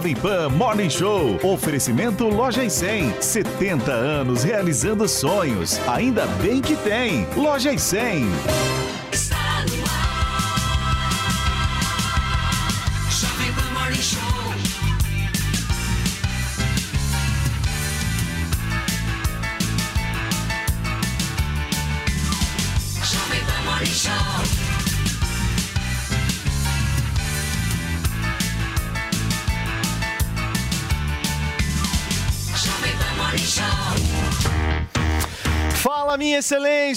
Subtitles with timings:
[0.00, 1.38] Jovem Pan Morning Show.
[1.42, 3.20] Oferecimento Loja e 100.
[3.20, 5.78] 70 anos realizando sonhos.
[5.86, 7.26] Ainda bem que tem.
[7.36, 8.24] Loja e 100.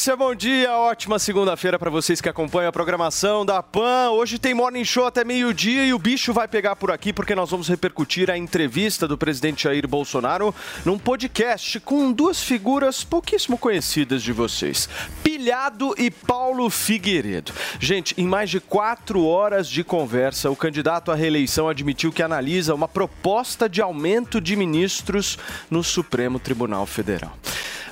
[0.04, 4.10] Excelência, bom dia, ótima segunda-feira para vocês que acompanham a programação da PAN.
[4.12, 7.50] Hoje tem Morning Show até meio-dia e o bicho vai pegar por aqui porque nós
[7.50, 10.54] vamos repercutir a entrevista do presidente Jair Bolsonaro
[10.84, 14.90] num podcast com duas figuras pouquíssimo conhecidas de vocês:
[15.24, 17.54] Pilhado e Paulo Figueiredo.
[17.80, 22.76] Gente, em mais de quatro horas de conversa, o candidato à reeleição admitiu que analisa
[22.76, 25.38] uma proposta de aumento de ministros
[25.70, 27.38] no Supremo Tribunal Federal.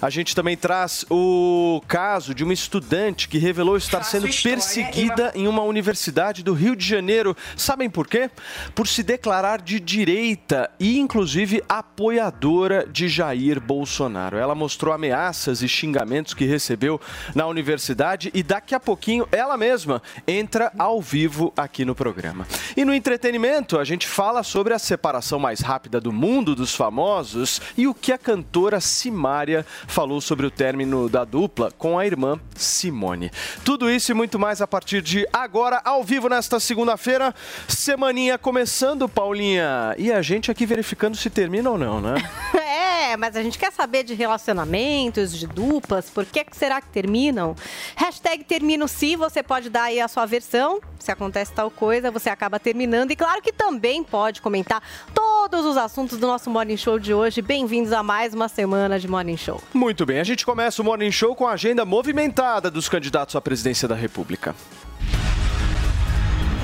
[0.01, 5.47] A gente também traz o caso de uma estudante que revelou estar sendo perseguida em
[5.47, 7.37] uma universidade do Rio de Janeiro.
[7.55, 8.31] Sabem por quê?
[8.73, 14.37] Por se declarar de direita e, inclusive, apoiadora de Jair Bolsonaro.
[14.37, 16.99] Ela mostrou ameaças e xingamentos que recebeu
[17.35, 22.47] na universidade e daqui a pouquinho ela mesma entra ao vivo aqui no programa.
[22.75, 27.61] E no entretenimento, a gente fala sobre a separação mais rápida do mundo dos famosos
[27.77, 32.39] e o que a cantora Simária falou sobre o término da dupla com a irmã
[32.55, 33.29] Simone.
[33.65, 37.35] Tudo isso e muito mais a partir de agora, ao vivo nesta segunda-feira.
[37.67, 39.93] Semaninha começando, Paulinha.
[39.97, 42.15] E a gente aqui verificando se termina ou não, né?
[43.11, 47.55] É, mas a gente quer saber de relacionamentos, de duplas, por que será que terminam?
[47.95, 52.29] Hashtag termino se, você pode dar aí a sua versão, se acontece tal coisa, você
[52.29, 53.11] acaba terminando.
[53.11, 54.81] E claro que também pode comentar
[55.13, 57.41] todos os assuntos do nosso Morning Show de hoje.
[57.41, 59.61] Bem-vindos a mais uma semana de Morning Show.
[59.81, 63.41] Muito bem, a gente começa o Morning Show com a agenda movimentada dos candidatos à
[63.41, 64.53] presidência da República.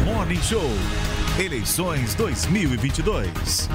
[0.05, 0.69] Morning Show.
[1.43, 3.69] Eleições 2022.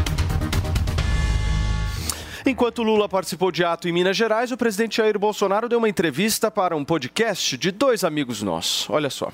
[2.46, 6.48] Enquanto Lula participou de ato em Minas Gerais, o presidente Jair Bolsonaro deu uma entrevista
[6.48, 8.88] para um podcast de dois amigos nossos.
[8.88, 9.32] Olha só.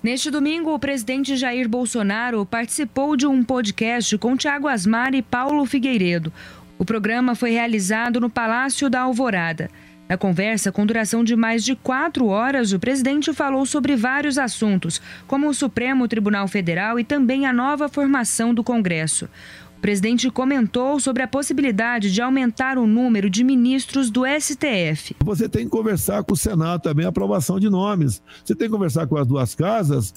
[0.00, 5.66] Neste domingo, o presidente Jair Bolsonaro participou de um podcast com Tiago Asmar e Paulo
[5.66, 6.32] Figueiredo.
[6.78, 9.68] O programa foi realizado no Palácio da Alvorada.
[10.08, 15.02] Na conversa, com duração de mais de quatro horas, o presidente falou sobre vários assuntos,
[15.26, 19.28] como o Supremo Tribunal Federal e também a nova formação do Congresso.
[19.76, 25.16] O presidente comentou sobre a possibilidade de aumentar o número de ministros do STF.
[25.24, 28.22] Você tem que conversar com o Senado também, a aprovação de nomes.
[28.44, 30.14] Você tem que conversar com as duas casas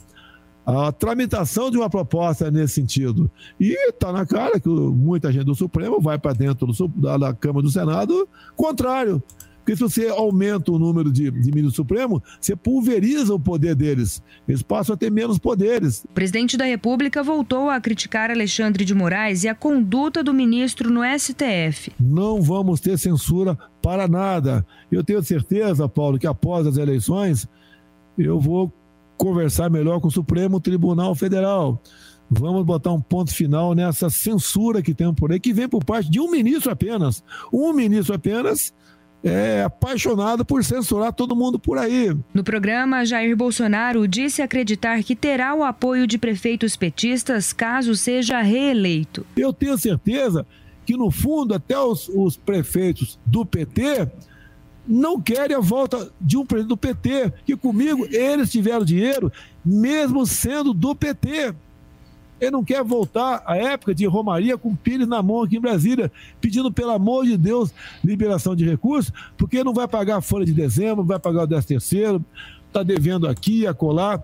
[0.65, 3.29] a tramitação de uma proposta nesse sentido.
[3.59, 7.33] E está na cara que muita gente do Supremo vai para dentro do, da, da
[7.33, 9.21] Câmara do Senado, contrário.
[9.61, 13.75] Porque se você aumenta o número de, de ministros do Supremo, você pulveriza o poder
[13.75, 14.21] deles.
[14.47, 16.03] Eles passam a ter menos poderes.
[16.03, 20.89] O presidente da República voltou a criticar Alexandre de Moraes e a conduta do ministro
[20.89, 21.91] no STF.
[21.99, 24.65] Não vamos ter censura para nada.
[24.91, 27.47] Eu tenho certeza, Paulo, que após as eleições
[28.17, 28.73] eu vou
[29.21, 31.79] conversar melhor com o Supremo Tribunal Federal.
[32.27, 36.09] Vamos botar um ponto final nessa censura que tem por aí, que vem por parte
[36.09, 37.23] de um ministro apenas.
[37.53, 38.73] Um ministro apenas
[39.23, 42.17] é apaixonado por censurar todo mundo por aí.
[42.33, 48.41] No programa, Jair Bolsonaro disse acreditar que terá o apoio de prefeitos petistas caso seja
[48.41, 49.23] reeleito.
[49.37, 50.47] Eu tenho certeza
[50.83, 54.09] que, no fundo, até os, os prefeitos do PT
[54.91, 59.31] não querem a volta de um presidente do PT, que comigo eles tiveram dinheiro,
[59.63, 61.55] mesmo sendo do PT.
[62.41, 66.11] Ele não quer voltar à época de Romaria com Pires na mão aqui em Brasília,
[66.41, 67.71] pedindo, pelo amor de Deus,
[68.03, 71.47] liberação de recursos, porque não vai pagar a folha de dezembro, não vai pagar o
[71.47, 72.25] 13 terceiro,
[72.67, 74.21] está devendo aqui, acolá.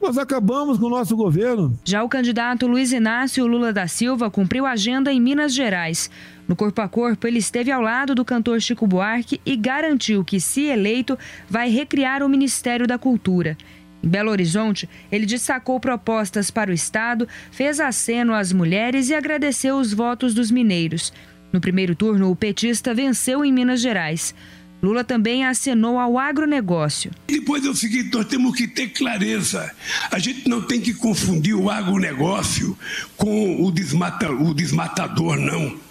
[0.00, 1.78] Nós acabamos com o nosso governo.
[1.84, 6.10] Já o candidato Luiz Inácio Lula da Silva cumpriu agenda em Minas Gerais.
[6.50, 10.40] No corpo a corpo, ele esteve ao lado do cantor Chico Buarque e garantiu que,
[10.40, 11.16] se eleito,
[11.48, 13.56] vai recriar o Ministério da Cultura.
[14.02, 19.76] Em Belo Horizonte, ele destacou propostas para o Estado, fez aceno às mulheres e agradeceu
[19.76, 21.12] os votos dos mineiros.
[21.52, 24.34] No primeiro turno, o petista venceu em Minas Gerais.
[24.82, 27.12] Lula também acenou ao agronegócio.
[27.28, 29.70] Depois é o seguinte: nós temos que ter clareza.
[30.10, 32.76] A gente não tem que confundir o agronegócio
[33.16, 35.89] com o, desmata, o desmatador, não.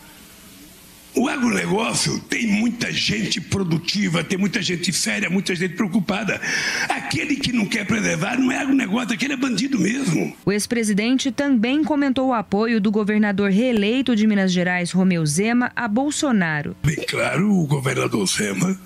[1.19, 6.39] O agronegócio tem muita gente produtiva, tem muita gente séria, muita gente preocupada.
[6.88, 10.33] Aquele que não quer preservar não é agronegócio, aquele é bandido mesmo.
[10.45, 15.89] O ex-presidente também comentou o apoio do governador reeleito de Minas Gerais, Romeu Zema, a
[15.89, 16.74] Bolsonaro.
[16.86, 18.80] Bem claro, o governador Zema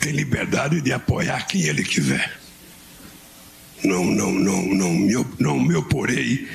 [0.00, 2.38] tem liberdade de apoiar quem ele quiser.
[3.84, 6.48] Não, não, não, não, me, não me oporei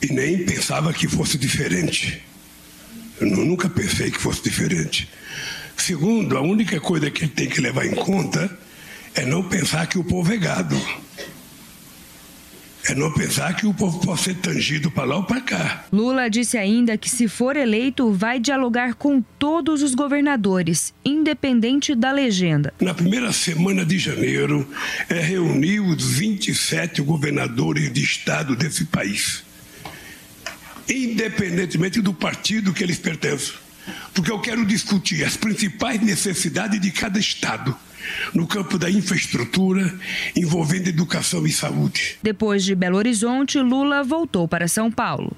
[0.00, 2.22] e nem pensava que fosse diferente.
[3.20, 5.08] Eu nunca pensei que fosse diferente.
[5.76, 8.50] Segundo, a única coisa que ele tem que levar em conta
[9.14, 10.76] é não pensar que o povo é gado.
[12.86, 15.86] É não pensar que o povo pode ser tangido para lá ou para cá.
[15.90, 22.12] Lula disse ainda que, se for eleito, vai dialogar com todos os governadores, independente da
[22.12, 22.74] legenda.
[22.78, 24.68] Na primeira semana de janeiro,
[25.08, 29.42] é reunir os 27 governadores de estado desse país
[30.88, 33.54] independentemente do partido que eles pertencem.
[34.12, 37.76] Porque eu quero discutir as principais necessidades de cada Estado
[38.34, 39.92] no campo da infraestrutura,
[40.36, 42.18] envolvendo educação e saúde.
[42.22, 45.34] Depois de Belo Horizonte, Lula voltou para São Paulo.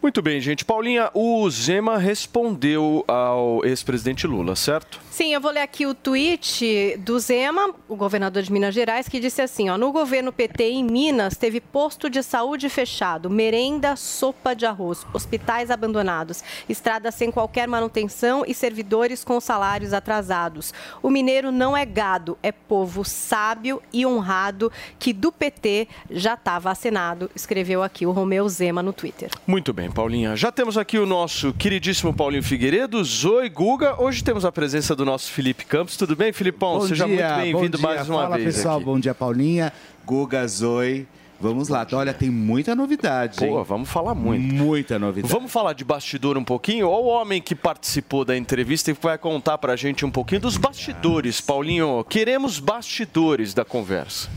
[0.00, 0.64] Muito bem, gente.
[0.64, 5.00] Paulinha, o Zema respondeu ao ex-presidente Lula, certo?
[5.18, 9.18] Sim, eu vou ler aqui o tweet do Zema, o governador de Minas Gerais, que
[9.18, 14.54] disse assim: ó, no governo PT em Minas teve posto de saúde fechado, merenda, sopa
[14.54, 20.72] de arroz, hospitais abandonados, estradas sem qualquer manutenção e servidores com salários atrasados.
[21.02, 26.60] O mineiro não é gado, é povo sábio e honrado que do PT já está
[26.60, 29.30] vacinado, escreveu aqui o Romeu Zema no Twitter.
[29.44, 30.36] Muito bem, Paulinha.
[30.36, 34.00] Já temos aqui o nosso queridíssimo Paulinho Figueiredo, Zoe Guga.
[34.00, 35.96] Hoje temos a presença do nosso Felipe Campos.
[35.96, 36.78] Tudo bem, Filipão?
[36.78, 38.56] Bom Seja dia, muito bem-vindo mais uma Fala, vez.
[38.56, 38.76] pessoal.
[38.76, 38.84] aqui.
[38.84, 39.72] Bom dia, Paulinha,
[40.04, 41.06] Guga, Zoe.
[41.40, 41.86] Vamos lá.
[41.92, 43.38] Olha, tem muita novidade.
[43.38, 43.64] Pô, hein?
[43.66, 44.54] vamos falar muito.
[44.54, 45.32] Muita novidade.
[45.32, 46.88] Vamos falar de bastidor um pouquinho?
[46.88, 50.56] Olha o homem que participou da entrevista e vai contar pra gente um pouquinho dos
[50.56, 51.40] bastidores.
[51.40, 54.28] Paulinho, queremos bastidores da conversa.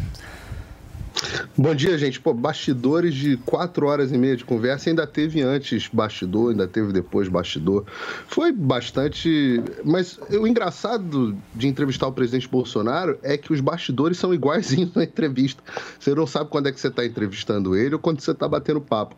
[1.56, 2.20] Bom dia, gente.
[2.20, 4.90] Pô, bastidores de quatro horas e meia de conversa.
[4.90, 7.86] Ainda teve antes bastidor, ainda teve depois bastidor.
[8.28, 9.62] Foi bastante.
[9.84, 15.04] Mas o engraçado de entrevistar o presidente Bolsonaro é que os bastidores são iguaizinhos na
[15.04, 15.62] entrevista.
[16.00, 18.82] Você não sabe quando é que você está entrevistando ele ou quando você está batendo
[18.82, 19.16] papo.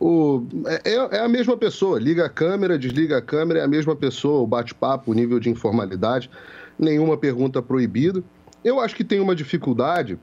[0.00, 0.44] O...
[0.84, 2.00] É, é a mesma pessoa.
[2.00, 4.42] Liga a câmera, desliga a câmera, é a mesma pessoa.
[4.42, 6.28] O bate-papo, o nível de informalidade.
[6.76, 8.22] Nenhuma pergunta proibida.
[8.64, 10.18] Eu acho que tem uma dificuldade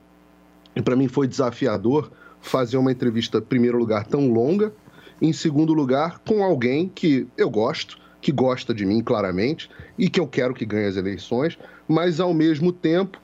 [0.74, 2.10] e para mim foi desafiador
[2.40, 4.72] fazer uma entrevista, em primeiro lugar, tão longa,
[5.20, 10.20] em segundo lugar, com alguém que eu gosto, que gosta de mim claramente e que
[10.20, 13.18] eu quero que ganhe as eleições, mas ao mesmo tempo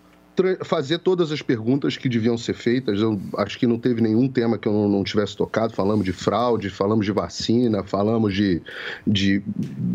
[0.65, 3.01] fazer todas as perguntas que deviam ser feitas.
[3.01, 5.75] Eu acho que não teve nenhum tema que eu não, não tivesse tocado.
[5.75, 8.63] Falamos de fraude, falamos de vacina, falamos de,
[9.07, 9.43] de,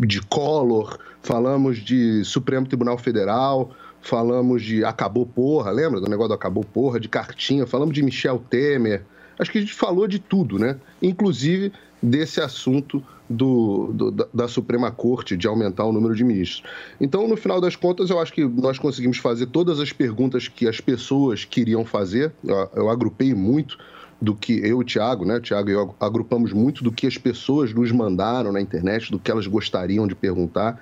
[0.06, 3.72] de Collor, falamos de Supremo Tribunal Federal,
[4.02, 8.42] falamos de Acabou Porra, lembra do negócio do Acabou Porra, de cartinha, falamos de Michel
[8.50, 9.02] Temer.
[9.38, 10.78] Acho que a gente falou de tudo, né?
[11.02, 11.72] Inclusive
[12.02, 16.62] desse assunto do, do, da, da Suprema Corte de aumentar o número de ministros.
[17.00, 20.68] Então, no final das contas, eu acho que nós conseguimos fazer todas as perguntas que
[20.68, 22.32] as pessoas queriam fazer.
[22.44, 23.76] Eu, eu agrupei muito
[24.20, 25.36] do que eu e o Thiago, né?
[25.36, 29.18] O Thiago e eu agrupamos muito do que as pessoas nos mandaram na internet, do
[29.18, 30.80] que elas gostariam de perguntar.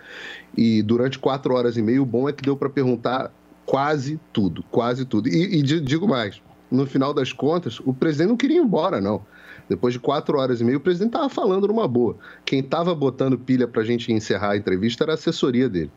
[0.57, 3.33] E durante quatro horas e meia, o bom é que deu para perguntar
[3.67, 5.29] quase tudo, quase tudo.
[5.29, 9.25] E, e digo mais, no final das contas, o presidente não queria ir embora, não.
[9.69, 12.17] Depois de quatro horas e meia, o presidente estava falando numa boa.
[12.45, 15.91] Quem estava botando pilha para a gente encerrar a entrevista era a assessoria dele.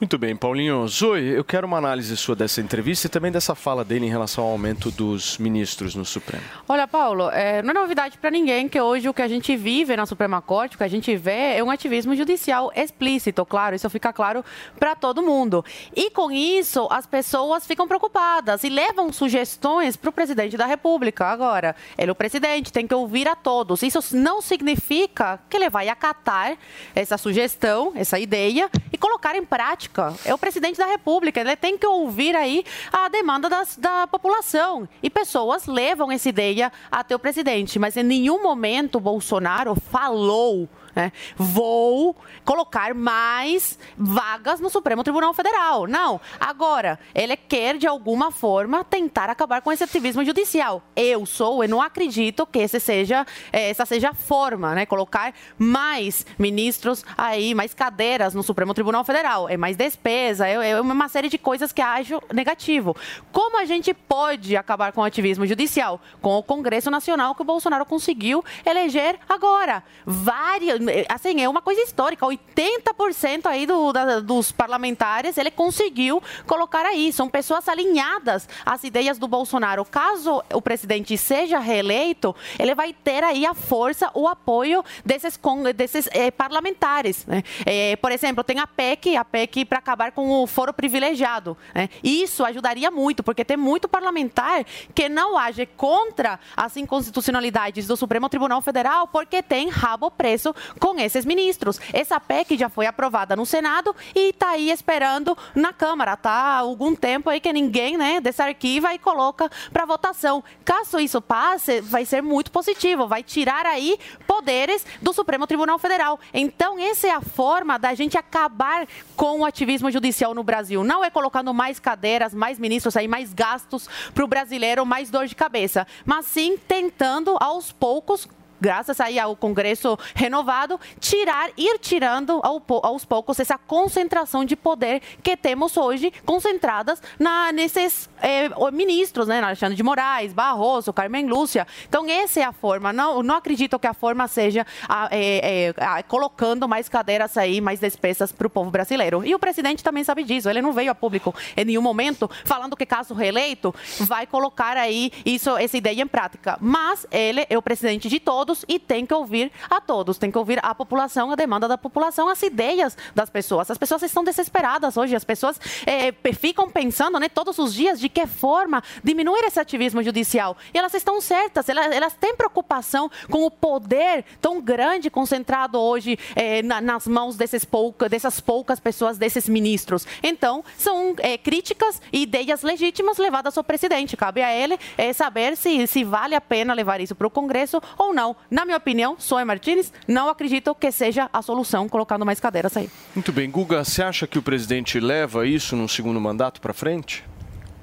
[0.00, 0.86] Muito bem, Paulinho.
[0.88, 4.44] Zoe, eu quero uma análise sua dessa entrevista e também dessa fala dele em relação
[4.44, 6.42] ao aumento dos ministros no Supremo.
[6.68, 9.96] Olha, Paulo, é, não é novidade para ninguém que hoje o que a gente vive
[9.96, 13.88] na Suprema Corte, o que a gente vê é um ativismo judicial explícito, claro, isso
[13.90, 14.44] fica claro
[14.78, 15.64] para todo mundo.
[15.94, 21.26] E com isso, as pessoas ficam preocupadas e levam sugestões para o presidente da República.
[21.26, 23.82] Agora, ele é o presidente, tem que ouvir a todos.
[23.82, 26.56] Isso não significa que ele vai acatar
[26.94, 30.14] essa sugestão, essa ideia e colocar em prática.
[30.24, 34.88] É o presidente da República, ele tem que ouvir aí a demanda das, da população.
[35.02, 41.12] E pessoas levam essa ideia até o presidente, mas em nenhum momento Bolsonaro falou né?
[41.36, 45.86] Vou colocar mais vagas no Supremo Tribunal Federal.
[45.86, 46.20] Não.
[46.38, 50.82] Agora, ele quer, de alguma forma, tentar acabar com esse ativismo judicial.
[50.96, 54.86] Eu sou, eu não acredito que esse seja, eh, essa seja a forma, né?
[54.86, 59.48] Colocar mais ministros aí, mais cadeiras no Supremo Tribunal Federal.
[59.48, 62.96] É mais despesa, é, é uma série de coisas que acho negativo.
[63.32, 66.00] Como a gente pode acabar com o ativismo judicial?
[66.20, 69.82] Com o Congresso Nacional que o Bolsonaro conseguiu eleger agora.
[70.04, 72.26] Várias assim, é uma coisa histórica.
[72.26, 77.12] 80% aí do, da, dos parlamentares ele conseguiu colocar aí.
[77.12, 79.84] São pessoas alinhadas às ideias do Bolsonaro.
[79.84, 85.38] Caso o presidente seja reeleito, ele vai ter aí a força, o apoio desses,
[85.74, 87.26] desses eh, parlamentares.
[87.26, 87.42] Né?
[87.66, 91.56] Eh, por exemplo, tem a PEC, a PEC para acabar com o foro privilegiado.
[91.74, 91.88] Né?
[92.02, 98.28] Isso ajudaria muito, porque tem muito parlamentar que não age contra as inconstitucionalidades do Supremo
[98.28, 101.80] Tribunal Federal porque tem rabo preso com esses ministros.
[101.92, 106.18] Essa PEC já foi aprovada no Senado e está aí esperando na Câmara.
[106.22, 110.44] Há algum tempo aí que ninguém né, desarquiva e coloca para votação.
[110.64, 116.20] Caso isso passe, vai ser muito positivo, vai tirar aí poderes do Supremo Tribunal Federal.
[116.32, 118.86] Então, essa é a forma da gente acabar
[119.16, 120.84] com o ativismo judicial no Brasil.
[120.84, 125.26] Não é colocando mais cadeiras, mais ministros aí, mais gastos para o brasileiro, mais dor
[125.26, 128.28] de cabeça, mas sim tentando aos poucos
[128.60, 135.00] graças aí ao Congresso renovado, tirar, ir tirando ao, aos poucos essa concentração de poder
[135.22, 139.40] que temos hoje concentradas na, nesses é, ministros, né?
[139.40, 141.66] Alexandre de Moraes, Barroso, Carmen Lúcia.
[141.88, 142.92] Então, essa é a forma.
[142.92, 147.60] Não, não acredito que a forma seja a, é, é, a, colocando mais cadeiras aí,
[147.60, 149.24] mais despesas para o povo brasileiro.
[149.24, 150.48] E o presidente também sabe disso.
[150.48, 155.12] Ele não veio a público em nenhum momento falando que, caso reeleito, vai colocar aí
[155.24, 156.58] isso, essa ideia em prática.
[156.60, 160.30] Mas ele é o presidente de todos todos e tem que ouvir a todos, tem
[160.30, 163.70] que ouvir a população, a demanda da população, as ideias das pessoas.
[163.70, 168.08] As pessoas estão desesperadas hoje, as pessoas é, ficam pensando né, todos os dias de
[168.08, 170.56] que forma diminuir esse ativismo judicial.
[170.74, 176.18] E elas estão certas, elas, elas têm preocupação com o poder tão grande concentrado hoje
[176.34, 180.06] é, na, nas mãos desses pouca, dessas poucas pessoas, desses ministros.
[180.22, 184.16] Então, são é, críticas e ideias legítimas levadas ao presidente.
[184.16, 184.78] Cabe a ele
[185.14, 188.76] saber se, se vale a pena levar isso para o Congresso ou não na minha
[188.76, 192.88] opinião, Sônia Martins, não acredito que seja a solução colocando mais cadeiras aí.
[193.14, 193.50] Muito bem.
[193.50, 197.24] Guga, você acha que o presidente leva isso no segundo mandato para frente?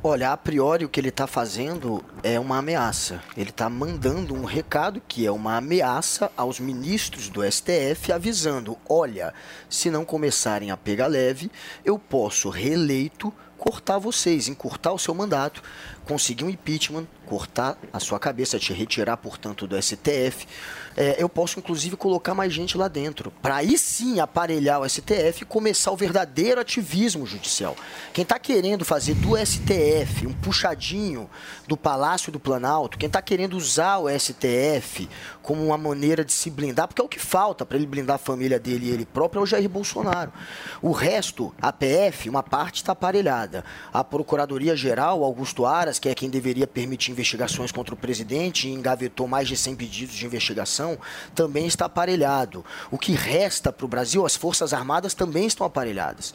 [0.04, 3.22] Olha, a priori o que ele está fazendo é uma ameaça.
[3.36, 9.34] Ele está mandando um recado que é uma ameaça aos ministros do STF, avisando: olha,
[9.68, 11.52] se não começarem a pegar leve,
[11.84, 15.64] eu posso reeleito cortar vocês, encurtar o seu mandato,
[16.08, 20.48] conseguir um impeachment, cortar a sua cabeça, te retirar, portanto, do STF.
[20.96, 25.44] É, eu posso, inclusive, colocar mais gente lá dentro, para aí sim aparelhar o STF
[25.44, 27.76] e começar o verdadeiro ativismo judicial.
[28.14, 31.30] Quem está querendo fazer do STF um puxadinho
[31.68, 35.08] do Palácio do Planalto, quem está querendo usar o STF
[35.44, 38.20] como uma maneira de se blindar, porque é o que falta para ele blindar a
[38.20, 40.34] família dele e ele próprio é o Jair Bolsonaro.
[40.82, 43.64] O resto, a PF, uma parte está aparelhada.
[43.94, 49.27] A Procuradoria-Geral, Augusto Aras, que é quem deveria permitir investigações contra o presidente e engavetou
[49.27, 50.98] mais de 100 pedidos de investigação,
[51.34, 52.63] também está aparelhado.
[52.92, 56.34] O que resta para o Brasil, as Forças Armadas também estão aparelhadas,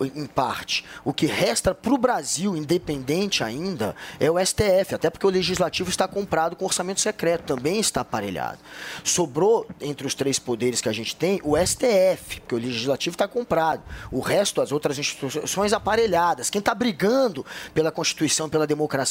[0.00, 0.84] em parte.
[1.04, 5.90] O que resta para o Brasil, independente ainda, é o STF, até porque o Legislativo
[5.90, 8.58] está comprado com orçamento secreto, também está aparelhado.
[9.02, 13.28] Sobrou, entre os três poderes que a gente tem, o STF, porque o Legislativo está
[13.28, 13.82] comprado.
[14.10, 16.50] O resto, as outras instituições aparelhadas.
[16.50, 19.03] Quem está brigando pela Constituição, pela democracia,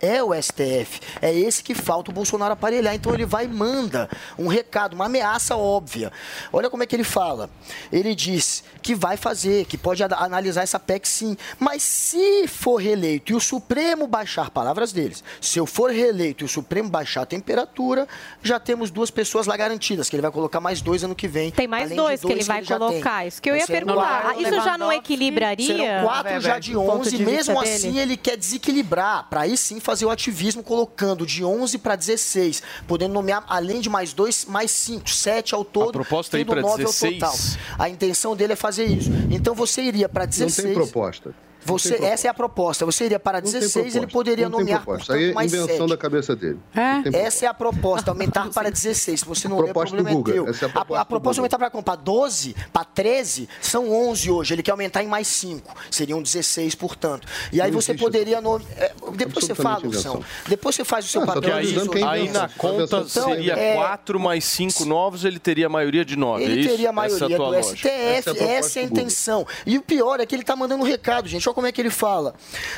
[0.00, 1.00] é o STF.
[1.20, 2.94] É esse que falta o Bolsonaro aparelhar.
[2.94, 6.12] Então ele vai e manda um recado, uma ameaça óbvia.
[6.52, 7.50] Olha como é que ele fala.
[7.92, 11.36] Ele diz que vai fazer, que pode analisar essa PEC sim.
[11.58, 16.46] Mas se for reeleito e o Supremo baixar, palavras deles, se eu for reeleito e
[16.46, 18.06] o Supremo baixar a temperatura,
[18.42, 21.50] já temos duas pessoas lá garantidas, que ele vai colocar mais dois ano que vem.
[21.50, 23.26] Tem mais dois, dois, que ele vai que ele colocar.
[23.26, 24.36] Isso que eu ia perguntar.
[24.38, 25.66] Isso já não equilibraria?
[25.66, 28.00] Serão quatro já de 11, de mesmo assim dele.
[28.00, 33.12] ele quer desequilibrar, para aí sim fazer o ativismo colocando de 11 para 16, podendo
[33.14, 35.90] nomear além de mais dois, mais cinco, sete ao todo.
[35.90, 37.58] A proposta aí para 16.
[37.78, 39.10] A intenção dele é fazer isso.
[39.30, 40.56] Então você iria para 16.
[40.56, 41.34] Não tem proposta.
[41.64, 42.84] Você, essa é a proposta.
[42.86, 45.88] Você iria para 16, ele poderia não nomear portanto, Aí é mais invenção 7.
[45.90, 46.58] da cabeça dele.
[46.74, 47.18] É?
[47.26, 49.20] Essa é a proposta, aumentar para 16.
[49.20, 50.48] Se você não proposta ler, o problema do é teu.
[50.48, 54.30] Essa é a proposta, a, a proposta aumentar para para 12, para 13, são 11
[54.30, 54.54] hoje.
[54.54, 55.74] Ele quer aumentar em mais 5.
[55.90, 57.26] Seriam 16, portanto.
[57.52, 58.40] E aí Não você poderia...
[58.40, 58.60] No...
[58.76, 60.24] É, depois você fala, Luciano.
[60.46, 61.42] Depois você faz o seu Ah, papel.
[61.42, 65.66] tô Aí, é aí na conta Então, seria é- 4 mais 5 novos, ele teria
[65.66, 66.42] a maioria de 9.
[66.42, 66.68] Ele é isso?
[66.70, 67.76] teria a Essa é maioria do lógica.
[67.76, 69.46] STF, Essa é a proposta é intenção.
[69.66, 71.47] E o pior é que ele está mandando um recado, gente.
[71.48, 72.34] Olha como é que ele fala.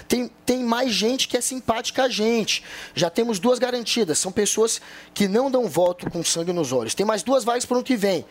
[0.06, 2.62] Tem, tem mais gente que é simpática a gente.
[2.94, 4.18] Já temos duas garantidas.
[4.18, 4.80] São pessoas
[5.12, 6.94] que não dão voto com sangue nos olhos.
[6.94, 8.24] Tem mais duas vagas para o ano que vem.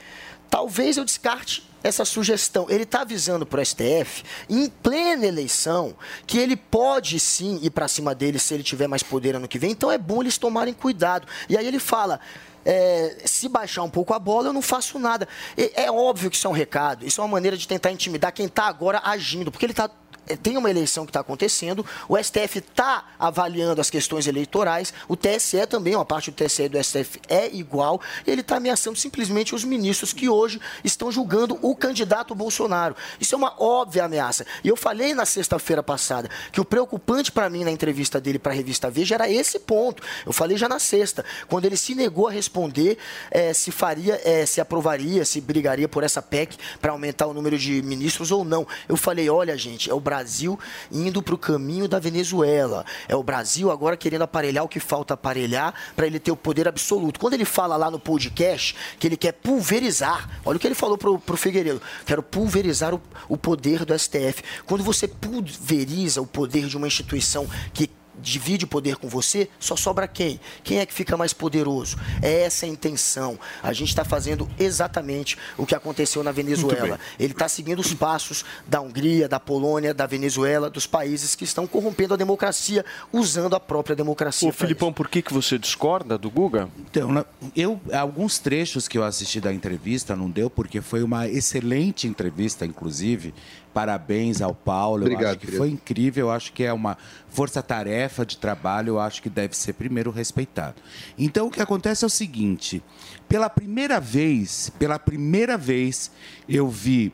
[0.49, 2.65] Talvez eu descarte essa sugestão.
[2.69, 7.87] Ele está avisando para o STF, em plena eleição, que ele pode sim ir para
[7.87, 9.71] cima dele se ele tiver mais poder ano que vem.
[9.71, 11.27] Então é bom eles tomarem cuidado.
[11.47, 12.19] E aí ele fala.
[12.65, 15.27] é, se baixar um pouco a bola, eu não faço nada.
[15.57, 18.31] É, é óbvio que isso é um recado, isso é uma maneira de tentar intimidar
[18.31, 19.89] quem está agora agindo, porque ele está
[20.37, 25.65] tem uma eleição que está acontecendo, o STF está avaliando as questões eleitorais, o TSE
[25.67, 29.63] também, uma parte do TSE e do STF é igual, ele está ameaçando simplesmente os
[29.63, 32.95] ministros que hoje estão julgando o candidato Bolsonaro.
[33.19, 34.45] Isso é uma óbvia ameaça.
[34.63, 38.51] E eu falei na sexta-feira passada que o preocupante para mim na entrevista dele para
[38.51, 40.03] a revista Veja era esse ponto.
[40.25, 42.97] Eu falei já na sexta, quando ele se negou a responder
[43.31, 47.57] é, se faria, é, se aprovaria, se brigaria por essa PEC para aumentar o número
[47.57, 48.67] de ministros ou não.
[48.87, 50.59] Eu falei, olha gente, é o Brasil Brasil
[50.91, 52.85] indo para o caminho da Venezuela.
[53.07, 56.67] É o Brasil agora querendo aparelhar o que falta aparelhar para ele ter o poder
[56.67, 57.19] absoluto.
[57.19, 60.97] Quando ele fala lá no podcast que ele quer pulverizar, olha o que ele falou
[60.97, 64.43] para o Figueiredo: quero pulverizar o, o poder do STF.
[64.65, 67.89] Quando você pulveriza o poder de uma instituição que
[68.21, 70.39] divide o poder com você, só sobra quem?
[70.63, 71.97] Quem é que fica mais poderoso?
[72.21, 73.39] É essa a intenção.
[73.61, 76.99] A gente está fazendo exatamente o que aconteceu na Venezuela.
[77.19, 81.65] Ele está seguindo os passos da Hungria, da Polônia, da Venezuela, dos países que estão
[81.67, 84.49] corrompendo a democracia, usando a própria democracia.
[84.49, 86.69] Ô, Filipão, por que, que você discorda do Guga?
[86.77, 92.07] Então, eu, alguns trechos que eu assisti da entrevista não deu, porque foi uma excelente
[92.07, 93.33] entrevista, inclusive.
[93.79, 95.03] Parabéns ao Paulo.
[95.03, 95.63] Obrigado, eu acho que querido.
[95.63, 96.25] foi incrível.
[96.27, 96.97] Eu acho que é uma
[97.29, 98.89] força-tarefa de trabalho.
[98.89, 100.75] Eu acho que deve ser primeiro respeitado.
[101.17, 102.83] Então, o que acontece é o seguinte:
[103.29, 106.11] pela primeira vez, pela primeira vez,
[106.47, 107.13] eu vi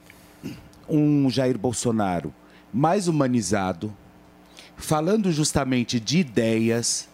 [0.89, 2.33] um Jair Bolsonaro
[2.73, 3.95] mais humanizado,
[4.75, 7.07] falando justamente de ideias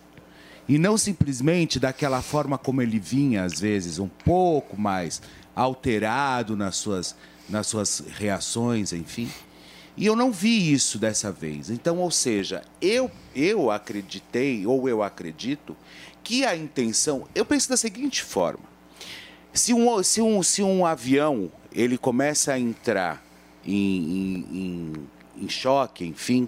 [0.66, 5.22] e não simplesmente daquela forma como ele vinha, às vezes, um pouco mais
[5.54, 7.18] alterado nas suas,
[7.52, 9.30] nas suas reações, enfim.
[9.98, 11.70] E eu não vi isso dessa vez.
[11.70, 15.76] Então, ou seja, eu, eu acreditei, ou eu acredito,
[16.24, 17.28] que a intenção.
[17.36, 18.64] Eu penso da seguinte forma:
[19.54, 23.24] se um, se um, se um avião ele começa a entrar
[23.66, 24.94] em, em, em,
[25.44, 26.48] em choque, enfim,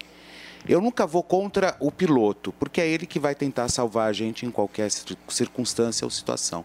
[0.67, 4.45] eu nunca vou contra o piloto, porque é ele que vai tentar salvar a gente
[4.45, 6.63] em qualquer cir- circunstância ou situação.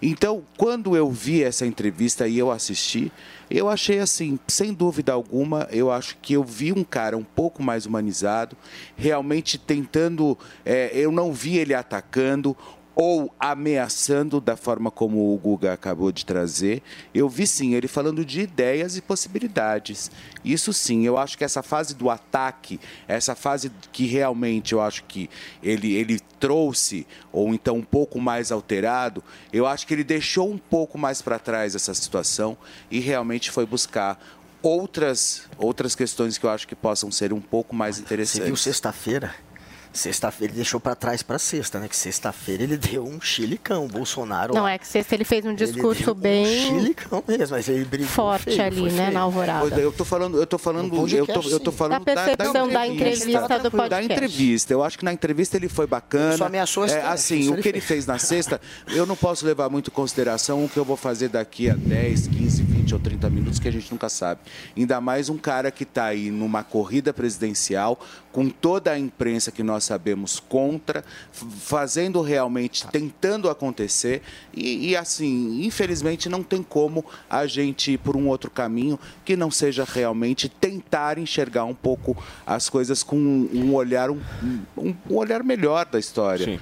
[0.00, 3.12] Então, quando eu vi essa entrevista e eu assisti,
[3.50, 7.62] eu achei assim, sem dúvida alguma, eu acho que eu vi um cara um pouco
[7.62, 8.56] mais humanizado,
[8.96, 10.38] realmente tentando.
[10.64, 12.56] é, eu não vi ele atacando
[12.94, 16.82] ou ameaçando da forma como o Guga acabou de trazer.
[17.14, 20.10] Eu vi sim ele falando de ideias e possibilidades.
[20.44, 22.78] Isso sim, eu acho que essa fase do ataque,
[23.08, 25.30] essa fase que realmente eu acho que
[25.62, 30.58] ele, ele trouxe, ou então um pouco mais alterado, eu acho que ele deixou um
[30.58, 32.56] pouco mais para trás essa situação
[32.90, 34.20] e realmente foi buscar
[34.62, 38.46] outras, outras questões que eu acho que possam ser um pouco mais Você interessantes.
[38.46, 39.34] viu sexta-feira?
[39.92, 41.88] Sexta-feira ele deixou para trás para sexta, né?
[41.88, 43.84] Que sexta-feira ele deu um chilicão.
[43.84, 44.54] O Bolsonaro.
[44.54, 47.68] Não, lá, é que sexta ele fez um ele discurso bem Um chilicão mesmo, mas
[47.68, 49.12] ele brigou forte feio, ali, né, feio.
[49.12, 49.80] na alvorada.
[49.80, 52.86] Eu tô falando, eu tô falando, podcast, eu tô, eu tô falando Da percepção da
[52.86, 54.12] entrevista do Da podcast.
[54.12, 54.72] entrevista.
[54.72, 56.36] Eu acho que na entrevista ele foi bacana.
[56.36, 58.04] Só ameaçou é, assim, o que ele fez.
[58.04, 61.28] fez na sexta, eu não posso levar muito em consideração o que eu vou fazer
[61.28, 64.40] daqui a 10, 15, 20 ou 30 minutos, que a gente nunca sabe.
[64.76, 68.00] Ainda mais um cara que está aí numa corrida presidencial,
[68.32, 74.22] com toda a imprensa que nós sabemos contra, fazendo realmente, tentando acontecer.
[74.54, 79.36] E, e, assim, infelizmente não tem como a gente ir por um outro caminho que
[79.36, 82.16] não seja realmente tentar enxergar um pouco
[82.46, 84.20] as coisas com um olhar, um,
[84.76, 86.44] um- um olhar melhor da história.
[86.44, 86.60] Sim.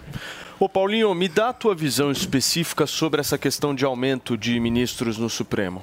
[0.58, 5.16] Ô Paulinho, me dá a tua visão específica sobre essa questão de aumento de ministros
[5.16, 5.82] no Supremo.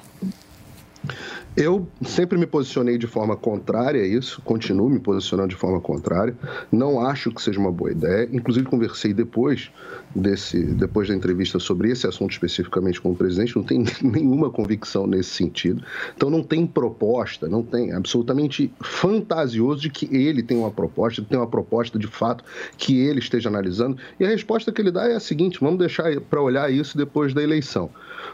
[1.58, 6.36] Eu sempre me posicionei de forma contrária a isso, continuo me posicionando de forma contrária.
[6.72, 8.30] Não acho que seja uma boa ideia.
[8.32, 9.72] Inclusive conversei depois
[10.16, 13.56] desse, depois da entrevista sobre esse assunto especificamente com o presidente.
[13.56, 15.84] Não tem nenhuma convicção nesse sentido.
[16.16, 21.38] Então não tem proposta, não tem absolutamente fantasioso de que ele tem uma proposta, tem
[21.38, 22.44] uma proposta de fato
[22.78, 23.98] que ele esteja analisando.
[24.20, 27.34] E a resposta que ele dá é a seguinte: vamos deixar para olhar isso depois
[27.34, 27.90] da eleição.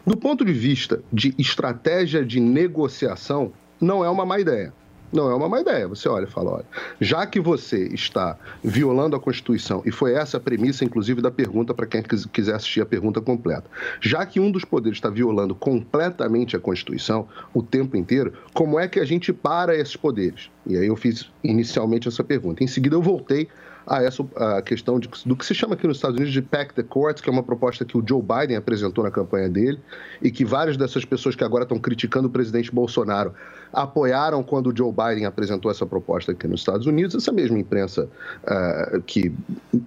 [0.05, 4.73] Do ponto de vista de estratégia de negociação, não é uma má ideia.
[5.13, 5.87] Não é uma má ideia.
[5.87, 6.65] Você olha e fala: olha,
[6.99, 11.73] já que você está violando a Constituição, e foi essa a premissa, inclusive, da pergunta
[11.73, 13.69] para quem quis- quiser assistir a pergunta completa,
[14.01, 18.87] já que um dos poderes está violando completamente a Constituição o tempo inteiro, como é
[18.87, 20.49] que a gente para esses poderes?
[20.65, 22.63] E aí eu fiz inicialmente essa pergunta.
[22.63, 23.47] Em seguida, eu voltei
[23.85, 26.73] a essa a questão de, do que se chama aqui nos Estados Unidos de Pack
[26.73, 29.79] the Courts, que é uma proposta que o Joe Biden apresentou na campanha dele
[30.21, 33.33] e que várias dessas pessoas que agora estão criticando o presidente Bolsonaro
[33.73, 37.15] apoiaram quando o Joe Biden apresentou essa proposta aqui nos Estados Unidos.
[37.15, 38.07] Essa mesma imprensa
[38.43, 39.33] uh, que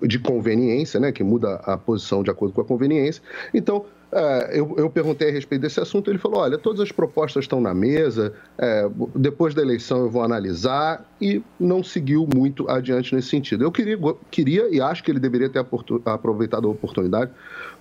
[0.02, 3.22] de conveniência, né, que muda a posição de acordo com a conveniência.
[3.54, 7.44] Então, é, eu, eu, perguntei a respeito desse assunto, ele falou: olha, todas as propostas
[7.44, 13.14] estão na mesa, é, depois da eleição eu vou analisar, e não seguiu muito adiante
[13.14, 13.64] nesse sentido.
[13.64, 13.98] Eu queria,
[14.30, 15.64] queria e acho que ele deveria ter
[16.04, 17.30] aproveitado a oportunidade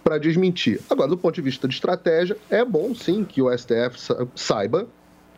[0.03, 0.81] para desmentir.
[0.89, 3.97] Agora, do ponto de vista de estratégia, é bom sim que o STF
[4.35, 4.87] saiba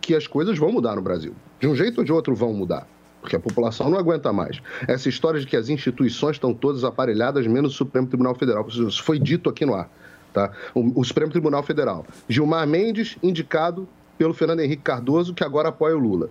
[0.08, 1.36] que as coisas vão mudar no Brasil.
[1.60, 2.88] De um jeito ou de outro vão mudar
[3.20, 4.62] porque a população não aguenta mais.
[4.88, 8.66] Essa história de que as instituições estão todas aparelhadas, menos o Supremo Tribunal Federal.
[8.70, 9.90] Isso foi dito aqui no ar.
[10.32, 10.50] Tá?
[10.74, 12.06] O, o Supremo Tribunal Federal.
[12.30, 13.86] Gilmar Mendes, indicado
[14.18, 16.30] pelo Fernando Henrique Cardoso, que agora apoia o Lula.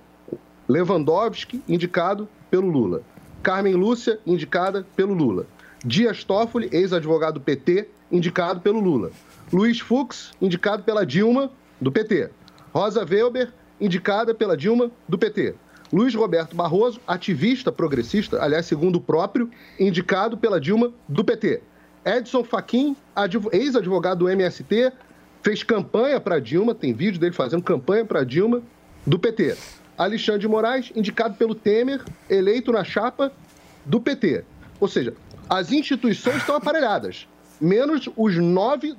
[0.66, 3.02] Lewandowski, indicado pelo Lula.
[3.42, 5.44] Carmen Lúcia, indicada pelo Lula.
[5.84, 9.10] Dias Toffoli, ex-advogado do PT, indicado pelo Lula.
[9.52, 12.30] Luiz Fux, indicado pela Dilma, do PT.
[12.72, 15.54] Rosa Weber, indicada pela Dilma, do PT.
[15.92, 21.62] Luiz Roberto Barroso, ativista progressista, aliás, segundo o próprio, indicado pela Dilma, do PT.
[22.04, 22.96] Edson Fachin,
[23.52, 24.92] ex-advogado do MST,
[25.42, 28.62] fez campanha para Dilma, tem vídeo dele fazendo campanha para Dilma,
[29.06, 29.56] do PT.
[29.96, 33.32] Alexandre Moraes, indicado pelo Temer, eleito na chapa
[33.84, 34.44] do PT.
[34.80, 35.14] Ou seja,
[35.48, 37.28] as instituições estão aparelhadas,
[37.60, 38.94] menos os nove,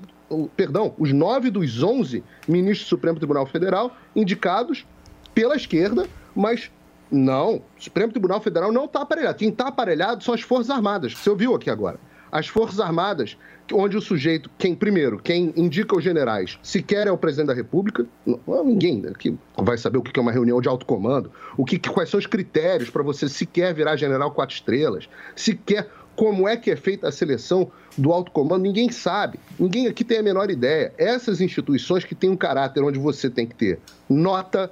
[0.56, 4.86] perdão, os nove dos onze ministros do Supremo Tribunal Federal indicados
[5.34, 6.72] pela esquerda, mas
[7.12, 9.38] não, o Supremo Tribunal Federal não está aparelhado.
[9.38, 12.00] Quem está aparelhado são as Forças Armadas, que você ouviu aqui agora?
[12.30, 13.38] As Forças Armadas,
[13.72, 18.06] onde o sujeito, quem primeiro, quem indica os generais, sequer é o presidente da República,
[18.26, 21.80] não, ninguém aqui vai saber o que é uma reunião de alto comando, o que,
[21.80, 26.72] quais são os critérios para você sequer virar general quatro estrelas, sequer como é que
[26.72, 30.92] é feita a seleção do alto comando, ninguém sabe, ninguém aqui tem a menor ideia.
[30.98, 34.72] Essas instituições que têm um caráter onde você tem que ter nota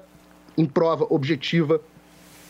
[0.58, 1.80] em prova objetiva,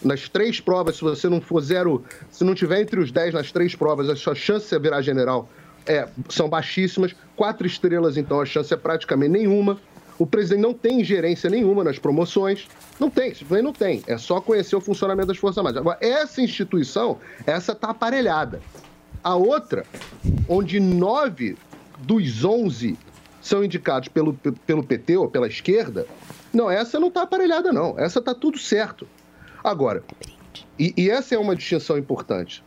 [0.02, 3.52] nas três provas, se você não for zero, se não tiver entre os dez nas
[3.52, 5.50] três provas, a sua chance de virar general
[5.86, 7.14] é, são baixíssimas.
[7.36, 9.78] Quatro estrelas, então, a chance é praticamente nenhuma.
[10.18, 12.68] O presidente não tem ingerência nenhuma nas promoções.
[13.00, 14.04] Não tem, simplesmente não tem.
[14.08, 15.82] É só conhecer o funcionamento das Forças Armadas.
[15.82, 18.62] Agora, essa instituição, essa está aparelhada.
[19.24, 19.86] A outra,
[20.48, 21.58] onde nove
[22.00, 22.98] dos onze
[23.42, 24.34] são indicados pelo,
[24.66, 26.08] pelo PT ou pela esquerda,
[26.54, 28.00] não, essa não está aparelhada, não.
[28.00, 29.08] Essa está tudo certo.
[29.64, 30.04] Agora,
[30.80, 32.64] e, e, essa é uma distinção importante.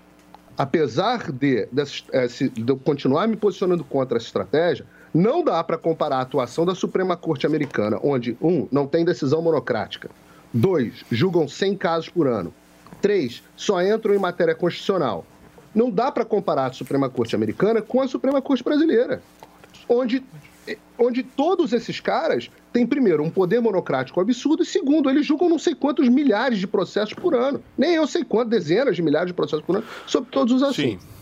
[0.57, 5.79] Apesar de, de, eh, de eu continuar me posicionando contra essa estratégia, não dá para
[5.79, 10.11] comparar a atuação da Suprema Corte Americana, onde, um, não tem decisão monocrática,
[10.53, 12.53] dois, julgam 100 casos por ano,
[13.01, 15.25] três, só entram em matéria constitucional.
[15.75, 19.23] Não dá para comparar a Suprema Corte Americana com a Suprema Corte Brasileira,
[19.89, 20.25] onde
[20.99, 25.59] onde todos esses caras têm, primeiro, um poder monocrático absurdo, e segundo, eles julgam não
[25.59, 27.63] sei quantos milhares de processos por ano.
[27.77, 31.01] Nem eu sei quantas, dezenas de milhares de processos por ano, sobre todos os assuntos.
[31.03, 31.18] Sim.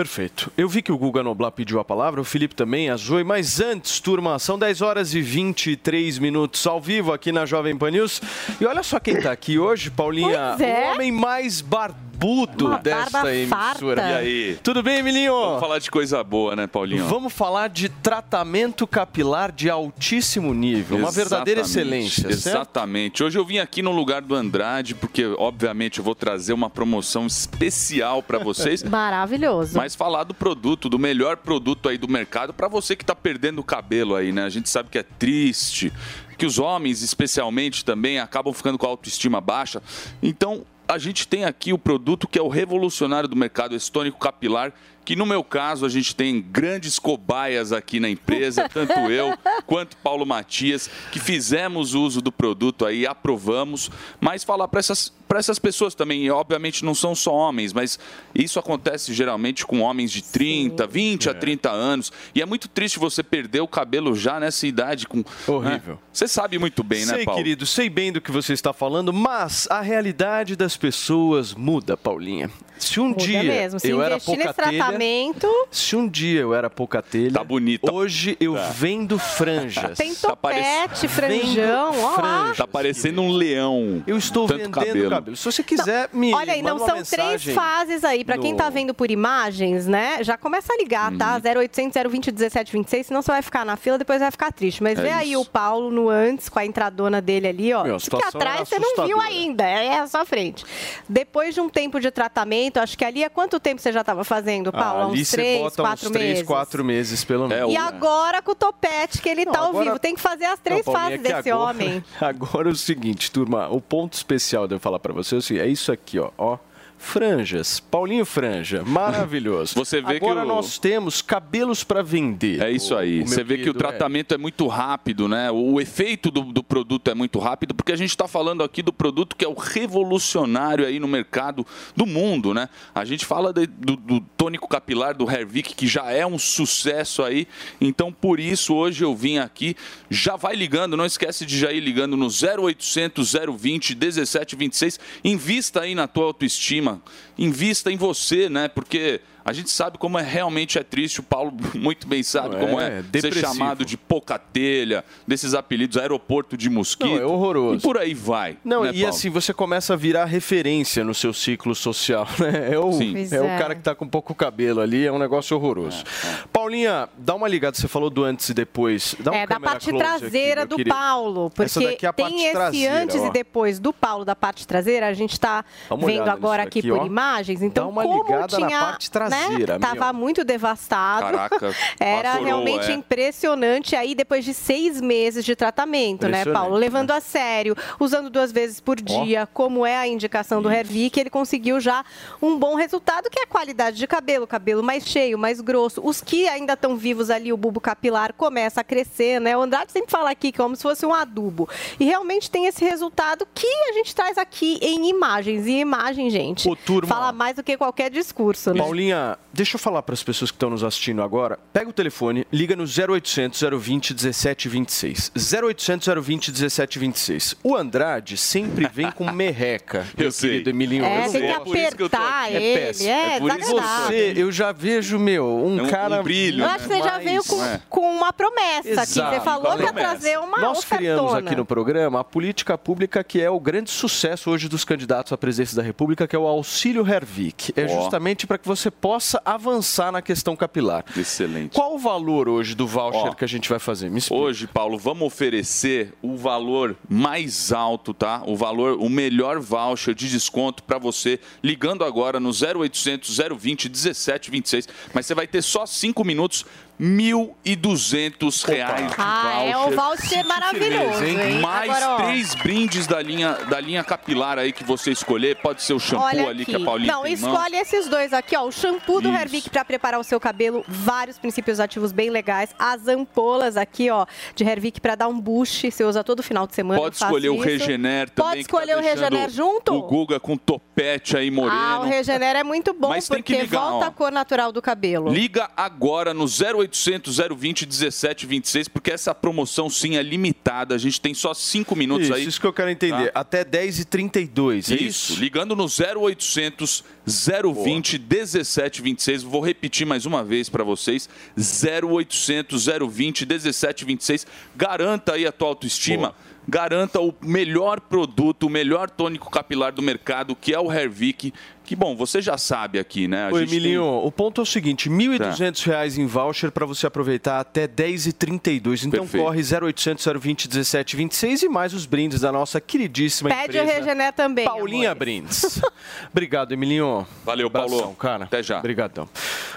[0.00, 0.50] Perfeito.
[0.56, 3.60] Eu vi que o Guga Noblar pediu a palavra, o Felipe também, a Zoe, mas
[3.60, 8.18] antes, turma, são 10 horas e 23 minutos ao vivo aqui na Jovem Pan News.
[8.58, 10.88] E olha só quem está aqui hoje, Paulinha, é.
[10.88, 14.02] o homem mais barbudo barbudo Uma dessa emissora.
[14.02, 14.58] E aí?
[14.62, 15.32] Tudo bem, Emilinho?
[15.32, 17.06] Vamos falar de coisa boa, né, Paulinho?
[17.06, 20.98] Vamos falar de tratamento capilar de altíssimo nível.
[20.98, 22.28] Exatamente, uma verdadeira excelência.
[22.28, 23.18] Exatamente.
[23.18, 23.24] Certo?
[23.26, 27.26] Hoje eu vim aqui no lugar do Andrade, porque, obviamente, eu vou trazer uma promoção
[27.26, 28.82] especial para vocês.
[28.84, 29.76] Maravilhoso.
[29.76, 33.60] Mas falar do produto, do melhor produto aí do mercado, para você que está perdendo
[33.60, 34.44] o cabelo aí, né?
[34.44, 35.92] A gente sabe que é triste,
[36.36, 39.82] que os homens, especialmente, também acabam ficando com a autoestima baixa.
[40.22, 44.72] Então, a gente tem aqui o produto que é o revolucionário do mercado estônico capilar,
[45.04, 49.36] que no meu caso a gente tem grandes cobaias aqui na empresa, tanto eu
[49.66, 55.38] quanto Paulo Matias, que fizemos uso do produto aí, aprovamos, mas falar para essas para
[55.38, 58.00] essas pessoas também, e obviamente não são só homens, mas
[58.34, 60.90] isso acontece geralmente com homens de 30, Sim.
[60.90, 61.30] 20 é.
[61.30, 62.12] a 30 anos.
[62.34, 65.06] E é muito triste você perder o cabelo já nessa idade.
[65.06, 65.94] Com, Horrível.
[65.94, 65.98] Né?
[66.12, 67.38] Você sabe muito bem, né, sei, né, Paulo?
[67.38, 71.96] Sei, querido, sei bem do que você está falando, mas a realidade das pessoas muda,
[71.96, 72.50] Paulinha.
[72.76, 73.78] Se um muda dia mesmo.
[73.78, 75.66] Se eu era pouca telha, tratamento.
[75.70, 77.92] Se um dia eu era pouca telha, tá bonito.
[77.92, 79.96] Hoje eu vendo franjas.
[79.96, 82.52] Tem Tá topete, franjão, ó.
[82.54, 84.02] Tá parecendo um leão.
[84.06, 85.10] Eu estou Tanto vendendo cabelo.
[85.10, 85.36] cabelo.
[85.36, 88.24] Se você quiser, me Olha aí, não são mensagem três fases aí.
[88.24, 90.22] Pra quem no- tá vendo por imagens, né?
[90.22, 91.34] Já começa a ligar, tá?
[91.34, 91.40] Uhum.
[91.40, 94.82] 0800 020 1726, senão você vai ficar na fila, depois vai ficar triste.
[94.82, 95.40] Mas É vê aí isso.
[95.40, 97.82] o Paulo no antes, com a entradona dele ali, ó.
[97.84, 100.64] Meu, que atrás você não viu ainda, é a sua frente.
[101.08, 104.24] Depois de um tempo de tratamento, acho que ali há quanto tempo você já tava
[104.24, 105.00] fazendo, Paulo?
[105.02, 106.46] Há ali uns você três, bota quatro uns três, meses.
[106.46, 107.72] quatro meses, pelo menos.
[107.72, 109.98] E agora com o topete que ele tá ao agora- vivo.
[109.98, 112.04] Tem que fazer as três Não, fases é desse agora- homem.
[112.20, 115.42] Agora é o seguinte, turma, o ponto especial de eu falar pra você é o
[115.42, 116.58] seguinte, é isso aqui, ó, ó.
[117.02, 119.74] Franjas, Paulinho Franja, maravilhoso.
[119.78, 122.60] Você vê que Agora o- nós temos cabelos para vender.
[122.62, 123.20] É isso aí.
[123.20, 125.50] O- o Você vê que o querido tratamento é muito rápido, né?
[125.50, 128.92] O efeito do, do produto é muito rápido, porque a gente está falando aqui do
[128.92, 132.68] produto que é o revolucionário aí no mercado do mundo, né?
[132.94, 137.22] A gente fala de- do, do tônico capilar do Hervik, que já é um sucesso
[137.22, 137.46] aí.
[137.80, 139.74] Então, por isso, hoje eu vim aqui.
[140.10, 145.00] Já vai ligando, não esquece de já ir ligando no 0800 020 1726.
[145.24, 146.89] Invista aí na tua autoestima.
[147.38, 148.68] Invista em você, né?
[148.68, 149.20] Porque
[149.50, 151.18] a gente sabe como é realmente é triste.
[151.18, 153.46] O Paulo muito bem sabe Não, como é é, ser depressivo.
[153.46, 157.08] chamado de pouca telha, desses apelidos, aeroporto de mosquito.
[157.08, 157.78] Não, é horroroso.
[157.78, 158.56] E por aí vai.
[158.64, 159.08] Não, né, e Paulo?
[159.08, 162.72] assim, você começa a virar referência no seu ciclo social, né?
[162.72, 163.40] É o, é é.
[163.40, 166.04] o cara que tá com pouco cabelo ali, é um negócio horroroso.
[166.52, 169.16] Paulinha, dá uma ligada, você falou do antes e depois.
[169.18, 170.94] Dá um é, da parte close aqui, traseira meu do querido.
[170.94, 171.52] Paulo.
[171.58, 173.26] Essa Porque daqui é a tem parte esse traseira, antes ó.
[173.26, 175.08] e depois do Paulo da parte traseira.
[175.08, 175.64] A gente está
[175.98, 177.06] vendo agora aqui, aqui, por ó.
[177.06, 177.62] imagens.
[177.62, 179.39] Então, Dá uma como ligada na tinha, parte traseira, né,
[179.80, 180.20] Tava meu.
[180.20, 181.36] muito devastado.
[181.36, 182.94] Caraca, Era realmente é.
[182.94, 186.76] impressionante aí depois de seis meses de tratamento, né, Paulo?
[186.76, 191.30] Levando a sério, usando duas vezes por dia, como é a indicação do Hervik, ele
[191.30, 192.04] conseguiu já
[192.40, 196.00] um bom resultado, que é a qualidade de cabelo, cabelo mais cheio, mais grosso.
[196.04, 199.56] Os que ainda estão vivos ali, o bulbo capilar começa a crescer, né?
[199.56, 201.68] O Andrade sempre fala aqui que é como se fosse um adubo.
[201.98, 205.66] E realmente tem esse resultado que a gente traz aqui em imagens.
[205.66, 207.08] E imagem, gente, Ô, turma.
[207.08, 208.80] fala mais do que qualquer discurso, né?
[208.80, 209.19] Paulinha,
[209.52, 211.58] deixa eu falar para as pessoas que estão nos assistindo agora.
[211.72, 215.32] Pega o telefone, liga no 0800 020 1726.
[215.62, 217.56] 0800 020 1726.
[217.62, 220.06] O Andrade sempre vem com merreca.
[220.16, 220.50] Eu meu sei.
[220.50, 221.04] querido Emilinho.
[221.04, 222.52] É, Eu tem que que tô apertar.
[222.52, 222.80] É ele.
[222.80, 223.08] péssimo.
[223.10, 224.06] É, É por isso que eu desagradável.
[224.06, 226.22] Você, eu já vejo, meu, um, É um- um cara.
[226.22, 226.72] brilho, Eu né?
[226.74, 227.80] acho que você já mais- veio com, é.
[227.88, 229.10] com uma promessa aqui.
[229.12, 231.46] Exato, Você falou que ia trazer uma Nós criamos ofertona.
[231.50, 235.38] aqui no programa a política pública que é o grande sucesso hoje dos candidatos à
[235.38, 237.72] presidência da República, que é o auxílio Hervik.
[237.76, 237.88] É Ó.
[238.02, 239.09] justamente para que você possa
[239.44, 241.04] avançar na questão capilar.
[241.16, 241.74] Excelente.
[241.74, 244.10] Qual o valor hoje do voucher Ó, que a gente vai fazer?
[244.30, 248.42] Hoje, Paulo, vamos oferecer o valor mais alto, tá?
[248.46, 254.88] O valor, o melhor voucher de desconto para você, ligando agora no 0800 020 1726.
[255.14, 256.64] Mas você vai ter só 5 minutos,
[257.00, 261.58] 1.200 reais de Ah, é um voucher maravilhoso, hein?
[261.60, 265.56] Mais Agora, ó, três brindes da linha, da linha capilar aí que você escolher.
[265.56, 266.74] Pode ser o shampoo Olha ali aqui.
[266.74, 267.52] que a Paulinha Não, tem em mão.
[267.54, 268.64] escolhe esses dois aqui, ó.
[268.66, 269.38] O shampoo do Isso.
[269.38, 272.70] Hervik para preparar o seu cabelo, vários princípios ativos bem legais.
[272.78, 275.90] As ampolas aqui, ó, de Hervik para dar um boost.
[275.90, 277.00] Você usa todo final de semana.
[277.00, 277.64] Pode eu faço escolher o isso.
[277.64, 278.50] Regener também.
[278.50, 279.94] Pode que tá escolher o deixando Regener junto?
[279.94, 281.80] O Guga com topete aí moreno.
[281.80, 284.08] Ah, o Regener é muito bom Mas tem que porque ligar, volta ó.
[284.08, 285.30] a cor natural do cabelo.
[285.30, 290.94] Liga agora no 0800 020 1726, porque essa promoção sim é limitada.
[290.94, 292.46] A gente tem só 5 minutos Isso, aí.
[292.46, 293.32] isso que eu quero entender.
[293.32, 293.40] Tá.
[293.40, 294.94] Até 10h32, é isso?
[294.94, 299.42] Isso, ligando no 0800 020 1726.
[299.42, 304.46] Vou repetir mais uma vez para vocês: 0800 020 1726.
[304.76, 306.34] Garanta aí a tua autoestima.
[306.68, 311.52] Garanta o melhor produto, o melhor tônico capilar do mercado, que é o Hervik.
[311.90, 313.48] Que bom, você já sabe aqui, né?
[313.48, 317.04] A gente Emilinho, tem- o ponto é o seguinte: 1.200 reais em voucher para você
[317.04, 319.06] aproveitar até 10h32.
[319.08, 319.42] Então Perfeito.
[319.44, 323.82] corre 0800 020 1726 e mais os brindes da nossa queridíssima Pede empresa.
[323.82, 324.64] o Regener também.
[324.66, 325.18] Paulinha amores.
[325.18, 325.82] Brindes.
[326.30, 327.26] Obrigado, Emilinho.
[327.44, 327.92] Valeu, Paulo.
[327.94, 328.44] Abração, cara.
[328.44, 328.78] Até já.
[328.78, 329.28] Obrigadão.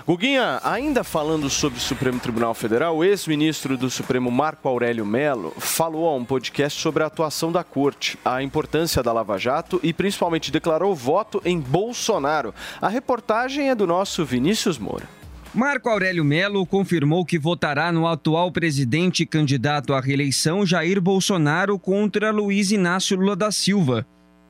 [0.05, 5.51] Guguinha, ainda falando sobre o Supremo Tribunal Federal, o ex-ministro do Supremo Marco Aurélio Melo
[5.57, 9.91] falou a um podcast sobre a atuação da corte, a importância da Lava Jato e
[9.91, 11.59] principalmente declarou voto em
[12.03, 12.53] Bolsonaro.
[12.81, 15.07] A reportagem é do nosso Vinícius Moura.
[15.53, 21.79] Marco Aurélio Melo confirmou que votará no atual presidente e candidato à reeleição Jair Bolsonaro
[21.79, 24.05] contra Luiz Inácio Lula da Silva.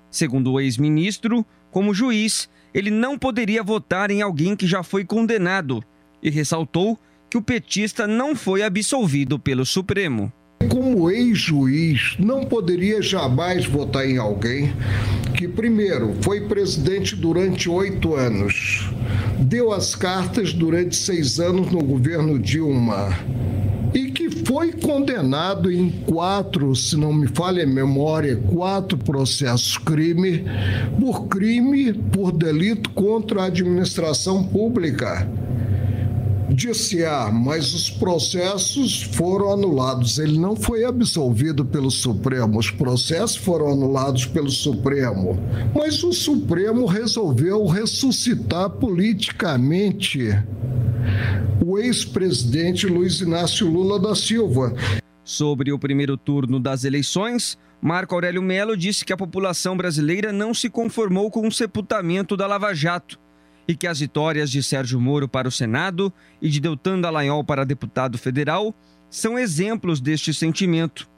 [0.10, 5.84] Segundo o ex-ministro, como juiz, ele não poderia votar em alguém que já foi condenado
[6.24, 6.98] e ressaltou
[7.30, 10.34] que o petista não foi absolvido pelo Supremo.
[11.04, 14.72] Como ex-juiz, não poderia jamais votar em alguém
[15.36, 18.90] que, primeiro, foi presidente durante oito anos,
[19.38, 23.10] deu as cartas durante seis anos no governo Dilma
[23.94, 30.46] e que foi condenado em quatro, se não me falha a memória, quatro processos crime
[30.98, 35.28] por crime por delito contra a administração pública.
[36.54, 40.20] Disse A, mas os processos foram anulados.
[40.20, 45.36] Ele não foi absolvido pelo Supremo, os processos foram anulados pelo Supremo.
[45.74, 50.30] Mas o Supremo resolveu ressuscitar politicamente
[51.66, 54.76] o ex-presidente Luiz Inácio Lula da Silva.
[55.24, 60.54] Sobre o primeiro turno das eleições, Marco Aurélio Melo disse que a população brasileira não
[60.54, 63.23] se conformou com o sepultamento da Lava Jato
[63.68, 67.66] e que as vitórias de Sérgio Moro para o Senado e de Deltan Dallagnol para
[67.66, 68.76] deputado federal
[69.10, 71.10] são exemplos deste sentimento.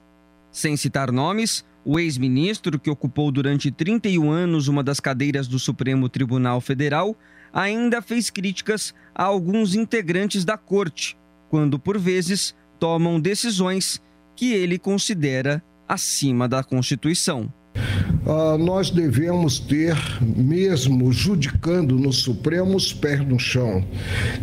[0.51, 6.09] Sem citar nomes, o ex-ministro, que ocupou durante 31 anos uma das cadeiras do Supremo
[6.09, 7.15] Tribunal Federal,
[7.53, 11.17] ainda fez críticas a alguns integrantes da corte,
[11.49, 14.01] quando por vezes tomam decisões
[14.35, 17.51] que ele considera acima da Constituição.
[18.25, 23.83] Uh, nós devemos ter, mesmo judicando no Supremo, os pés no chão.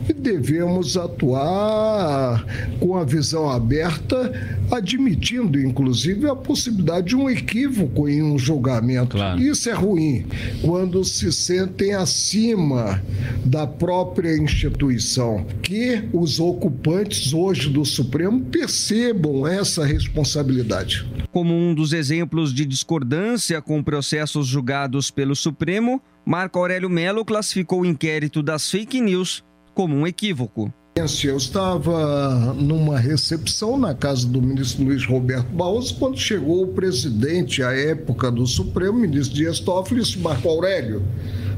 [0.09, 2.45] E devemos atuar
[2.79, 4.33] com a visão aberta,
[4.71, 9.16] admitindo, inclusive, a possibilidade de um equívoco em um julgamento.
[9.16, 9.40] Claro.
[9.40, 10.27] Isso é ruim,
[10.61, 13.03] quando se sentem acima
[13.45, 15.45] da própria instituição.
[15.62, 21.07] Que os ocupantes hoje do Supremo percebam essa responsabilidade.
[21.33, 23.21] Como um dos exemplos de discordância
[23.64, 29.96] com processos julgados pelo Supremo, Marco Aurélio Melo classificou o inquérito das fake news como
[29.96, 30.72] um equívoco.
[30.94, 37.62] Eu estava numa recepção na casa do ministro Luiz Roberto Barroso quando chegou o presidente
[37.62, 41.02] à época do Supremo, ministro Dias Toffoli, Marco Aurélio.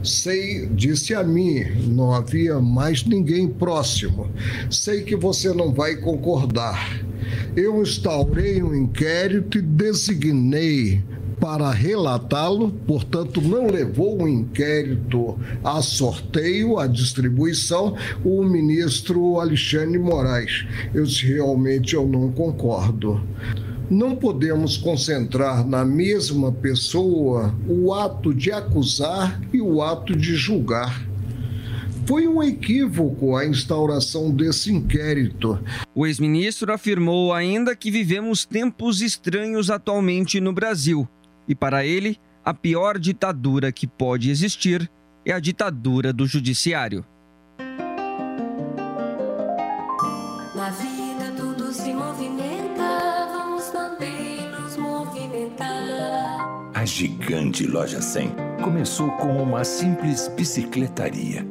[0.04, 4.30] Sei, disse a mim, não havia mais ninguém próximo.
[4.70, 7.00] Sei que você não vai concordar.
[7.56, 11.02] Eu instaurei um inquérito e designei
[11.40, 20.66] para relatá-lo, portanto, não levou o inquérito a sorteio, a distribuição, o ministro Alexandre Moraes.
[20.92, 23.20] Eu realmente eu não concordo.
[23.90, 31.06] Não podemos concentrar na mesma pessoa o ato de acusar e o ato de julgar.
[32.06, 35.58] Foi um equívoco a instauração desse inquérito.
[35.94, 41.08] O ex-ministro afirmou ainda que vivemos tempos estranhos atualmente no Brasil
[41.46, 44.90] e para ele, a pior ditadura que pode existir
[45.24, 47.04] é a ditadura do judiciário.
[50.54, 56.70] Na vida tudo se movimenta, vamos também nos movimentar.
[56.74, 61.46] A gigante Loja 100 começou como uma simples bicicletaria.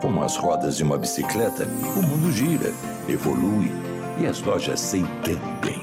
[0.00, 2.72] Como as rodas de uma bicicleta, o mundo gira,
[3.08, 3.70] evolui
[4.20, 5.80] e as lojas 100 também.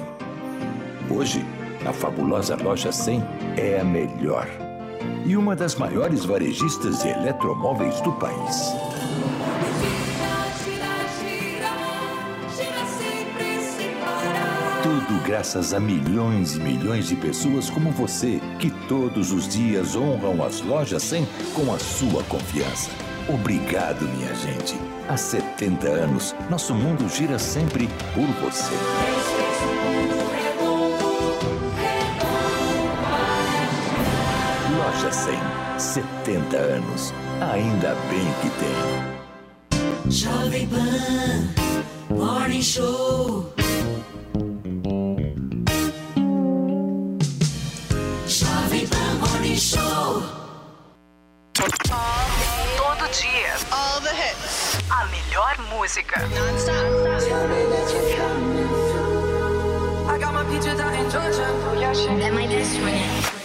[1.09, 1.45] Hoje,
[1.85, 3.23] a fabulosa Loja 100
[3.57, 4.47] é a melhor
[5.25, 8.73] e uma das maiores varejistas de eletromóveis do país.
[14.83, 20.43] Tudo graças a milhões e milhões de pessoas como você, que todos os dias honram
[20.43, 22.91] as lojas 100 com a sua confiança.
[23.27, 24.75] Obrigado, minha gente.
[25.09, 29.34] Há 70 anos, nosso mundo gira sempre por você.
[34.95, 35.37] Loja 100,
[35.77, 37.13] 70 anos.
[37.51, 38.73] Ainda bem que tem.
[40.09, 41.49] Jovem Pan,
[42.09, 43.53] Morning Show.
[48.25, 50.23] Jovem Pan Morning Show.
[51.53, 53.53] Todo dia.
[53.71, 54.79] All the hits.
[54.89, 56.21] A melhor música.
[60.07, 61.51] I got my peaches out in Georgia.
[62.17, 63.05] That my best friend.
[63.25, 63.44] Beautiful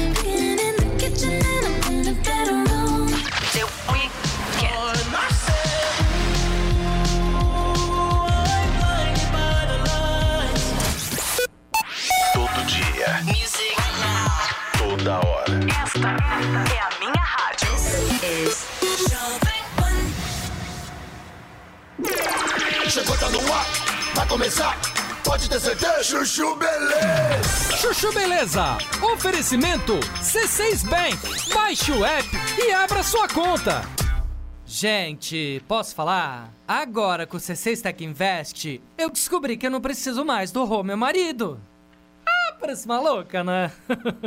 [23.21, 23.67] tá no ar,
[24.15, 24.75] vai começar.
[25.23, 26.03] Pode ter certeza.
[26.03, 27.77] Chuchu Beleza.
[27.77, 28.79] Chuchu Beleza.
[29.13, 31.53] Oferecimento C6 Bank.
[31.53, 33.83] Baixe o app e abra sua conta.
[34.65, 36.51] Gente, posso falar?
[36.67, 40.81] Agora com o C6 Tech Invest, eu descobri que eu não preciso mais do Rô,
[40.81, 41.61] meu marido.
[42.25, 43.71] Ah, parece maluca, né?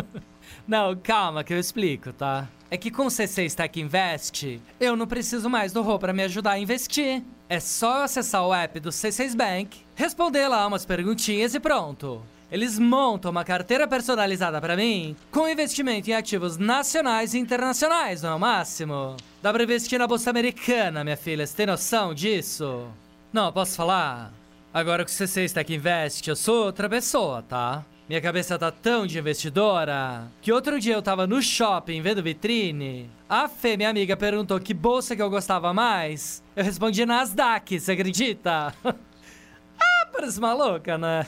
[0.68, 2.46] não, calma que eu explico, tá?
[2.70, 6.22] É que com o C6 Tech Invest, eu não preciso mais do Rô pra me
[6.22, 7.24] ajudar a investir.
[7.54, 12.20] É só acessar o app do C6 Bank, responder lá umas perguntinhas e pronto.
[12.50, 18.30] Eles montam uma carteira personalizada pra mim com investimento em ativos nacionais e internacionais, não
[18.30, 19.16] é o máximo?
[19.40, 22.88] Dá pra investir na bolsa americana, minha filha, você tem noção disso?
[23.32, 24.32] Não, posso falar?
[24.72, 27.84] Agora que o C6 Tech Invest, eu sou outra pessoa, tá?
[28.06, 33.10] Minha cabeça tá tão de investidora que outro dia eu tava no shopping vendo vitrine.
[33.26, 36.42] A Fê, minha amiga, perguntou que bolsa que eu gostava mais.
[36.54, 38.74] Eu respondi Nasdaq, você acredita?
[38.84, 41.26] ah, parece maluca, né?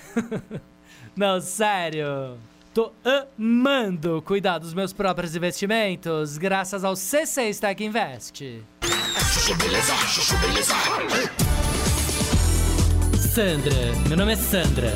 [1.16, 2.36] Não, sério.
[2.74, 2.92] Tô
[3.38, 8.62] amando cuidar dos meus próprios investimentos graças ao C6 Tech Invest.
[13.34, 14.92] Sandra, meu nome é Sandra.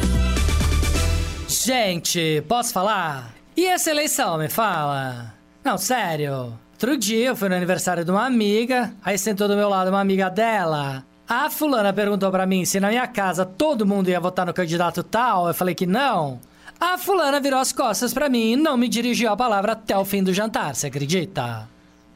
[1.63, 3.35] Gente, posso falar?
[3.55, 5.35] E essa eleição, me fala?
[5.63, 6.59] Não, sério.
[6.73, 10.01] Outro dia eu fui no aniversário de uma amiga, aí sentou do meu lado uma
[10.01, 11.05] amiga dela.
[11.29, 15.03] A fulana perguntou pra mim se na minha casa todo mundo ia votar no candidato
[15.03, 16.41] tal, eu falei que não.
[16.81, 20.05] A fulana virou as costas pra mim e não me dirigiu a palavra até o
[20.07, 21.69] fim do jantar, você acredita?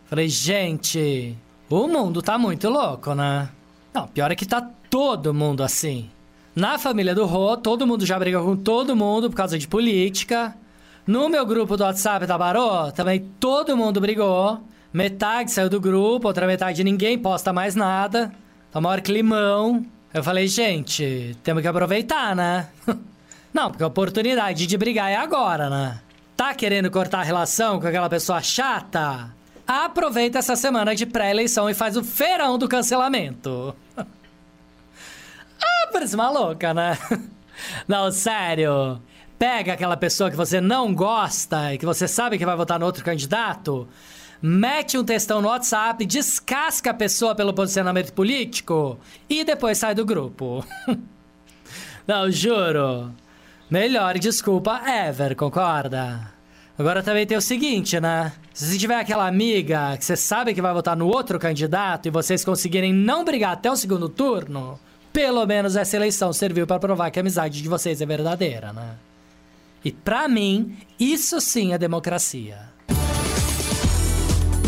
[0.06, 1.36] Falei, gente,
[1.68, 3.50] o mundo tá muito louco, né?
[3.92, 6.08] Não, pior é que tá todo mundo assim.
[6.54, 10.54] Na família do Rô, todo mundo já briga com todo mundo por causa de política.
[11.04, 14.60] No meu grupo do WhatsApp da Barô, também todo mundo brigou.
[14.92, 18.32] Metade saiu do grupo, outra metade ninguém posta mais nada.
[18.70, 19.84] Tá maior climão.
[20.12, 22.68] Eu falei, gente, temos que aproveitar, né?
[23.52, 25.98] Não, porque a oportunidade de brigar é agora, né?
[26.36, 29.34] Tá querendo cortar a relação com aquela pessoa chata?
[29.66, 33.74] Aproveita essa semana de pré-eleição e faz o feirão do cancelamento.
[35.62, 36.98] Ah, parece maluca, né?
[37.88, 39.00] Não, sério.
[39.38, 42.86] Pega aquela pessoa que você não gosta e que você sabe que vai votar no
[42.86, 43.86] outro candidato,
[44.40, 48.98] mete um textão no WhatsApp, descasca a pessoa pelo posicionamento político
[49.28, 50.64] e depois sai do grupo.
[52.06, 53.12] Não, juro.
[53.70, 56.32] Melhor desculpa ever, concorda?
[56.78, 58.32] Agora também tem o seguinte, né?
[58.52, 62.10] Se você tiver aquela amiga que você sabe que vai votar no outro candidato e
[62.10, 64.78] vocês conseguirem não brigar até o segundo turno,
[65.14, 68.96] pelo menos essa eleição serviu para provar que a amizade de vocês é verdadeira, né?
[69.84, 72.58] E pra mim, isso sim é democracia.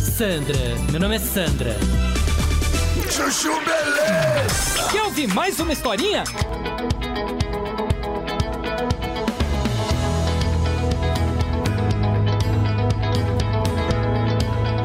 [0.01, 0.57] Sandra,
[0.93, 1.75] meu nome é Sandra.
[3.11, 4.89] Chuchu Beleza.
[4.93, 6.23] Quer ouvir mais uma historinha?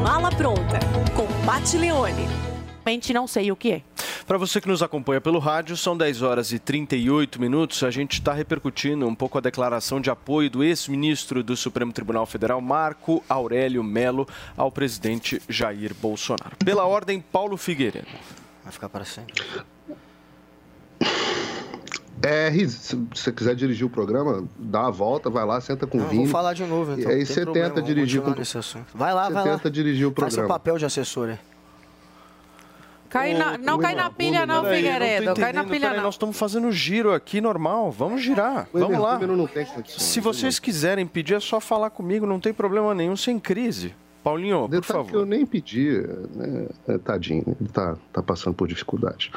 [0.02, 0.80] Mala pronta
[1.14, 2.41] com Pat Leone.
[2.84, 3.82] Realmente não sei o que é.
[4.26, 7.82] Para você que nos acompanha pelo rádio, são 10 horas e 38 minutos.
[7.82, 12.26] A gente está repercutindo um pouco a declaração de apoio do ex-ministro do Supremo Tribunal
[12.26, 14.26] Federal, Marco Aurélio Melo,
[14.56, 16.56] ao presidente Jair Bolsonaro.
[16.64, 18.06] Pela ordem, Paulo Figueiredo.
[18.64, 19.34] Vai ficar para sempre.
[22.24, 25.98] É, Riz, se você quiser dirigir o programa, dá a volta, vai lá, senta com
[25.98, 26.22] o Vini.
[26.24, 27.10] vou falar de novo, então.
[27.10, 28.32] E aí você tenta dirigir com.
[28.94, 29.56] Vai lá, Você vai lá.
[29.56, 30.48] tenta dirigir o Faz seu programa.
[30.60, 31.51] papel de assessor aí.
[33.12, 35.34] Cai na- não cai na pilha não, Figueiredo.
[35.34, 36.04] tô Cai na pilha peraí, não.
[36.04, 37.90] Nós estamos fazendo giro aqui normal.
[37.90, 38.66] Vamos girar.
[38.72, 39.18] Vamos lá.
[39.18, 39.46] não
[39.86, 42.24] Se vocês quiserem pedir, é só falar comigo.
[42.24, 43.94] Não tem problema nenhum, sem crise.
[44.24, 45.10] Paulinho, por Detalhe favor.
[45.10, 45.90] que eu nem pedi,
[46.34, 46.66] né?
[46.88, 49.30] É, tadinho, ele tá, tá passando por dificuldades.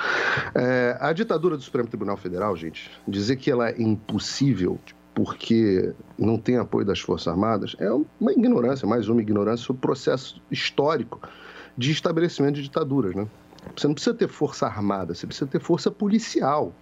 [0.53, 4.79] É, a ditadura do Supremo Tribunal Federal, gente, dizer que ela é impossível
[5.13, 7.89] porque não tem apoio das Forças Armadas é
[8.21, 11.19] uma ignorância, mais uma ignorância sobre o processo histórico
[11.77, 13.25] de estabelecimento de ditaduras, né?
[13.75, 16.73] Você não precisa ter força armada, você precisa ter força policial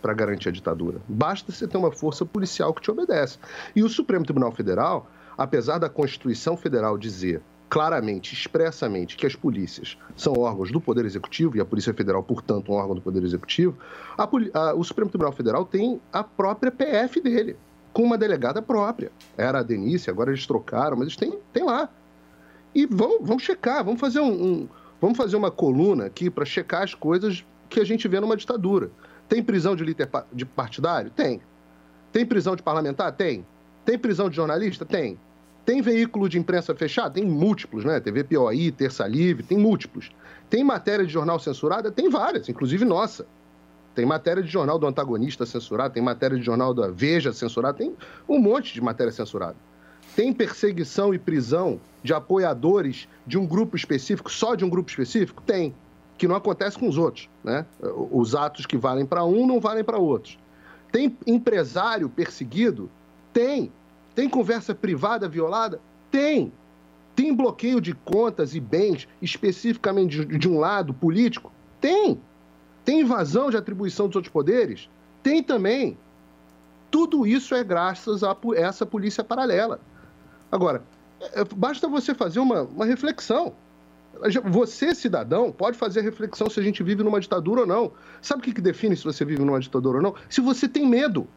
[0.00, 1.00] para garantir a ditadura.
[1.08, 3.38] Basta você ter uma força policial que te obedece.
[3.74, 9.98] E o Supremo Tribunal Federal, apesar da Constituição Federal dizer claramente, expressamente, que as polícias
[10.16, 13.76] são órgãos do Poder Executivo, e a Polícia Federal, portanto, um órgão do Poder Executivo,
[14.16, 14.22] a
[14.54, 17.56] a- o Supremo Tribunal Federal tem a própria PF dele,
[17.92, 19.12] com uma delegada própria.
[19.36, 21.90] Era a Denise, agora eles trocaram, mas eles têm, têm lá.
[22.74, 24.68] E vamos, vamos checar, vamos fazer um, um-
[25.00, 28.90] vamos fazer uma coluna aqui para checar as coisas que a gente vê numa ditadura.
[29.28, 31.10] Tem prisão de líder de partidário?
[31.10, 31.40] Tem.
[32.12, 33.12] Tem prisão de parlamentar?
[33.12, 33.46] Tem.
[33.84, 34.86] Tem prisão de jornalista?
[34.86, 35.18] Tem.
[35.64, 37.14] Tem veículo de imprensa fechado?
[37.14, 38.00] Tem múltiplos, né?
[38.00, 40.10] TV POI, Terça Livre, tem múltiplos.
[40.48, 41.90] Tem matéria de jornal censurada?
[41.90, 43.26] Tem várias, inclusive nossa.
[43.94, 47.94] Tem matéria de jornal do antagonista censurada, tem matéria de jornal da Veja censurada, tem
[48.28, 49.56] um monte de matéria censurada.
[50.18, 55.40] Tem perseguição e prisão de apoiadores de um grupo específico, só de um grupo específico?
[55.40, 55.72] Tem.
[56.16, 57.64] Que não acontece com os outros, né?
[58.10, 60.36] Os atos que valem para um não valem para outros.
[60.90, 62.90] Tem empresário perseguido?
[63.32, 63.70] Tem.
[64.12, 65.80] Tem conversa privada violada?
[66.10, 66.52] Tem.
[67.14, 71.52] Tem bloqueio de contas e bens especificamente de, de um lado político?
[71.80, 72.20] Tem.
[72.84, 74.90] Tem invasão de atribuição dos outros poderes?
[75.22, 75.96] Tem também.
[76.90, 79.80] Tudo isso é graças a essa polícia paralela.
[80.50, 80.82] Agora,
[81.20, 83.54] é- é- basta você fazer uma, uma reflexão.
[84.50, 87.92] Você, cidadão, pode fazer a reflexão se a gente vive numa ditadura ou não.
[88.20, 90.14] Sabe o que, que define se você vive numa ditadura ou não?
[90.28, 91.28] Se você tem medo.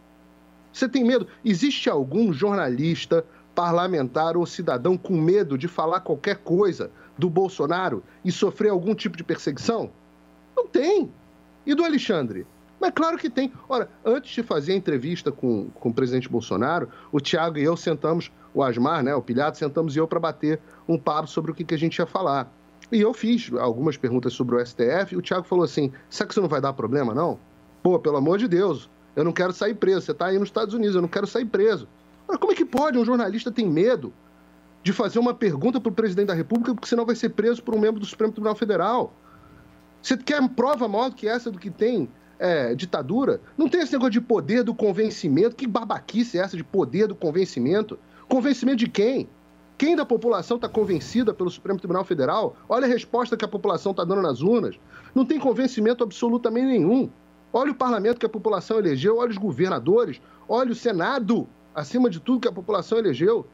[0.73, 1.27] Você tem medo?
[1.43, 8.31] Existe algum jornalista, parlamentar ou cidadão com medo de falar qualquer coisa do Bolsonaro e
[8.31, 9.91] sofrer algum tipo de perseguição?
[10.55, 11.11] Não tem.
[11.65, 12.47] E do Alexandre?
[12.81, 13.53] Mas claro que tem.
[13.69, 17.77] Ora, antes de fazer a entrevista com, com o presidente Bolsonaro, o Tiago e eu
[17.77, 20.59] sentamos, o Asmar, né, o Pilhado, sentamos e eu para bater
[20.89, 22.51] um papo sobre o que, que a gente ia falar.
[22.91, 26.33] E eu fiz algumas perguntas sobre o STF e o Tiago falou assim: será que
[26.33, 27.39] isso não vai dar problema, não?
[27.83, 30.01] Pô, pelo amor de Deus, eu não quero sair preso.
[30.01, 31.87] Você está aí nos Estados Unidos, eu não quero sair preso.
[32.27, 34.11] Ora, como é que pode um jornalista ter medo
[34.81, 37.75] de fazer uma pergunta para o presidente da República, porque senão vai ser preso por
[37.75, 39.13] um membro do Supremo Tribunal Federal?
[40.01, 42.09] Você quer prova maior do que essa do que tem
[42.41, 43.39] é, ditadura?
[43.55, 45.55] Não tem esse negócio de poder do convencimento.
[45.55, 47.99] Que babaquice é essa de poder do convencimento?
[48.27, 49.29] Convencimento de quem?
[49.77, 52.55] Quem da população está convencida pelo Supremo Tribunal Federal?
[52.67, 54.79] Olha a resposta que a população está dando nas urnas.
[55.13, 57.09] Não tem convencimento absolutamente nenhum.
[57.53, 62.19] Olha o parlamento que a população elegeu, olha os governadores, olha o Senado, acima de
[62.19, 63.45] tudo que a população elegeu.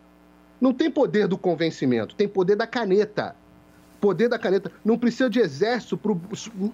[0.62, 3.36] Não tem poder do convencimento, tem poder da caneta.
[4.00, 4.72] Poder da caneta.
[4.84, 6.22] Não precisa de exército para o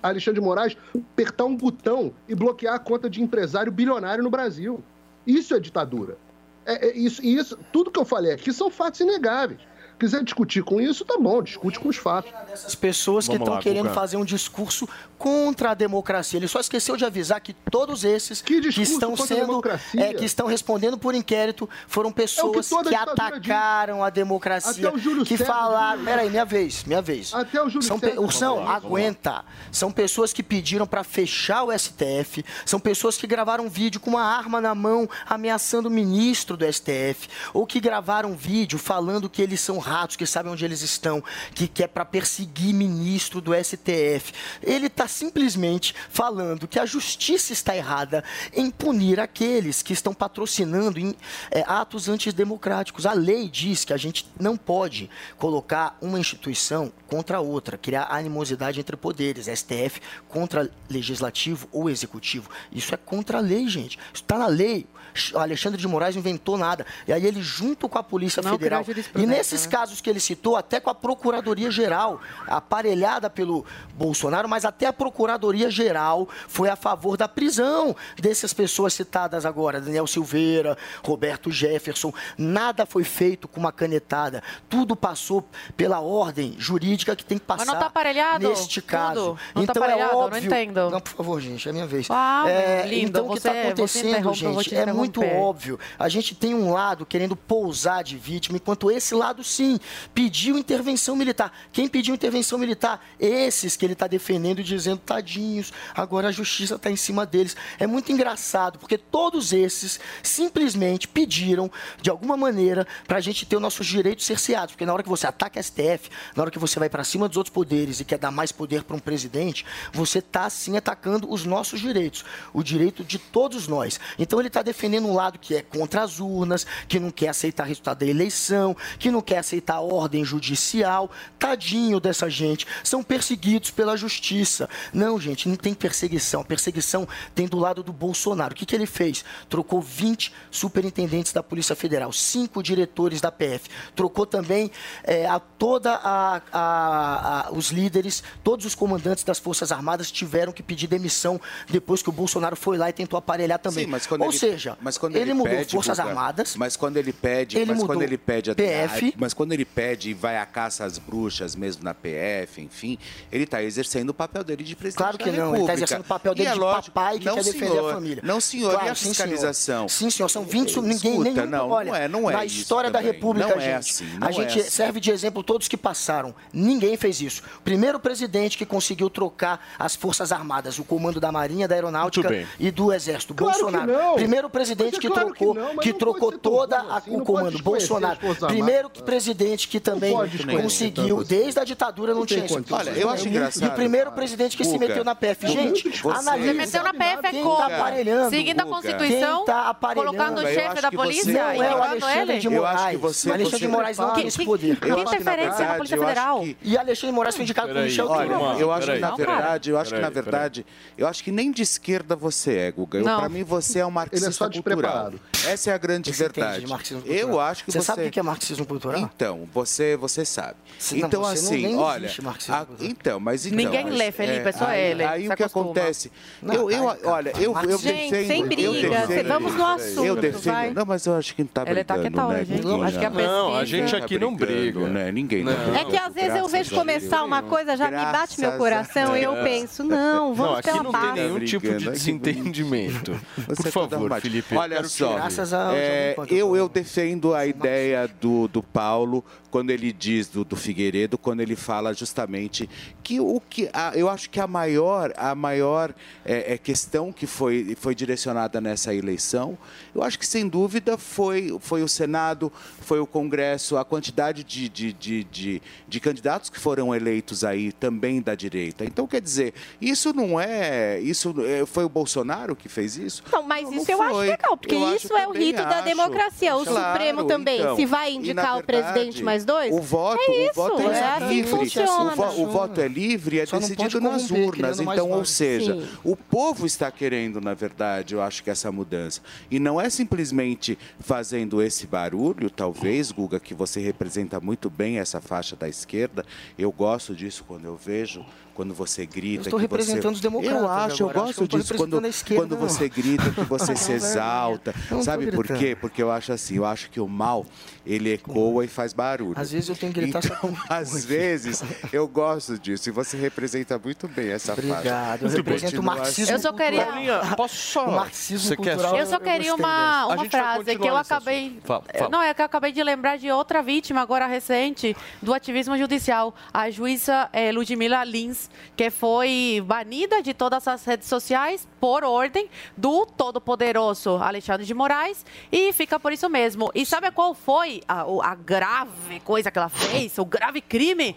[0.02, 4.84] Alexandre de Moraes apertar um botão e bloquear a conta de empresário bilionário no Brasil.
[5.26, 6.18] Isso é ditadura.
[6.66, 9.62] É, é isso, isso, tudo que eu falei aqui são fatos inegáveis.
[10.00, 12.32] Quiser discutir com isso, tá bom, discute com os fatos.
[12.52, 13.94] As pessoas que estão querendo Guga.
[13.96, 14.88] fazer um discurso
[15.18, 16.38] contra a democracia.
[16.38, 19.62] Ele só esqueceu de avisar que todos esses que, estão contra a sendo,
[19.98, 24.98] é, que estão respondendo por inquérito foram pessoas toda que ditadura atacaram a democracia, Até
[24.98, 26.06] o Júlio que falaram, diz.
[26.10, 27.34] peraí, minha vez, minha vez.
[27.34, 29.46] Até o Júlio são, pe- são lá, aguenta.
[29.72, 34.24] São pessoas que pediram para fechar o STF, são pessoas que gravaram vídeo com uma
[34.24, 39.62] arma na mão ameaçando o ministro do STF, ou que gravaram vídeo falando que eles
[39.62, 41.24] são ratos, que sabem onde eles estão,
[41.54, 44.34] que, é para perseguir ministro do STF.
[44.62, 48.24] Ele está simplesmente falando que a justiça está errada
[48.54, 51.16] em punir aqueles que estão patrocinando em,
[51.52, 53.06] é, atos antidemocráticos.
[53.06, 58.80] A lei diz que a gente não pode colocar uma instituição contra outra, criar animosidade
[58.80, 62.50] entre poderes, STF contra legislativo ou executivo.
[62.72, 63.98] Isso é contra a lei, gente.
[64.14, 64.88] Isso está na lei.
[65.36, 66.86] Alexandre de Moraes não inventou nada.
[67.08, 68.84] E aí ele, junto com a Polícia Não Federal,
[69.16, 69.72] e nesses né?
[69.72, 74.94] casos que ele citou, até com a Procuradoria Geral, aparelhada pelo Bolsonaro, mas até a
[74.94, 82.14] Procuradoria Geral foi a favor da prisão dessas pessoas citadas agora, Daniel Silveira, Roberto Jefferson.
[82.38, 84.42] Nada foi feito com uma canetada.
[84.70, 88.48] Tudo passou pela ordem jurídica que tem que Mas passar não tá aparelhado?
[88.48, 89.38] neste caso.
[89.54, 90.12] Não tá então aparelhado?
[90.12, 90.46] é Não óbvio.
[90.46, 90.90] entendo.
[90.90, 92.08] Não, por favor, gente, é minha vez.
[92.10, 95.38] Ah, é, lindo, então o que está acontecendo, gente, te é muito interromper.
[95.38, 95.80] óbvio.
[95.98, 99.80] A gente tem um lado querendo pousar de vítima, enquanto esse lado sim sim,
[100.14, 101.52] pediu intervenção militar.
[101.72, 103.04] Quem pediu intervenção militar?
[103.20, 107.56] Esses que ele está defendendo e dizendo, tadinhos, agora a justiça está em cima deles.
[107.80, 113.56] É muito engraçado, porque todos esses simplesmente pediram, de alguma maneira, para a gente ter
[113.56, 114.74] os nossos direitos cerceados.
[114.74, 117.28] Porque na hora que você ataca a STF, na hora que você vai para cima
[117.28, 121.32] dos outros poderes e quer dar mais poder para um presidente, você está sim atacando
[121.32, 124.00] os nossos direitos, o direito de todos nós.
[124.20, 127.64] Então ele está defendendo um lado que é contra as urnas, que não quer aceitar
[127.64, 131.10] o resultado da eleição, que não quer aceitar a ordem judicial.
[131.40, 134.70] Tadinho dessa gente, são perseguidos pela justiça.
[134.94, 136.42] Não, gente, não tem perseguição.
[136.42, 138.54] A perseguição tem do lado do Bolsonaro.
[138.54, 139.24] O que, que ele fez?
[139.50, 143.70] Trocou 20 superintendentes da Polícia Federal, cinco diretores da PF.
[143.96, 144.72] Trocou também
[145.04, 150.52] é, a toda a, a- a- os líderes, todos os comandantes das Forças Armadas tiveram
[150.52, 151.40] que pedir demissão
[151.70, 153.86] depois que o Bolsonaro foi lá e tentou aparelhar também.
[153.86, 156.56] Sim, mas quando Ou ele, seja, mas quando ele, ele, mudou pede, Forças Guga, Armadas,
[156.56, 159.14] Mas quando ele pede, Ele mas quando ele pede a PF.
[159.18, 162.98] mas quando ele pede e vai à caça às bruxas mesmo na PF, enfim,
[163.32, 165.62] ele está exercendo o papel dele de presidente Claro que não, ele República.
[165.64, 167.94] está exercendo o papel dele é de lógico, papai que não, quer defender senhor, a
[167.94, 168.24] família.
[168.26, 169.14] Não, senhor, Claro, e a sim, senhor.
[169.16, 169.88] fiscalização?
[169.90, 172.90] Sim, senhor, são 20, Escuta, ninguém, nenhum, não, olha, não é, não é na história
[172.92, 173.00] da.
[173.00, 174.70] República, Não gente, é assim, a é gente assim.
[174.70, 176.34] serve de exemplo todos que passaram.
[176.54, 177.44] Ninguém fez isso.
[177.64, 182.72] Primeiro presidente que conseguiu trocar as Forças Armadas, o comando da Marinha, da Aeronáutica e
[182.72, 183.94] do Exército, Claro Bolsonaro.
[184.16, 186.78] Primeiro presidente Mas é que claro que trocou, não, que não trocou ser tão toda
[186.80, 188.18] a- assim, o comando, Bolsonaro.
[188.48, 189.02] Primeiro Armadas.
[189.04, 190.14] presidente que também
[190.62, 192.64] conseguiu, tanto desde a ditadura não, Não tinha isso.
[192.72, 193.76] Olha, eu acho E o engraçado.
[193.76, 195.48] primeiro presidente que se Guga, meteu na PF.
[195.48, 196.52] Gente, você- analisa.
[196.52, 197.56] Se meteu na PF é quem como?
[197.58, 198.30] tá aparelhando.
[198.30, 198.66] Seguindo a.
[198.66, 200.18] Constituição, Quem tá aparelhando?
[200.18, 202.80] colocando o chefe acho da que polícia Não é o ignorando Alexandre de Moraes.
[202.80, 204.76] acho que você- o Alexandre de Moraes não tem esse poder.
[204.80, 206.40] Que acho que, interferência na Polícia acho Federal?
[206.42, 208.32] que- E Alexandre de Moraes foi indicado Peraí, Michel Temer.
[208.60, 210.66] Eu acho que na verdade, eu acho que na verdade,
[210.98, 213.02] eu acho que nem de esquerda você é, Guga.
[213.04, 215.33] Pra mim você é um marxista é cultural.
[215.48, 216.66] Essa é a grande Você verdade.
[217.06, 219.00] Eu acho que Você você sabe o que é marxismo cultural?
[219.00, 220.56] Então, você você sabe.
[220.92, 222.68] Não, então você não- assim, nem olha, a- cultural.
[222.80, 225.66] então, mas então, Ninguém mas, lê, Felipe, é só aí, ele, Aí o que acostuma.
[225.66, 226.12] acontece?
[226.42, 230.06] Não, eu, eu, olha, eu, eu Gente, defendo, sem eu briga, defendo, vamos no assunto,
[230.06, 230.44] Eu defendo.
[230.54, 230.70] vai.
[230.72, 232.42] Não, mas eu acho que não tá Ele tá brigando, quietão né?
[232.42, 232.62] hoje, hein?
[232.62, 232.86] Guguinha?
[232.88, 234.80] Acho que a Não, a gente aqui não briga.
[234.88, 235.12] né?
[235.12, 235.76] Ninguém tá Não.
[235.76, 239.24] É que às vezes eu vejo começar uma coisa, já me bate meu coração e
[239.24, 241.14] eu penso, não, Não, vamos aqui pela não tem paz.
[241.16, 243.20] nenhum Tá tipo de que desentendimento.
[243.48, 244.22] Você Por é favor.
[244.22, 244.56] Felipe.
[244.56, 249.24] Olha só, Graças é, eu, eu defendo a ideia do, do Paulo
[249.54, 252.68] quando ele diz do, do Figueiredo, quando ele fala justamente
[253.04, 255.94] que o que a- eu acho que a maior a maior
[256.26, 259.56] é, é, questão que foi foi direcionada nessa eleição,
[259.94, 262.52] eu acho que sem dúvida foi foi o Senado,
[262.82, 267.72] foi o Congresso, a quantidade de, de, de, de, de candidatos que foram eleitos aí
[267.72, 268.84] também da direita.
[268.84, 273.22] Então quer dizer, isso não é isso é, foi o Bolsonaro que fez isso?
[273.32, 275.86] Não, mas Não isso eu acho legal, porque Eu isso é o rito da acho.
[275.86, 276.56] democracia.
[276.56, 277.76] O Claro, Supremo também, então.
[277.76, 280.86] se vai indicar na o presidente verdade, mais dois, O voto, é o voto é,
[280.98, 281.50] é assim livre.
[281.50, 282.14] funciona.
[282.14, 284.80] o, vo- o voto é livre e é Só decidido nas urnas.
[284.80, 285.88] Então, ou seja, Sim.
[286.04, 289.22] o povo está querendo, na verdade, eu acho que essa mudança.
[289.50, 295.20] E não é simplesmente fazendo esse barulho, talvez, Guga, que você representa muito bem essa
[295.22, 296.26] faixa da esquerda.
[296.58, 299.44] Eu gosto disso quando eu vejo, quando você grita.
[299.50, 301.76] Eu estou que você- representando os democratas Eu acho, eu agora, eu gosto disso.
[301.76, 304.74] Quando, representando quando você grita, que você se Não, exalta.
[305.04, 305.76] Sabe por quê?
[305.80, 307.46] Porque eu acho assim, eu acho que o mal,
[307.86, 309.34] ele ecoa e faz barulho.
[309.38, 312.90] Às vezes eu tenho que gritar só Então, às vezes, eu gosto disso.
[312.90, 314.72] E você representa muito bem essa faixa.
[314.74, 317.88] Obrigado, eu represento o continua marxismo Eu só queria- Paulinha, posso só...
[317.88, 318.98] O marxismo Você quer cultural.
[318.98, 321.60] Eu só queria uma, A uma frase que eu acabei.
[321.64, 322.10] Fala, fala.
[322.10, 326.34] Não, é que eu acabei de lembrar de outra vítima, agora recente, do ativismo judicial.
[326.54, 328.43] A juíza eh, Ludmila Lins,
[328.76, 335.26] que foi banida de todas as redes sociais por ordem do todo-poderoso Alexandre de Moraes
[335.52, 336.72] e fica por isso mesmo.
[336.74, 340.18] E sabe qual foi a, a grave coisa que ela fez?
[340.18, 341.16] O grave crime?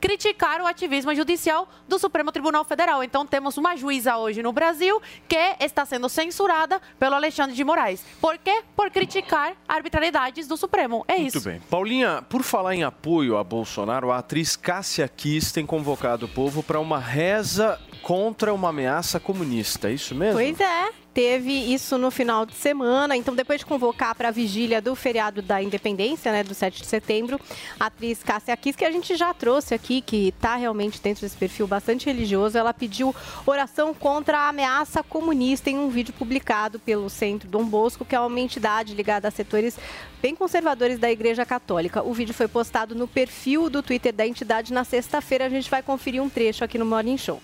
[0.00, 3.02] Criticar o ativismo judicial do Supremo Tribunal Federal.
[3.02, 8.04] Então temos uma juíza hoje no Brasil que está sendo censurada pelo Alexandre de Moraes.
[8.20, 8.62] Por quê?
[8.74, 11.04] Por criticar arbitrariedades do Supremo.
[11.08, 11.48] É Muito isso.
[11.48, 11.60] bem.
[11.70, 16.62] Paulinha, por falar em apoio a Bolsonaro, a atriz Cássia Kiss tem convocado o povo
[16.62, 19.90] para uma reza contra uma ameaça comunista.
[19.90, 20.34] É isso mesmo?
[20.34, 23.16] Pois é, teve isso no final de semana.
[23.16, 26.86] Então, depois de convocar para a vigília do feriado da Independência, né, do 7 de
[26.86, 27.40] setembro,
[27.80, 31.36] a atriz Cássia Kiss, que a gente já trouxe aqui, que está realmente dentro desse
[31.36, 33.12] perfil bastante religioso, ela pediu
[33.44, 38.20] oração contra a ameaça comunista em um vídeo publicado pelo Centro Dom Bosco, que é
[38.20, 39.76] uma entidade ligada a setores
[40.22, 42.04] bem conservadores da Igreja Católica.
[42.04, 45.46] O vídeo foi postado no perfil do Twitter da entidade na sexta-feira.
[45.46, 47.42] A gente vai conferir um trecho aqui no Morning Show.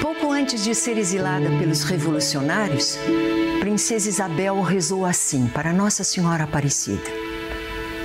[0.00, 2.96] Pouco antes de ser exilada pelos revolucionários,
[3.60, 7.10] Princesa Isabel rezou assim para Nossa Senhora Aparecida: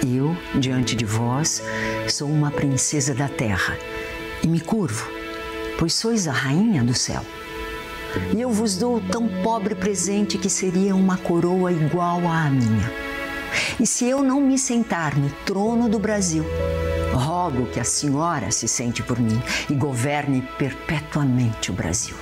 [0.05, 1.61] Eu, diante de vós,
[2.09, 3.77] sou uma princesa da terra
[4.43, 5.07] e me curvo,
[5.77, 7.23] pois sois a rainha do céu.
[8.35, 13.12] E eu vos dou tão pobre presente que seria uma coroa igual à minha.
[13.79, 16.45] E se eu não me sentar no trono do Brasil,
[17.13, 22.15] rogo que a senhora se sente por mim e governe perpetuamente o Brasil.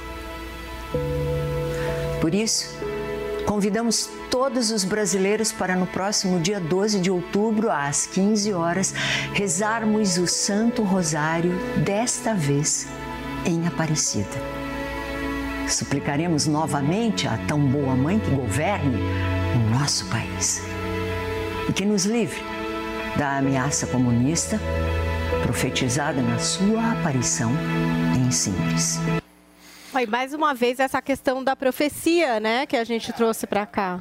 [2.19, 2.69] Por isso,
[3.45, 8.93] convidamos todos os brasileiros para no próximo dia 12 de outubro, às 15 horas,
[9.34, 11.53] rezarmos o Santo Rosário,
[11.84, 12.88] desta vez
[13.45, 14.29] em Aparecida.
[15.67, 18.99] Suplicaremos novamente a tão boa mãe que governe
[19.55, 20.61] o nosso país
[21.70, 22.41] e que nos livre
[23.18, 24.59] da ameaça comunista
[25.43, 27.51] profetizada na sua aparição
[28.16, 28.99] em Simples.
[29.94, 34.00] Aí, mais uma vez, essa questão da profecia, né, que a gente trouxe pra cá.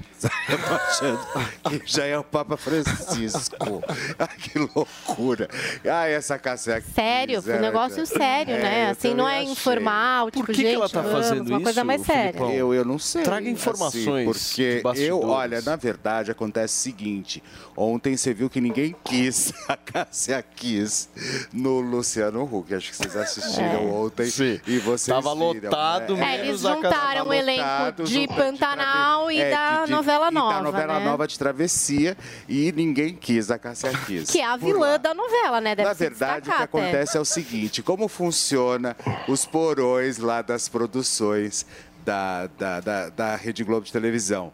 [1.68, 3.82] Que já é o Papa Francisco.
[4.18, 5.48] Ai, que loucura.
[5.84, 6.86] Ai, essa caseca.
[6.94, 8.90] Sério, foi um negócio sério, né?
[8.90, 11.86] Assim, não é informal, tipo, que que gente, ela tá vamos, fazendo uma coisa isso,
[11.86, 12.38] mais séria.
[12.40, 13.22] Eu, eu não sei.
[13.22, 15.08] Traga assim, informações porque de bastidores.
[15.08, 17.42] eu, olha, na verdade acontece o seguinte:
[17.76, 21.08] ontem você viu que ninguém quis, a Cássia quis
[21.52, 22.74] no Luciano Huck.
[22.74, 23.76] Acho que vocês assistiram É.
[23.92, 24.26] ontem.
[24.26, 24.60] Sim.
[24.66, 25.70] E vocês Tava viram, lotado,
[26.16, 26.36] né?
[26.36, 30.34] É, eles juntaram o elenco lotado, de Pantanal e É, da de- de- novela e
[30.34, 31.04] nova, da novela né?
[31.04, 32.16] nova de Travessia
[32.48, 34.30] e ninguém quis, a Cássia quis.
[34.30, 35.74] Que é a vilã da novela, né?
[35.74, 36.64] Deve na verdade, o que até.
[36.64, 38.96] acontece é o seguinte: como funciona
[39.28, 41.64] os porões lá das produções
[42.04, 44.52] da, da, da, da Rede Globo de televisão?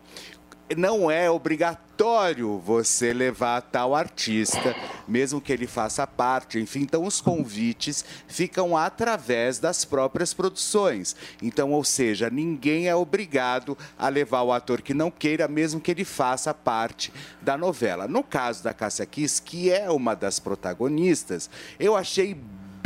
[0.74, 4.74] Não é obrigatório você levar tal artista,
[5.06, 6.80] mesmo que ele faça parte, enfim.
[6.80, 11.14] Então, os convites ficam através das próprias produções.
[11.40, 15.92] Então, ou seja, ninguém é obrigado a levar o ator que não queira, mesmo que
[15.92, 18.08] ele faça parte da novela.
[18.08, 21.48] No caso da Cássia Kiss, que é uma das protagonistas,
[21.78, 22.36] eu achei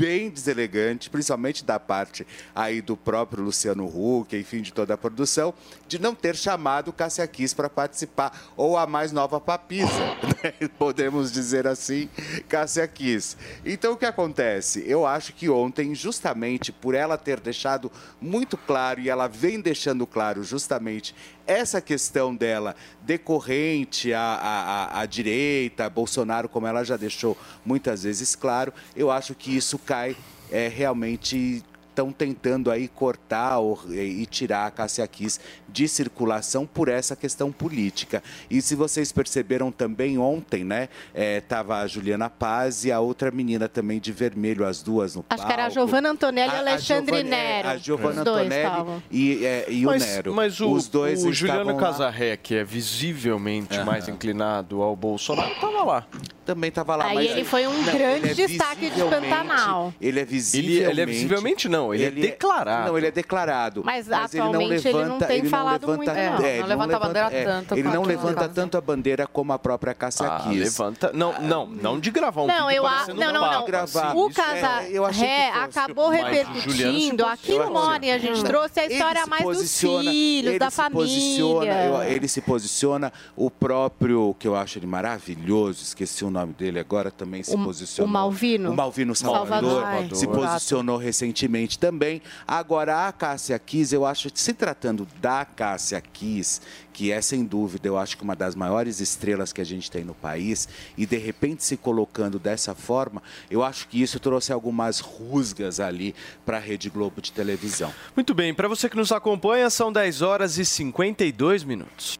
[0.00, 5.52] bem deselegante, principalmente da parte aí do próprio Luciano Huck, enfim, de toda a produção,
[5.86, 9.90] de não ter chamado Cássia Kiss para participar, ou a mais nova papisa,
[10.42, 10.68] né?
[10.78, 12.08] podemos dizer assim,
[12.48, 13.36] Cássia Kiss.
[13.62, 14.82] Então, o que acontece?
[14.86, 20.06] Eu acho que ontem, justamente por ela ter deixado muito claro, e ela vem deixando
[20.06, 21.14] claro justamente
[21.50, 27.36] essa questão dela decorrente à, à, à- direita, Bolsonaro, como ela já deixou
[27.66, 30.16] muitas vezes claro, eu acho que isso cai
[30.50, 31.64] é, realmente
[32.00, 35.38] estão tentando aí cortar ou- e tirar a Cássia Kiss
[35.68, 38.22] de circulação por essa questão política.
[38.50, 43.30] E se vocês perceberam também ontem, né, é, tava a Juliana Paz e a outra
[43.30, 45.74] menina também de vermelho, as duas no Acho que era a palco.
[45.74, 47.68] Giovanna Antonelli e A- a Alexandre é, Nero.
[47.68, 50.34] A Giovanna Antonelli e, é, e mas, o Nero.
[50.34, 51.76] Mas o, Os dois o Juliano.
[51.76, 56.06] Casarré, que é visivelmente mais inclinado ao Bolsonaro, tava lá.
[56.54, 57.04] Também estava lá.
[57.06, 59.94] Aí mas- ele foi um grande ele é destaque de Pantanal.
[60.00, 60.90] Ele é Ele, visivelmente...
[60.90, 62.88] ele é visivelmente não, ele, é declarado.
[62.88, 63.82] Não, ele é declarado.
[63.84, 66.16] Mas ele não atualmente ele não levanta, tem ele não falado levanta, muito, não.
[66.20, 69.52] é, Não ele levanta a bandeira é, tanto Ele não levanta tanto a bandeira como
[69.52, 70.58] a própria Cássia Ah, Kiss.
[70.58, 71.10] levanta.
[71.12, 73.06] Não, não, não de gravar um Não, vídeo eu a...
[73.08, 73.64] não, não, não.
[73.64, 74.16] gravar.
[74.16, 75.78] O Isso é, fosse.
[75.78, 77.24] acabou Mas repercutindo.
[77.26, 77.70] Aqui no.
[77.70, 82.08] Morning a gente trouxe a história Ele mais dos filhos, ele da se posiciona, família.
[82.10, 87.10] ele se posiciona, o próprio, que eu acho ele maravilhoso, esqueci o nome dele agora,
[87.10, 88.08] também se O- posicionou.
[88.08, 88.70] o Malvino?
[88.72, 90.16] O Malvino Salvador, Salvador.
[90.16, 92.20] se posicionou recentemente também.
[92.46, 96.60] Agora, a Cássia Kiss, eu acho, se tratando da Cássia Kiss,
[96.92, 100.04] que é sem dúvida, eu acho que uma das maiores estrelas que a gente tem
[100.04, 100.68] no país,
[100.98, 106.14] e de repente se colocando dessa forma, eu acho que isso trouxe algumas rusgas ali
[106.44, 107.92] para a Rede Globo de televisão.
[108.14, 112.19] Muito bem, para você que nos acompanha, são 10 horas e 52 minutos.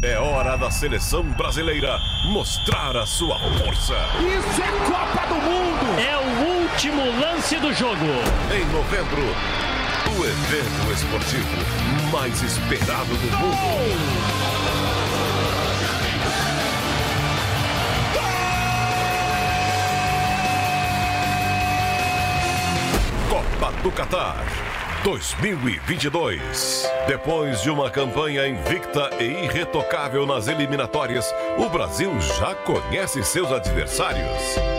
[0.00, 3.94] É hora da seleção brasileira mostrar a sua força.
[4.20, 6.00] Isso é Copa do Mundo!
[6.00, 8.06] É o último lance do jogo.
[8.54, 9.22] Em novembro,
[10.16, 13.58] o evento esportivo mais esperado do mundo.
[23.28, 24.67] Copa do Catar
[25.08, 26.86] 2022.
[27.06, 34.28] Depois de uma campanha invicta e irretocável nas eliminatórias, o Brasil já conhece seus adversários: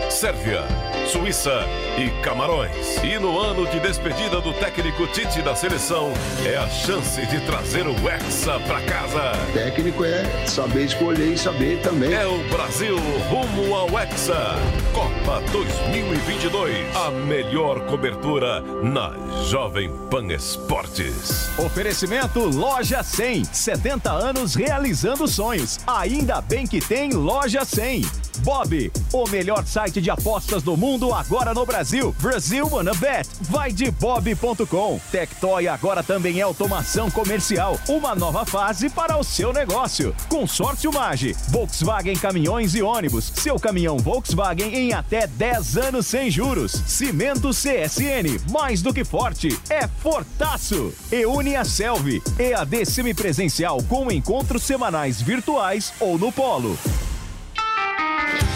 [0.08, 0.62] Sérvia,
[1.08, 1.64] Suíça
[1.98, 3.02] e Camarões.
[3.02, 6.12] E no ano de despedida do técnico Tite da seleção,
[6.46, 9.32] é a chance de trazer o Hexa pra casa.
[9.52, 12.14] Técnico é saber escolher e saber também.
[12.14, 12.96] É o Brasil
[13.28, 14.54] rumo ao Hexa.
[14.92, 16.96] Copa 2022.
[16.96, 19.12] A melhor cobertura na
[19.48, 21.48] Jovem Pan Esportes.
[21.56, 23.44] Oferecimento Loja 100.
[23.44, 25.78] 70 anos realizando sonhos.
[25.86, 28.04] Ainda bem que tem Loja 100.
[28.40, 32.14] Bob, o melhor site de apostas do mundo agora no Brasil.
[32.20, 33.28] Brasil Wanna Bet.
[33.42, 35.00] Vai de bob.com.
[35.10, 37.78] Tectoy agora também é automação comercial.
[37.88, 40.14] Uma nova fase para o seu negócio.
[40.28, 41.36] Consórcio Mage.
[41.48, 43.32] Volkswagen Caminhões e Ônibus.
[43.34, 46.72] Seu caminhão Volkswagen em até 10 anos sem juros.
[46.86, 48.40] Cimento CSN.
[48.50, 49.58] Mais do que forte.
[49.68, 50.92] É fortaço.
[51.12, 52.22] E a Selvi.
[52.38, 56.78] EAD semipresencial com encontros semanais virtuais ou no polo.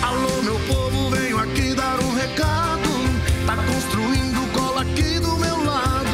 [0.02, 2.88] Alô, meu povo, venho aqui dar um recado.
[3.46, 6.10] Tá construindo cola aqui do meu lado.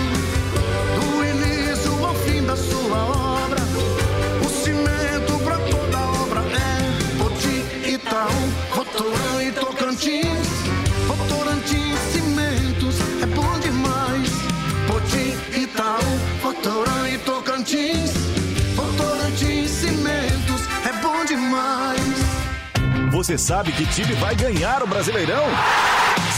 [0.97, 2.99] Do início ao fim da sua
[3.43, 3.61] obra.
[4.45, 10.30] O cimento pra toda obra é Poti, Itaú, Votorã e Tocantins.
[23.20, 25.44] Você sabe que time vai ganhar o Brasileirão?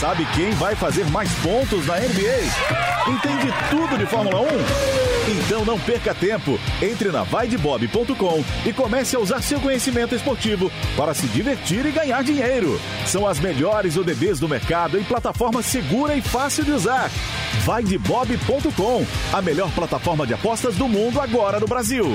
[0.00, 2.42] Sabe quem vai fazer mais pontos na NBA?
[3.06, 4.46] Entende tudo de Fórmula 1?
[5.30, 6.58] Então não perca tempo.
[6.82, 12.24] Entre na vaidebob.com e comece a usar seu conhecimento esportivo para se divertir e ganhar
[12.24, 12.80] dinheiro.
[13.06, 17.08] São as melhores ODBs do mercado em plataforma segura e fácil de usar.
[17.64, 22.06] Vaidebob.com, a melhor plataforma de apostas do mundo agora no Brasil.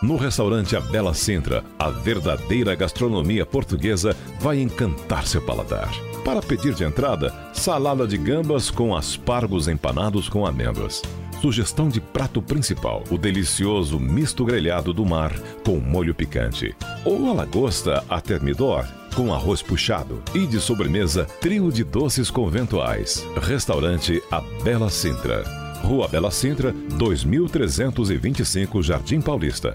[0.00, 5.90] No restaurante A Bela Sintra, a verdadeira gastronomia portuguesa vai encantar seu paladar.
[6.24, 11.02] Para pedir de entrada, salada de gambas com aspargos empanados com amêndoas.
[11.42, 15.32] Sugestão de prato principal, o delicioso misto grelhado do mar
[15.64, 16.76] com molho picante.
[17.04, 18.86] Ou a lagosta a termidor
[19.16, 20.22] com arroz puxado.
[20.32, 23.26] E de sobremesa, trio de doces conventuais.
[23.42, 25.67] Restaurante A Bela Sintra.
[25.88, 29.74] Rua Bela Sintra, 2325 Jardim Paulista.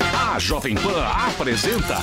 [0.00, 1.98] A Jovem Pan apresenta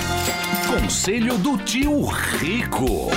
[0.67, 2.05] Conselho do Tio
[2.39, 3.09] Rico.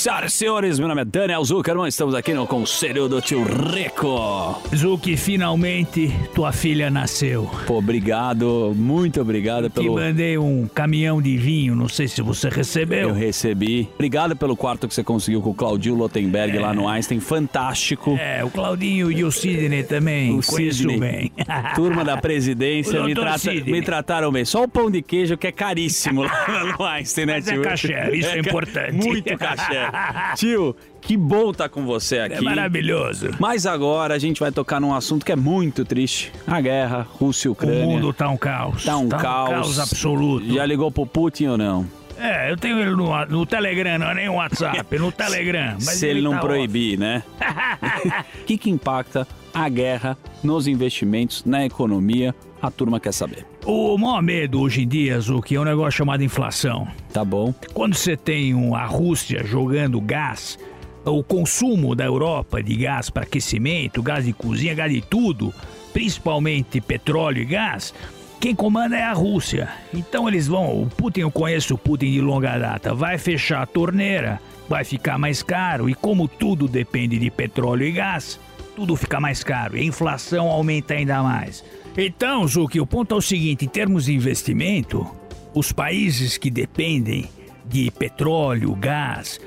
[0.00, 4.58] Senhoras e senhores, meu nome é Daniel Zuckerman, estamos aqui no Conselho do Tio Rico.
[4.74, 7.50] Zuki, finalmente tua filha nasceu.
[7.66, 9.96] Pô, obrigado, muito obrigado Te pelo...
[9.96, 13.10] mandei um caminhão de vinho, não sei se você recebeu.
[13.10, 13.90] Eu recebi.
[13.94, 18.16] Obrigado pelo quarto que você conseguiu com o Claudio Lotenberg lá no Einstein, fantástico.
[18.18, 20.98] É, o Claudinho e o Sidney também, O conheço Sidney.
[20.98, 21.32] bem.
[21.76, 23.70] Turma da presidência O me, doutor trata- Sidney.
[23.70, 24.46] me trataram bem.
[24.46, 27.62] Só o pão de queijo que é caríssimo lá no Einstein, né, Mas é tio?
[27.62, 28.92] caché, isso é importante.
[29.06, 29.89] Muito caché.
[30.36, 32.34] Tio, que bom estar com você aqui.
[32.36, 33.30] É maravilhoso.
[33.38, 36.32] Mas agora a gente vai tocar num assunto que é muito triste.
[36.46, 37.84] A guerra, Rússia e Ucrânia.
[37.86, 38.84] O mundo tá um caos.
[38.84, 39.50] Tá um Tá um caos.
[39.50, 40.52] caos absoluto.
[40.52, 41.86] Já ligou pro Putin ou não?
[42.18, 45.72] É, eu tenho ele no, no Telegram, não é nem o WhatsApp, no Telegram.
[45.74, 47.22] Mas Se ele não tá proibir, né?
[48.42, 52.34] O que, que impacta a guerra nos investimentos, na economia?
[52.60, 53.46] A turma quer saber.
[53.64, 56.88] O maior medo hoje em dia, Zuki, é um negócio chamado inflação.
[57.12, 57.52] Tá bom.
[57.74, 60.58] Quando você tem a Rússia jogando gás,
[61.04, 65.52] o consumo da Europa de gás para aquecimento, gás de cozinha, gás de tudo,
[65.92, 67.92] principalmente petróleo e gás,
[68.40, 69.68] quem comanda é a Rússia.
[69.92, 73.66] Então eles vão, o Putin, eu conheço o Putin de longa data, vai fechar a
[73.66, 74.40] torneira,
[74.70, 78.40] vai ficar mais caro e como tudo depende de petróleo e gás,
[78.74, 81.62] tudo fica mais caro e a inflação aumenta ainda mais.
[82.02, 85.06] Então, Zuki, o ponto é o seguinte, em termos de investimento,
[85.52, 87.28] os países que dependem
[87.66, 89.38] de petróleo, gás,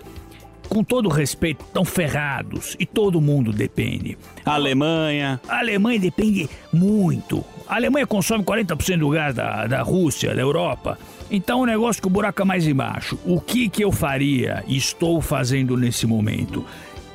[0.70, 4.16] com todo respeito, estão ferrados e todo mundo depende.
[4.45, 5.41] A Alemanha.
[5.49, 7.43] A Alemanha depende muito.
[7.68, 10.99] A Alemanha consome 40% do gás da, da Rússia, da Europa.
[11.32, 13.18] Então o negócio que o buraco é mais embaixo.
[13.26, 16.64] O que, que eu faria e estou fazendo nesse momento?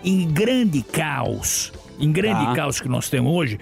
[0.05, 2.55] Em grande caos, em grande Tá.
[2.55, 3.59] caos que nós temos hoje,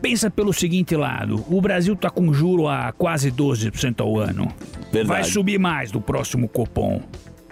[0.00, 4.48] pensa pelo seguinte lado: o Brasil está com juro a quase 12% ao ano.
[4.92, 5.06] Verdade.
[5.06, 7.02] Vai subir mais do próximo Copom.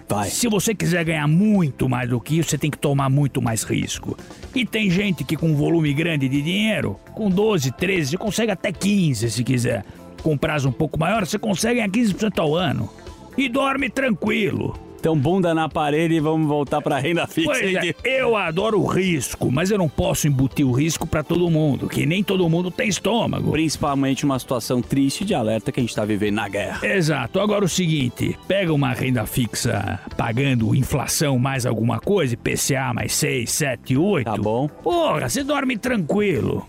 [0.09, 0.29] Vai.
[0.29, 3.63] Se você quiser ganhar muito mais do que isso, você tem que tomar muito mais
[3.63, 4.17] risco.
[4.55, 8.51] E tem gente que com um volume grande de dinheiro, com 12, 13, você consegue
[8.51, 9.83] até 15 se quiser.
[10.23, 12.89] Com prazo um pouco maior, você consegue ganhar 15% ao ano.
[13.37, 14.86] E dorme tranquilo.
[14.99, 17.51] Então, bunda na parede e vamos voltar pra renda fixa.
[17.51, 21.49] Pois é, eu adoro o risco, mas eu não posso embutir o risco pra todo
[21.49, 23.51] mundo, que nem todo mundo tem estômago.
[23.51, 26.85] Principalmente uma situação triste de alerta que a gente tá vivendo na guerra.
[26.85, 27.39] Exato.
[27.39, 33.49] Agora o seguinte, pega uma renda fixa pagando inflação mais alguma coisa, IPCA mais 6,
[33.49, 34.25] 7, 8.
[34.25, 34.67] Tá bom.
[34.67, 36.67] Porra, você dorme tranquilo.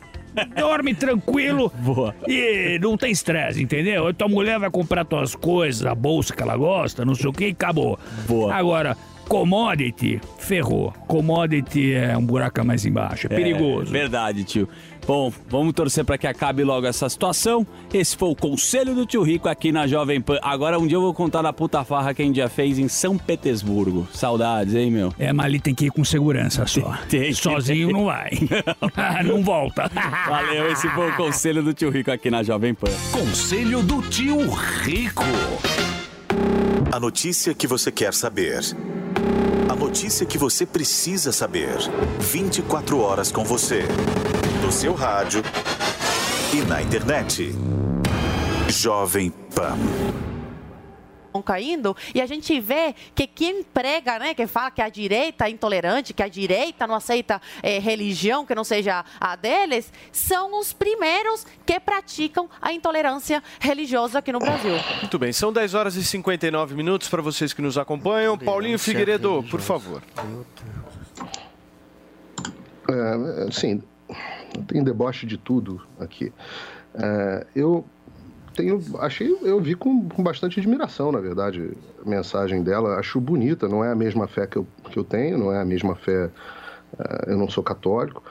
[0.58, 2.14] Dorme tranquilo Boa.
[2.26, 4.12] e não tem estresse, entendeu?
[4.14, 7.46] Tua mulher vai comprar tuas coisas, a bolsa que ela gosta, não sei o que,
[7.46, 7.98] e acabou.
[8.26, 8.54] Boa.
[8.54, 8.96] Agora,
[9.28, 10.92] commodity, ferrou.
[11.06, 13.90] Commodity é um buraco mais embaixo, é perigoso.
[13.94, 14.68] É, verdade, tio.
[15.06, 17.66] Bom, vamos torcer para que acabe logo essa situação.
[17.92, 20.38] Esse foi o conselho do tio Rico aqui na Jovem Pan.
[20.42, 22.88] Agora um dia eu vou contar da puta farra que a gente já fez em
[22.88, 24.06] São Petersburgo.
[24.12, 25.14] Saudades, hein, meu?
[25.18, 26.94] É, mas ali tem que ir com segurança só.
[27.08, 27.96] Tem, Sozinho tem.
[27.96, 28.30] não vai.
[29.24, 29.90] não volta.
[30.28, 32.90] Valeu, esse foi o conselho do tio Rico aqui na Jovem Pan.
[33.12, 34.38] Conselho do tio
[34.82, 35.24] Rico.
[36.90, 38.60] A notícia que você quer saber.
[39.68, 41.76] A notícia que você precisa saber.
[42.18, 43.82] 24 horas com você.
[44.62, 45.42] No seu rádio
[46.54, 47.54] e na internet.
[48.68, 49.76] Jovem Pan.
[51.32, 55.46] Vão caindo e a gente vê que quem prega, né, que fala que a direita
[55.46, 60.58] é intolerante, que a direita não aceita eh, religião que não seja a deles, são
[60.58, 64.72] os primeiros que praticam a intolerância religiosa aqui no Brasil.
[65.00, 68.36] Muito bem, são 10 horas e 59 minutos para vocês que nos acompanham.
[68.38, 70.02] Paulinho Figueiredo, por favor.
[72.90, 73.82] É, sim,
[74.66, 76.32] tem deboche de tudo aqui.
[76.94, 77.84] É, eu
[78.58, 81.70] tenho, achei, eu vi com, com bastante admiração, na verdade,
[82.04, 82.96] a mensagem dela.
[82.96, 85.64] Acho bonita, não é a mesma fé que eu, que eu tenho, não é a
[85.64, 86.28] mesma fé.
[86.98, 88.22] é, eu não sou católico,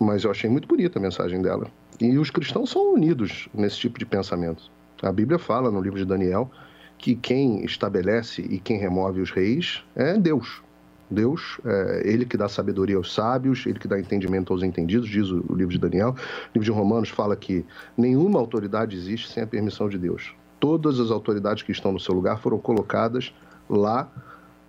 [0.00, 1.68] mas eu achei muito bonita a mensagem dela.
[2.00, 4.68] E os cristãos são unidos nesse tipo de pensamento.
[5.00, 6.50] A Bíblia fala no livro de Daniel
[6.96, 10.60] que quem estabelece e quem remove os reis é Deus.
[11.10, 15.30] Deus, é ele que dá sabedoria aos sábios, ele que dá entendimento aos entendidos, diz
[15.30, 16.10] o, o livro de Daniel.
[16.10, 17.64] O livro de Romanos fala que
[17.96, 20.34] nenhuma autoridade existe sem a permissão de Deus.
[20.60, 23.32] Todas as autoridades que estão no seu lugar foram colocadas
[23.68, 24.10] lá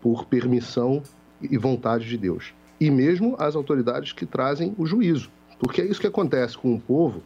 [0.02, 1.02] por permissão
[1.42, 2.54] e vontade de Deus.
[2.80, 5.30] E mesmo as autoridades que trazem o juízo.
[5.60, 7.22] Porque é isso que acontece com o povo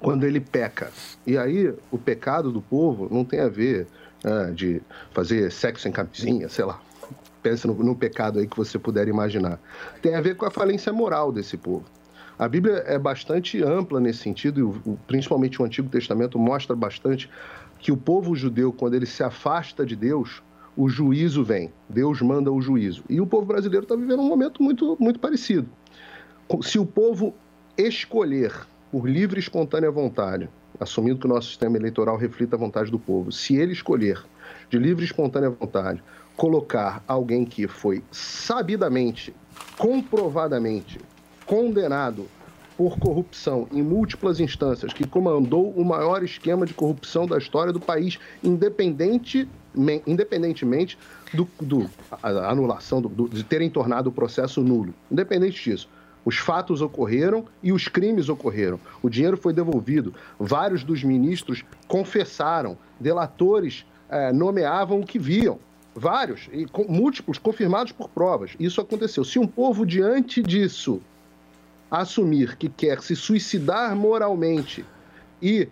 [0.00, 0.90] quando ele peca.
[1.26, 3.86] E aí, o pecado do povo não tem a ver
[4.24, 4.82] ah, de
[5.12, 6.80] fazer sexo em camisinha, sei lá.
[7.42, 9.60] Pense no, no pecado aí que você puder imaginar.
[10.02, 11.84] Tem a ver com a falência moral desse povo.
[12.38, 17.28] A Bíblia é bastante ampla nesse sentido, e o- principalmente o Antigo Testamento mostra bastante
[17.78, 20.42] que o povo judeu, quando ele se afasta de Deus,
[20.76, 21.72] o juízo vem.
[21.88, 23.02] Deus manda o juízo.
[23.08, 25.68] E o povo brasileiro está vivendo um momento muito, muito parecido.
[26.62, 27.34] Se o povo
[27.76, 28.52] escolher
[28.90, 30.48] por livre e espontânea vontade,
[30.80, 34.22] assumindo que o nosso sistema eleitoral reflita a vontade do povo, se ele escolher
[34.70, 36.02] de livre e espontânea vontade
[36.38, 39.34] colocar alguém que foi sabidamente,
[39.76, 41.00] comprovadamente
[41.44, 42.26] condenado
[42.76, 47.80] por corrupção em múltiplas instâncias, que comandou o maior esquema de corrupção da história do
[47.80, 50.96] país, independente, men- independentemente
[51.34, 51.90] do, do-
[52.22, 54.94] anulação, do- do- de terem tornado o processo nulo.
[55.10, 55.88] Independente disso.
[56.24, 58.78] Os fatos ocorreram e os crimes ocorreram.
[59.02, 60.14] O dinheiro foi devolvido.
[60.38, 62.78] Vários dos ministros confessaram.
[63.00, 65.58] Delatores eh, nomeavam o que viam.
[65.98, 68.52] Vários, e com- múltiplos, confirmados por provas.
[68.58, 69.24] Isso aconteceu.
[69.24, 71.00] Se um povo, diante disso,
[71.90, 74.84] assumir que quer se suicidar moralmente
[75.42, 75.68] e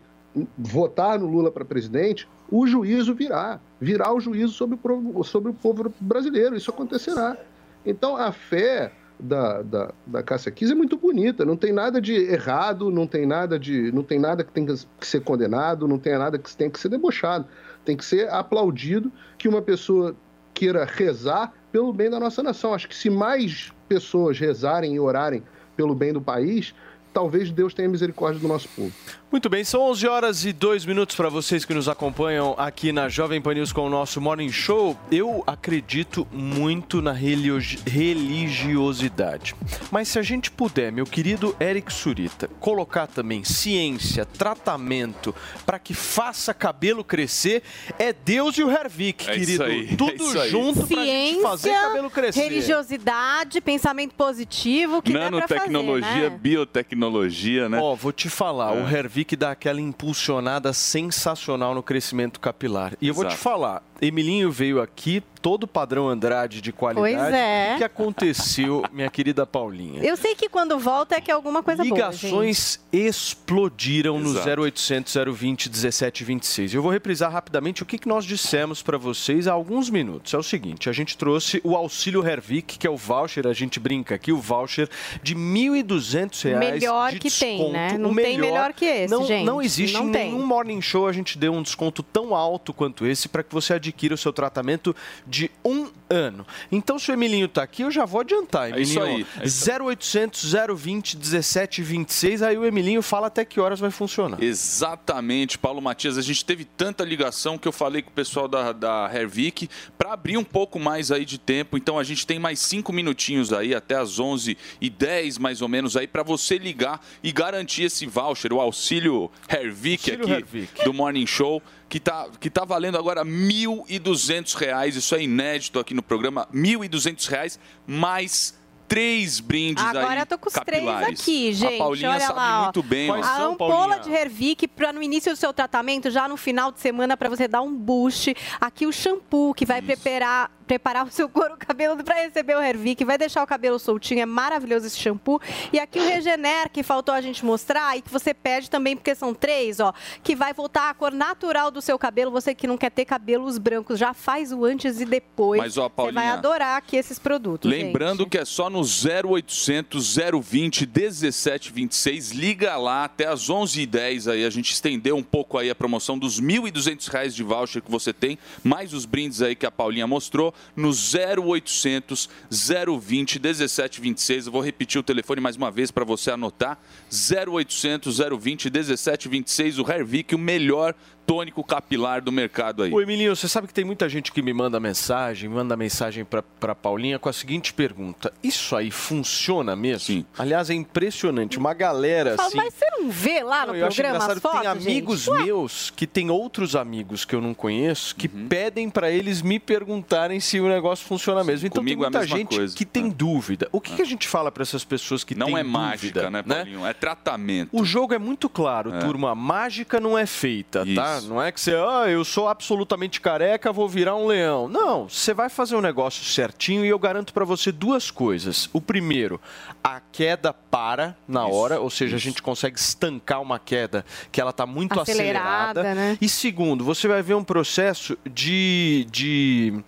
[0.59, 3.61] votar no Lula para presidente, o juízo virá.
[3.81, 6.57] Virá o juízo sobre o, sobre o povo brasileiro.
[6.57, 7.37] Isso acontecerá.
[7.85, 11.45] Então, a fé da, da, da Cássia Kiss é muito bonita.
[11.45, 13.91] Não tem nada de errado, não tem nada de.
[13.93, 16.89] não tem nada que tem que ser condenado, não tem nada que tem que ser
[16.89, 17.47] debochado.
[17.87, 20.15] Tem que ser aplaudido que uma pessoa
[20.53, 22.75] queira rezar pelo bem da nossa nação.
[22.75, 25.43] Acho que se mais pessoas rezarem e orarem
[25.77, 26.75] pelo bem do país,
[27.15, 28.93] talvez Deus tenha misericórdia do nosso povo.
[29.31, 33.09] Muito bem, são 11 horas e 2 minutos para vocês que nos acompanham aqui na
[33.09, 34.97] Jovem Pan News com o nosso Morning Show.
[35.11, 39.55] Eu acredito muito na religi- religiosidade.
[39.91, 45.35] Mas se a gente puder, meu querido Eric Surita, colocar também ciência, tratamento
[45.67, 47.63] para que faça cabelo crescer,
[47.99, 49.65] é Deus e o Hervik, É isso querido.
[49.65, 50.51] aí, é Tudo isso aí.
[50.51, 52.41] junto pra gente fazer cabelo crescer.
[52.43, 56.39] religiosidade, pensamento positivo, que dá pra fazer, Nanotecnologia, né?
[56.41, 57.79] biotecnologia, né?
[57.83, 58.83] Ó, vou te falar, É.
[58.83, 62.95] o Hervik dá aquela impulsionada sensacional no crescimento capilar.
[63.01, 67.17] E eu vou te falar, Emilinho veio aqui, todo padrão Andrade de qualidade.
[67.17, 67.75] Pois é.
[67.75, 70.03] O que aconteceu, minha querida Paulinha?
[70.03, 74.61] Eu sei que quando volta é que é alguma coisa boa, Ligações explodiram no Exato.
[74.63, 76.75] 0800 020 1726.
[76.75, 80.35] Eu vou reprisar rapidamente o que que nós dissemos para vocês há alguns minutos.
[80.35, 83.79] É o seguinte, a gente trouxe o auxílio Hervik, que é o voucher, a gente
[83.81, 84.89] brinca aqui, o voucher
[85.23, 87.73] de 1.200 reais Melhor de que tem, desconto.
[87.73, 87.93] né?
[87.95, 89.45] O Não tem melhor que esse, não, gente.
[89.45, 90.33] Não existe Não em tem.
[90.33, 93.75] nenhum Morning Show a gente deu um desconto tão alto quanto esse para que você
[93.75, 94.95] adquira o seu tratamento
[95.27, 96.47] de um ano.
[96.71, 98.73] Então, se o Emilinho tá aqui, eu já vou adiantar.
[98.73, 103.61] É isso Emilinho, aí, é isso 0800 020 1726, aí o Emilinho fala até que
[103.61, 104.43] horas vai funcionar.
[104.43, 106.19] Exatamente, Paulo Matias.
[106.19, 110.13] A gente teve tanta ligação que eu falei com o pessoal da, da Hervik para
[110.13, 111.77] abrir um pouco mais aí de tempo.
[111.77, 115.69] Então a gente tem mais cinco minutinhos aí, até as 11 e 10 mais ou
[115.69, 120.85] menos aí, para você ligar e garantir esse voucher, o auxílio Hervik aqui Hervik.
[120.85, 121.63] do Morning Show.
[121.89, 124.97] Que tá, que tá valendo agora 1.200 reais.
[124.97, 126.47] Isso é inédito aqui no programa.
[126.55, 128.55] 1.200 reais mais
[128.89, 131.21] três brindes aí Agora eu tô com os três capilares.
[131.21, 131.75] aqui, gente.
[131.75, 133.11] A Paulinha Olha sabe lá, muito bem.
[133.11, 133.15] ó.
[133.15, 137.17] A ampola de Hervik para no início do seu tratamento, já no final de semana,
[137.17, 138.35] para você dar um boost.
[138.61, 143.05] Aqui o shampoo que vai preparar, preparar o seu couro cabelo para receber o Hervik,
[143.05, 144.21] vai deixar o cabelo soltinho.
[144.21, 145.41] É maravilhoso esse shampoo.
[145.73, 149.15] E aqui o Regener, que faltou a gente mostrar e que você pede também, porque
[149.15, 149.93] são três, ó,
[150.23, 152.31] que vai voltar a cor natural do seu cabelo.
[152.31, 155.61] Você que não quer ter cabelos brancos, já faz o antes e depois.
[155.61, 157.71] Mas, ó, você vai Paulinha, adorar aqui esses produtos.
[157.71, 162.31] Lembrando que é só no 0800 020 1726.
[162.33, 164.45] Liga lá até as 11h10 aí.
[164.45, 168.13] A gente estendeu um pouco aí a promoção dos 1.200 reais de voucher que você
[168.13, 174.47] tem, mais os brindes aí que a Paulinha mostrou, no 0800 020 1726.
[174.47, 176.79] Eu vou repetir o telefone mais uma vez para você anotar.
[177.11, 179.79] 0800 020 1726.
[179.79, 180.95] O Hervik, o melhor
[181.27, 182.93] tônico capilar do mercado aí.
[182.93, 186.43] Ô, Emilinho, você sabe que tem muita gente que me manda mensagem, manda mensagem pra,
[186.43, 190.01] pra Paulinha com a seguinte pergunta: Isso aí funciona mesmo?
[190.07, 190.27] Sim.
[190.39, 191.59] Aliás, é impressionante.
[191.59, 192.57] Uma galera Fala, assim.
[192.57, 195.45] mas você não vê lá no eu acho programa as fotos, tem amigos gente?
[195.45, 198.49] Meus que tem outros amigos que eu não conheço que Uhum.
[198.49, 201.67] pedem pra eles me perguntarem se o negócio funciona mesmo.
[201.67, 202.77] Então comigo é tem a muita mesma gente coisa.
[202.77, 203.69] que tem dúvida.
[203.73, 206.31] O que, que a gente fala pra essas pessoas que Não têm é dúvida, mágica,
[206.31, 206.87] né, Paulinho?
[206.87, 207.71] É tratamento.
[207.73, 208.99] O jogo é muito claro, É.
[209.01, 209.35] turma.
[209.35, 211.16] Mágica não é feita, tá?
[211.19, 211.29] Isso.
[211.29, 214.69] Não é que você, ah, eu sou absolutamente careca, vou virar um leão.
[214.69, 218.69] Não, você vai fazer um negócio certinho e eu garanto pra você duas coisas.
[218.73, 219.41] O primeiro,
[219.83, 224.53] a queda para na hora, ou seja, a gente consegue estancar uma queda que ela
[224.53, 225.95] tá muito Acelerada, acelerada.
[225.95, 226.19] né?
[226.21, 229.07] E segundo, você vai ver um processo de.
[229.11, 229.83] de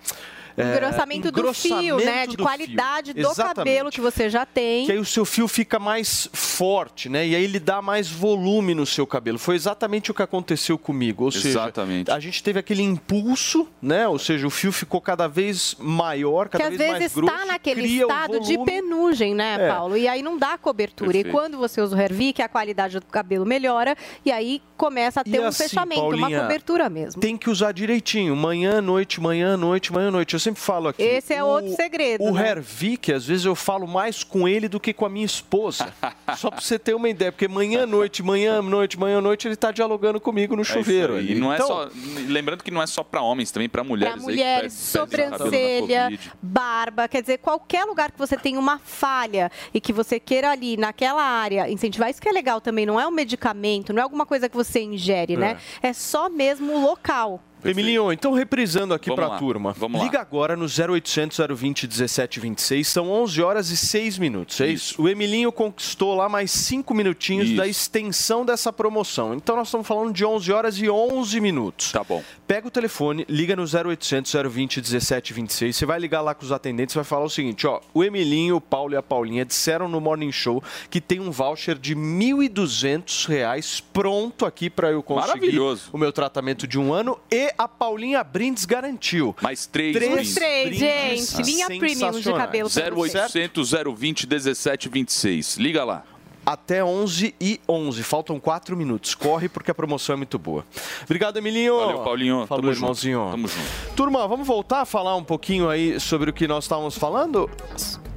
[0.61, 2.27] é, engrossamento do fio, né?
[2.27, 3.23] De qualidade fio.
[3.23, 3.57] do Exatamente.
[3.57, 4.87] cabelo que você já tem.
[4.87, 7.27] Que aí o seu fio fica mais forte, né?
[7.27, 9.39] E aí ele dá mais volume no seu cabelo.
[9.39, 11.25] Foi exatamente o que aconteceu comigo.
[11.25, 12.11] Ou seja, Exatamente.
[12.11, 14.07] a gente teve aquele impulso, né?
[14.09, 17.33] Ou seja, o fio ficou cada vez maior, que cada às vez mais vezes grosso.
[17.33, 19.69] está naquele cria um estado de penugem, né, É.
[19.69, 19.97] Paulo?
[19.97, 21.11] E aí não dá cobertura.
[21.11, 21.29] Perfeito.
[21.29, 25.25] E quando você usa o Hervik, a qualidade do cabelo melhora e aí começa a
[25.25, 27.21] ter E um assim, fechamento, uma Paulinha, cobertura mesmo.
[27.21, 30.35] Tem que usar direitinho, manhã, noite, manhã, noite, manhã, noite.
[30.35, 31.03] Eu sempre falo aqui.
[31.03, 32.51] Esse é outro segredo, O né?
[32.51, 35.93] Hervik, às vezes eu falo mais com ele do que com a minha esposa.
[36.37, 39.71] Só pra você ter uma ideia, porque manhã, noite, manhã, noite, manhã, noite, ele tá
[39.71, 41.17] dialogando comigo no É chuveiro.
[41.17, 41.33] ali.
[41.33, 41.89] E não é Então, só.
[42.27, 44.15] Lembrando que não é só para homens, também para mulheres.
[44.15, 49.93] Para mulheres, sobrancelha, barba, quer dizer, qualquer lugar que você tenha uma falha e que
[49.93, 53.93] você queira ali, naquela área, incentivar, isso que é legal também, não é um medicamento,
[53.93, 55.59] não é alguma coisa que você ingere, né?
[55.83, 57.43] É só mesmo o local.
[57.65, 59.73] Emilinho, então reprisando aqui para a lá, turma.
[59.77, 60.05] vamos lá.
[60.05, 65.01] Liga agora no 0800 020 1726, são 11 horas e 6 minutos, é isso?
[65.01, 69.35] O Emilinho conquistou lá mais 5 minutinhos da extensão dessa promoção.
[69.35, 71.93] Então nós estamos falando de 11 horas e 11 minutos.
[71.93, 72.23] Tá bom.
[72.47, 76.95] Pega o telefone, liga no 0800 020 1726, você vai ligar lá com os atendentes
[76.95, 80.01] e vai falar o seguinte, ó, o Emilinho, o Paulo e a Paulinha disseram no
[80.01, 85.99] Morning Show que tem um voucher de 1.200 reais pronto aqui para eu conseguir o
[85.99, 89.35] meu tratamento de um ano e a Paulinha Brindes garantiu.
[89.41, 90.35] Mais três, Três brindes.
[90.35, 93.19] Três, gente, linha premium de cabelo pra você.
[93.19, 95.57] 0800 020 1726.
[95.57, 96.05] Liga lá.
[96.45, 98.03] Até 11 e 11.
[98.03, 99.15] Faltam 4 minutos.
[99.15, 100.65] Corre porque a promoção é muito boa.
[101.05, 101.79] Obrigado, Emilinho.
[101.79, 102.47] Valeu, Paulinho.
[102.47, 103.19] Falou, Tamo irmãozinho.
[103.19, 103.31] junto.
[103.33, 103.95] Tamo junto.
[103.95, 107.51] Turma, vamos voltar a falar um pouquinho aí sobre o que nós estávamos falando?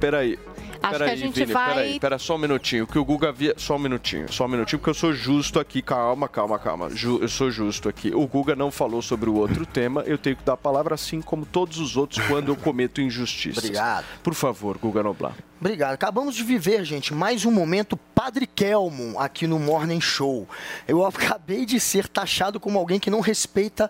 [0.00, 0.38] Peraí.
[0.82, 2.86] Acho Peraí, que a gente Vini, vai- Peraí, pera só um minutinho.
[2.86, 3.54] Que o Guga via.
[3.56, 5.80] Só um minutinho, só um minutinho, porque eu sou justo aqui.
[5.82, 6.90] Calma, calma, calma.
[6.90, 8.12] Ju- Eu sou justo aqui.
[8.14, 10.02] O Guga não falou sobre o outro tema.
[10.02, 13.62] Eu tenho que dar a palavra assim como todos os outros quando eu cometo injustiças.
[13.64, 14.04] Obrigado.
[14.22, 15.34] Por favor, Guga Noblar.
[15.60, 15.92] Obrigado.
[15.94, 20.48] Acabamos de viver, gente, mais um momento Padre Kelmon aqui no Morning Show.
[20.88, 23.88] Eu acabei de ser taxado como alguém que não respeita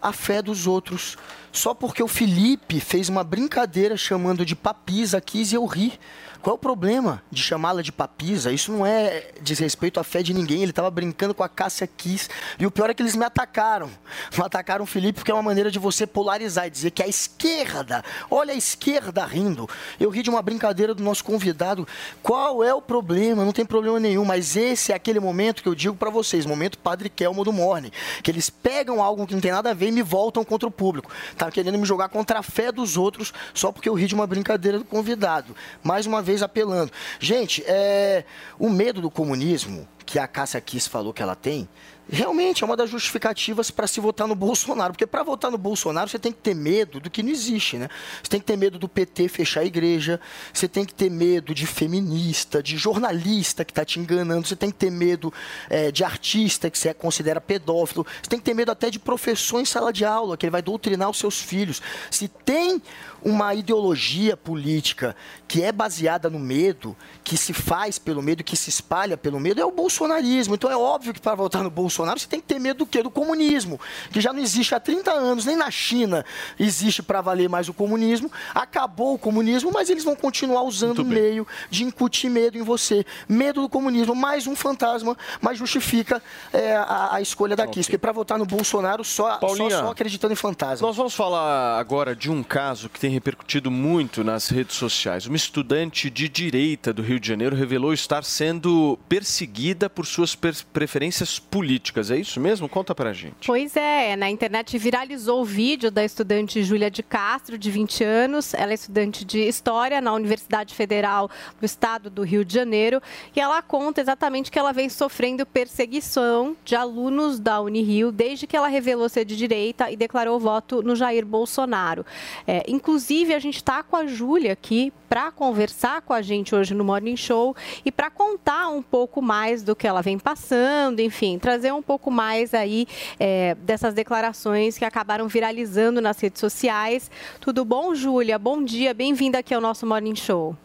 [0.00, 1.16] a fé dos outros.
[1.50, 5.98] Só porque o Felipe fez uma brincadeira chamando de papis aqui e eu ri.
[6.42, 8.52] Qual é o problema de chamá-la de papisa?
[8.52, 10.62] Isso não é desrespeito à fé de ninguém.
[10.62, 12.28] Ele estava brincando com a Cássia Kiss.
[12.58, 13.90] E o pior é que eles me atacaram.
[14.36, 17.08] Me atacaram o Felipe porque é uma maneira de você polarizar e dizer que a
[17.08, 19.68] esquerda, olha a esquerda rindo.
[19.98, 21.86] Eu ri de uma brincadeira do nosso convidado.
[22.22, 23.44] Qual é o problema?
[23.44, 26.78] Não tem problema nenhum, mas esse é aquele momento que eu digo para vocês, momento
[26.78, 27.90] Padre Kelmo do Morning,
[28.22, 30.72] que eles pegam algo que não tem nada a ver e me voltam contra o
[30.72, 31.10] público.
[31.36, 34.26] Tá querendo me jogar contra a fé dos outros só porque eu ri de uma
[34.26, 35.56] brincadeira do convidado.
[35.82, 36.92] Mais uma vez apelando.
[37.18, 38.24] Gente, é,
[38.58, 41.68] o medo do comunismo que a Cássia Kiss falou que ela tem,
[42.10, 44.92] realmente é uma das justificativas para se votar no Bolsonaro.
[44.94, 47.88] Porque para votar no Bolsonaro você tem que ter medo do que não existe, né?
[48.22, 50.18] Você tem que ter medo do PT fechar a igreja,
[50.52, 54.70] você tem que ter medo de feminista, de jornalista que está te enganando, você tem
[54.70, 55.32] que ter medo
[55.68, 59.60] é, de artista que você considera pedófilo, você tem que ter medo até de professor
[59.60, 61.82] em sala de aula, que ele vai doutrinar os seus filhos.
[62.10, 62.80] Se tem
[63.22, 65.16] uma ideologia política
[65.46, 69.60] que é baseada no medo, que se faz pelo medo, que se espalha pelo medo,
[69.60, 70.54] é o bolsonarismo.
[70.54, 73.02] Então é óbvio que para votar no Bolsonaro você tem que ter medo do quê?
[73.02, 73.80] Do comunismo,
[74.10, 76.24] que já não existe há 30 anos, nem na China
[76.58, 78.30] existe para valer mais o comunismo.
[78.54, 83.04] Acabou o comunismo, mas eles vão continuar usando o meio de incutir medo em você.
[83.28, 86.22] Medo do comunismo, mais um fantasma, mas justifica
[86.52, 87.88] é, a, a escolha da Kiss.
[87.88, 90.86] Porque para votar no Bolsonaro, só, só, Paulinha, só acreditando em fantasma.
[90.86, 95.26] Nós vamos falar agora de um caso que tem repercutido muito nas redes sociais.
[95.26, 101.38] Uma estudante de direita do Rio de Janeiro revelou estar sendo perseguida por suas preferências
[101.38, 102.10] políticas.
[102.10, 102.68] É isso mesmo?
[102.68, 103.46] Conta pra gente.
[103.46, 108.54] Pois é, na internet viralizou o vídeo da estudante Júlia de Castro, de 20 anos.
[108.54, 111.30] Ela é estudante de História na Universidade Federal
[111.60, 113.02] do Estado do Rio de Janeiro.
[113.34, 118.56] E ela conta exatamente que ela vem sofrendo perseguição de alunos da Unirio desde que
[118.56, 122.04] ela revelou ser de direita e declarou voto no Jair Bolsonaro.
[122.46, 122.97] É, inclusive,
[123.34, 127.16] a gente está com a Júlia aqui para conversar com a gente hoje no Morning
[127.16, 127.54] Show
[127.84, 132.10] e para contar um pouco mais do que ela vem passando, enfim, trazer um pouco
[132.10, 132.86] mais aí
[133.18, 137.08] é, dessas declarações que acabaram viralizando nas redes sociais.
[137.40, 138.36] Tudo bom, Júlia?
[138.36, 140.56] Bom dia, bem-vinda aqui ao nosso Morning Show.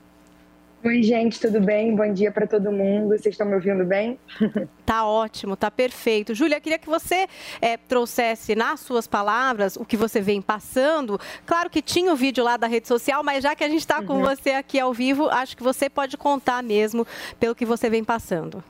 [0.85, 1.95] Oi, gente, tudo bem?
[1.95, 3.09] Bom dia para todo mundo.
[3.17, 4.19] Vocês estão me ouvindo bem?
[4.85, 6.35] Tá ótimo, tá perfeito.
[6.35, 7.25] Júlia, queria que você
[7.61, 11.17] é, trouxesse nas suas palavras o que você vem passando.
[11.45, 14.03] Claro que tinha o vídeo lá da rede social, mas já que a gente está
[14.03, 14.21] com Uhum.
[14.23, 17.07] você aqui ao vivo, acho que você pode contar mesmo
[17.39, 18.61] pelo que você vem passando.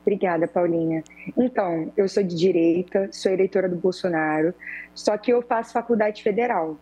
[0.00, 1.04] Obrigada, Paulinha.
[1.36, 4.54] Então, eu sou de direita, sou eleitora do Bolsonaro,
[4.94, 6.76] só que eu faço faculdade federal.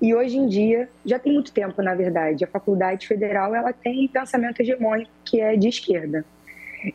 [0.00, 4.08] E hoje em dia, já tem muito tempo, na verdade, a faculdade federal ela tem
[4.08, 6.24] pensamento hegemônico que é de esquerda.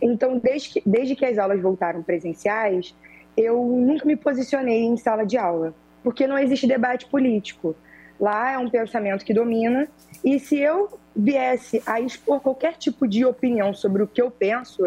[0.02, 2.96] Então, desde que, desde que as aulas voltaram presenciais,
[3.38, 7.76] eu nunca me posicionei em sala de aula, porque não existe debate político.
[8.20, 9.88] Lá é um pensamento que domina,
[10.24, 14.82] e se eu viesse a expor qualquer tipo de opinião sobre o que eu penso,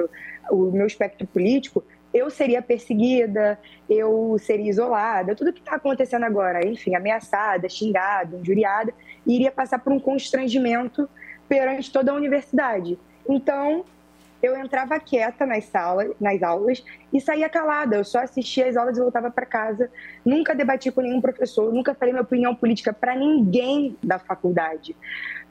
[0.50, 3.58] o meu espectro político, eu seria perseguida,
[3.88, 8.92] eu seria isolada, tudo que está acontecendo agora, enfim, ameaçada, xingada, injuriada,
[9.26, 11.08] iria passar por um constrangimento
[11.48, 12.98] perante toda a universidade.
[13.28, 13.84] Então,
[14.42, 17.96] eu entrava quieta nas, salas, nas aulas e saía calada.
[17.96, 19.90] Eu só assistia as aulas e voltava para casa.
[20.24, 24.94] Nunca debati com nenhum professor, nunca falei minha opinião política para ninguém da faculdade,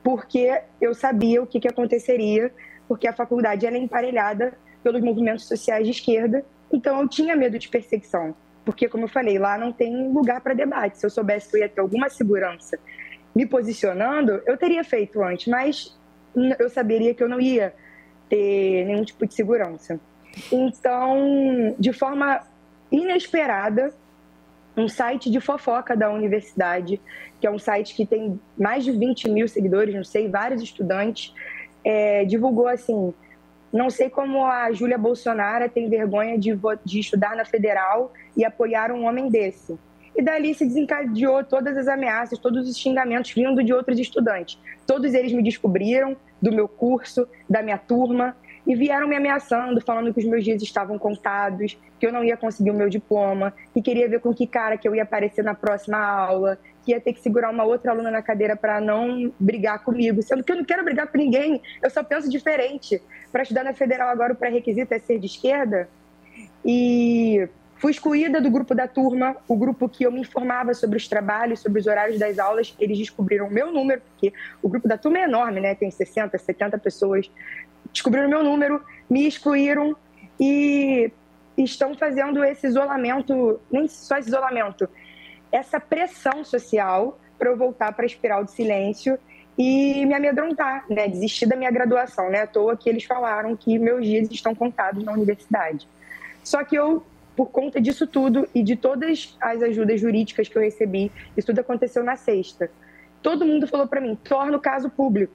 [0.03, 2.51] porque eu sabia o que, que aconteceria,
[2.87, 4.53] porque a faculdade é emparelhada
[4.87, 8.33] pelos movimentos sociais de esquerda, então eu tinha medo de perseguição,
[8.63, 10.97] porque, como eu falei, lá não tem lugar para debate.
[10.97, 12.79] Se eu soubesse que eu ia ter alguma segurança
[13.35, 15.93] me posicionando, eu teria feito antes, mas
[16.57, 17.73] eu saberia que eu não ia
[18.29, 19.99] ter nenhum tipo de segurança.
[20.49, 22.39] Então, de forma
[22.89, 23.93] inesperada,
[24.77, 27.01] um site de fofoca da universidade,
[27.41, 31.33] que é um site que tem mais de 20 mil seguidores, não sei, vários estudantes,
[31.83, 33.13] é, divulgou assim:
[33.71, 38.91] não sei como a Júlia Bolsonaro tem vergonha de, de estudar na federal e apoiar
[38.91, 39.77] um homem desse.
[40.15, 44.59] E dali se desencadeou todas as ameaças, todos os xingamentos vindo de outros estudantes.
[44.85, 48.35] Todos eles me descobriram do meu curso, da minha turma,
[48.65, 52.35] e vieram me ameaçando, falando que os meus dias estavam contados, que eu não ia
[52.35, 55.53] conseguir o meu diploma, que queria ver com que cara que eu ia aparecer na
[55.53, 59.83] próxima aula, que ia ter que segurar uma outra aluna na cadeira para não brigar
[59.83, 63.01] comigo, sendo que eu não quero brigar com ninguém, eu só penso diferente.
[63.29, 65.89] Para estudar na federal agora o pré-requisito é ser de esquerda.
[66.63, 67.45] E
[67.75, 71.59] fui excluída do grupo da turma, o grupo que eu me informava sobre os trabalhos,
[71.59, 74.31] sobre os horários das aulas, eles descobriram o meu número, porque
[74.61, 75.75] o grupo da turma é enorme, né?
[75.75, 77.29] Tem 60, 70 pessoas.
[77.91, 79.93] Descobriram o meu número, me excluíram
[80.39, 81.11] e
[81.57, 84.87] estão fazendo esse isolamento, nem só esse isolamento,
[85.51, 89.17] essa pressão social para eu voltar para a espiral de silêncio
[89.57, 91.07] e me amedrontar, né?
[91.07, 92.41] Desistir da minha graduação, né?
[92.41, 95.87] À toa que eles falaram que meus dias estão contados na universidade.
[96.43, 97.03] Só que eu,
[97.35, 101.59] por conta disso tudo e de todas as ajudas jurídicas que eu recebi, isso tudo
[101.59, 102.69] aconteceu na sexta.
[103.21, 105.33] Todo mundo falou para mim: torna o caso público,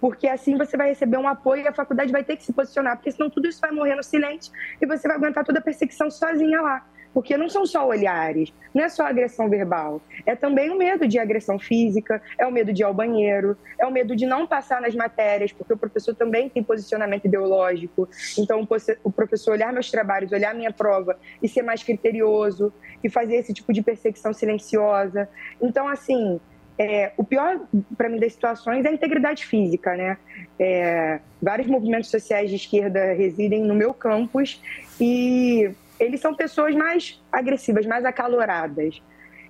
[0.00, 2.96] porque assim você vai receber um apoio e a faculdade vai ter que se posicionar,
[2.96, 6.10] porque senão tudo isso vai morrer no silêncio e você vai aguentar toda a perseguição
[6.10, 6.84] sozinha lá.
[7.12, 11.18] Porque não são só olhares, não é só agressão verbal, é também o medo de
[11.18, 14.80] agressão física, é o medo de ir ao banheiro, é o medo de não passar
[14.80, 18.08] nas matérias, porque o professor também tem posicionamento ideológico.
[18.38, 18.66] Então,
[19.04, 22.72] o professor olhar meus trabalhos, olhar minha prova e ser mais criterioso
[23.02, 25.28] e fazer esse tipo de perseguição silenciosa.
[25.60, 26.40] Então, assim,
[26.78, 27.60] é, o pior
[27.96, 30.16] para mim das situações é a integridade física, né?
[30.58, 34.60] É, vários movimentos sociais de esquerda residem no meu campus
[35.00, 35.70] e
[36.02, 39.00] eles são pessoas mais agressivas, mais acaloradas.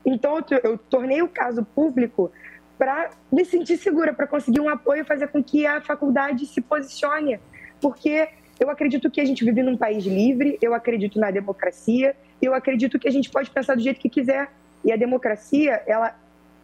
[0.05, 2.31] Então, eu tornei o caso público
[2.79, 7.41] para me sentir segura, para conseguir um apoio fazer com que a faculdade se posicione.
[7.81, 8.29] Porque
[8.61, 12.99] eu acredito que a gente vive num país livre, eu acredito na democracia, eu acredito
[12.99, 14.51] que a gente pode pensar do jeito que quiser.
[14.85, 16.15] E a democracia, ela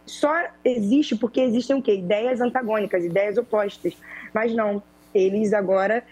[0.05, 0.33] só
[0.63, 1.95] existe porque existem o quê?
[1.95, 3.95] Ideias antagônicas, ideias opostas.
[4.33, 4.83] Mas não,
[5.15, 6.03] eles agora,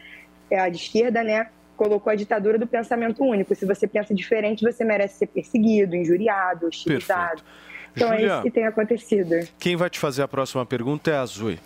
[0.49, 3.55] é a esquerda, né, colocou a ditadura do pensamento único.
[3.55, 7.41] Se você pensa diferente, você merece ser perseguido, injuriado, hostilizado.
[7.41, 7.67] Perfeito.
[7.95, 9.47] Então é Julia, isso que tem acontecido.
[9.57, 11.57] Quem vai te fazer a próxima pergunta é a Zui.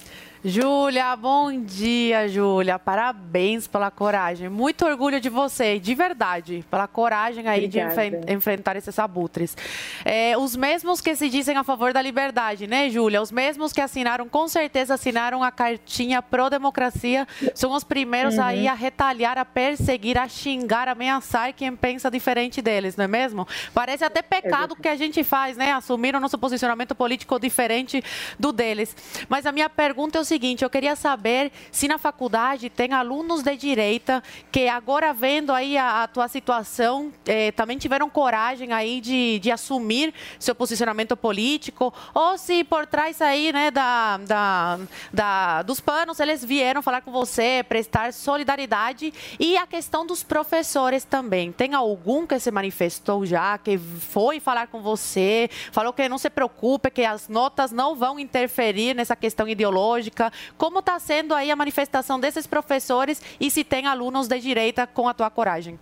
[0.43, 2.79] Júlia, bom dia, Júlia.
[2.79, 4.49] Parabéns pela coragem.
[4.49, 7.93] Muito orgulho de você, de verdade, pela coragem aí Obrigada.
[7.93, 9.55] de enfen- enfrentar esses abutres.
[10.03, 13.21] É, os mesmos que se dizem a favor da liberdade, né, Júlia?
[13.21, 18.43] Os mesmos que assinaram, com certeza assinaram a cartinha pró-democracia, são os primeiros Uhum.
[18.43, 23.07] aí a retalhar, a perseguir, a xingar, a ameaçar quem pensa diferente deles, não é
[23.07, 23.47] mesmo?
[23.75, 25.71] Parece até pecado que a gente faz, né?
[25.71, 28.03] Assumir o nosso posicionamento político diferente
[28.39, 28.95] do deles.
[29.29, 33.43] Mas a minha pergunta é o seguinte: eu queria saber se na faculdade tem alunos
[33.43, 39.01] de direita que agora vendo aí a, a tua situação eh, também tiveram coragem aí
[39.01, 44.79] de, de assumir seu posicionamento político ou se por trás aí, né, da, da,
[45.11, 51.03] da- dos panos eles vieram falar com você, prestar solidariedade e a questão dos professores
[51.03, 51.51] também.
[51.51, 56.29] Tem algum que se manifestou já, que foi falar com você, falou que não se
[56.29, 60.20] preocupe, que as notas não vão interferir nessa questão ideológica.
[60.57, 65.07] Como está sendo aí a manifestação desses professores e se tem alunos de direita com
[65.07, 65.79] a tua coragem?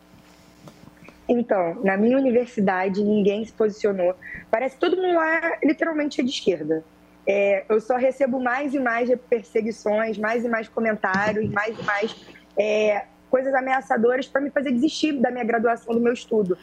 [1.28, 4.16] Então, na minha universidade, ninguém se posicionou.
[4.50, 6.84] Parece que todo mundo lá literalmente é de esquerda.
[7.28, 12.16] É, eu só recebo mais e mais perseguições, mais e mais comentários, mais e mais
[12.58, 16.58] é, coisas ameaçadoras para me fazer desistir da minha graduação, do meu estudo.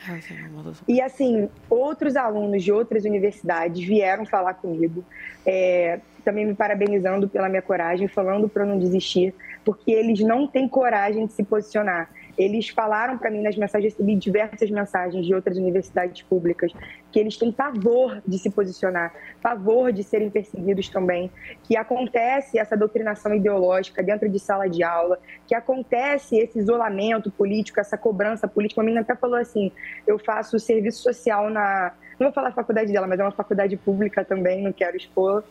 [0.88, 5.04] E assim, outros alunos de outras universidades vieram falar comigo,
[5.46, 9.32] é, também me parabenizando pela minha coragem, falando para eu não desistir,
[9.64, 12.10] porque eles não têm coragem de se posicionar.
[12.36, 16.72] Eles falaram para mim nas mensagens, recebi diversas mensagens de outras universidades públicas,
[17.12, 21.30] que eles têm pavor de se posicionar, pavor de serem perseguidos também,
[21.62, 27.78] que acontece essa doutrinação ideológica dentro de sala de aula, que acontece esse isolamento político,
[27.78, 28.80] essa cobrança política.
[28.80, 29.70] A menina até falou assim:
[30.06, 31.92] eu faço serviço social na.
[32.18, 35.44] Não vou falar a faculdade dela, mas é uma faculdade pública também, não quero expor.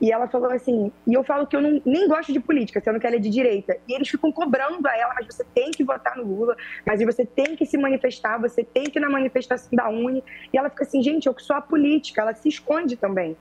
[0.00, 2.98] E ela falou assim, e eu falo que eu não, nem gosto de política, sendo
[2.98, 3.76] que ela é de direita.
[3.88, 7.24] E eles ficam cobrando a ela, mas você tem que votar no Lula, mas você
[7.24, 10.22] tem que se manifestar, você tem que ir na manifestação da Uni.
[10.52, 13.36] E ela fica assim, gente, eu que sou a política, ela se esconde também.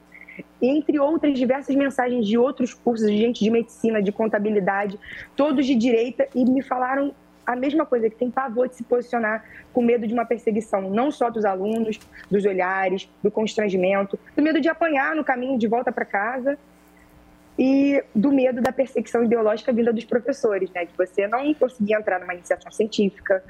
[0.61, 4.99] Entre outras diversas mensagens de outros cursos, de gente de medicina, de contabilidade,
[5.35, 7.13] todos de direita, e me falaram
[7.45, 9.43] a mesma coisa, que tem pavor de se posicionar
[9.73, 11.99] com medo de uma perseguição, não só dos alunos,
[12.29, 16.57] dos olhares, do constrangimento, do medo de apanhar no caminho de volta para casa
[17.57, 20.85] e do medo da perseguição ideológica vinda dos professores, né?
[20.85, 23.43] De você não conseguir entrar numa iniciação científica,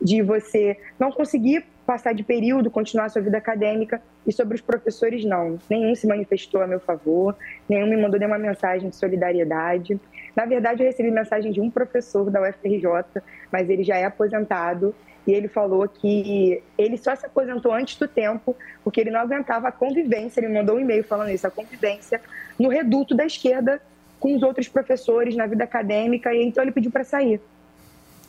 [0.00, 4.02] de você não conseguir passar de período, continuar sua vida acadêmica.
[4.26, 5.58] E sobre os professores, não.
[5.70, 7.34] Nenhum se manifestou a meu favor,
[7.66, 9.98] nenhum me mandou nenhuma mensagem de solidariedade.
[10.36, 14.94] Na verdade, eu recebi mensagem de um professor da UFRJ, mas ele já é aposentado
[15.26, 18.54] e ele falou que ele só se aposentou antes do tempo
[18.84, 20.40] porque ele não aguentava a convivência.
[20.40, 22.20] Ele mandou um e-mail falando isso, a convivência
[22.58, 23.80] no reduto da esquerda
[24.20, 27.40] com os outros professores na vida acadêmica e então ele pediu para sair.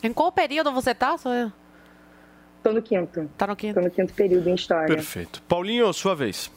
[0.02, 1.52] Em qual período você tá, Sonia?
[2.62, 3.28] Tô no quinto.
[3.36, 3.74] Tá no quinto.
[3.74, 4.94] Tô no quinto período em história.
[4.94, 5.42] Perfeito.
[5.42, 6.50] Paulinho, sua vez.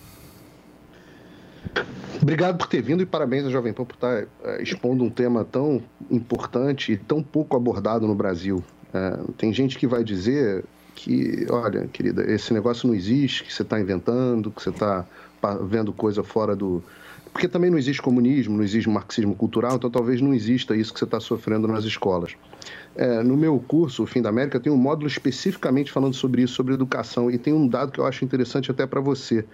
[2.21, 5.43] Obrigado por ter vindo e parabéns à Jovem Pan por estar eh, expondo um tema
[5.43, 8.63] tão importante e tão pouco abordado no Brasil.
[8.93, 10.63] Eh, tem gente que vai dizer
[10.95, 15.05] que, olha, querida, esse negócio não existe, que você está inventando, que você está
[15.61, 16.81] vendo coisa fora do.
[17.31, 20.99] porque também não existe comunismo, não existe marxismo cultural, então talvez não exista isso que
[20.99, 22.35] você está sofrendo nas escolas.
[22.95, 26.53] É, no meu curso, o Fim da América, tem um módulo especificamente falando sobre isso,
[26.53, 29.45] sobre educação, e tem um dado que eu acho interessante até para você.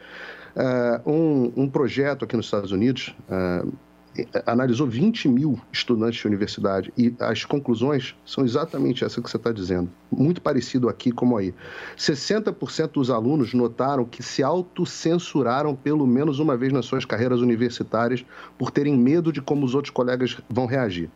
[0.56, 3.64] É, um, um, projeto aqui nos Estados Unidos é,
[4.46, 9.52] analisou 20 mil estudantes de universidade e as conclusões são exatamente essa que você está
[9.52, 9.90] dizendo.
[10.12, 11.54] Muito parecido aqui como aí.
[11.98, 18.26] 60% dos alunos notaram que se autocensuraram pelo menos uma vez nas suas carreiras universitárias
[18.58, 21.10] por terem medo de como os outros colegas vão reagir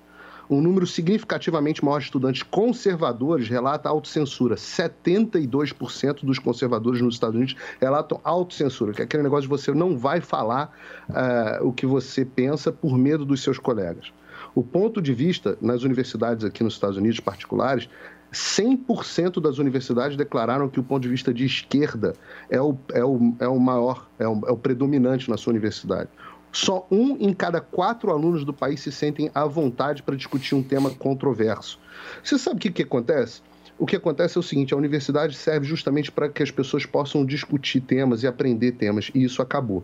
[0.50, 4.56] um número significativamente maior de estudantes conservadores relata autocensura.
[4.56, 9.98] 72% dos conservadores nos Estados Unidos relatam autocensura, que é aquele negócio de você não
[9.98, 10.76] vai falar
[11.10, 14.12] uh, o que você pensa por medo dos seus colegas.
[14.56, 17.90] O ponto de vista nas universidades aqui nos Estados Unidos particulares
[18.34, 22.14] 100% das universidades declararam que o ponto de vista de esquerda
[22.50, 26.10] é o, é o, é o maior, é o, é o predominante na sua universidade.
[26.54, 30.62] Só um em cada quatro alunos do país se sentem à vontade para discutir um
[30.62, 31.80] tema controverso.
[32.24, 33.42] Você sabe o que, que acontece?
[33.76, 37.26] O que acontece é o seguinte: a universidade serve justamente para que as pessoas possam
[37.26, 39.84] discutir temas e aprender temas, e isso acabou.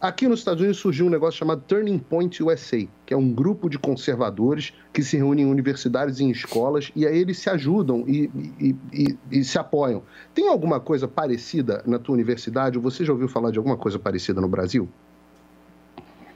[0.00, 3.68] Aqui nos Estados Unidos surgiu um negócio chamado Turning Point USA, que é um grupo
[3.68, 8.04] de conservadores que se reúnem em universidades e em escolas e aí eles se ajudam
[8.06, 8.30] e,
[8.60, 10.02] e, e, e, se apoiam.
[10.32, 12.78] Tem alguma coisa parecida na tua universidade?
[12.78, 14.88] Você já ouviu falar de alguma coisa parecida no Brasil?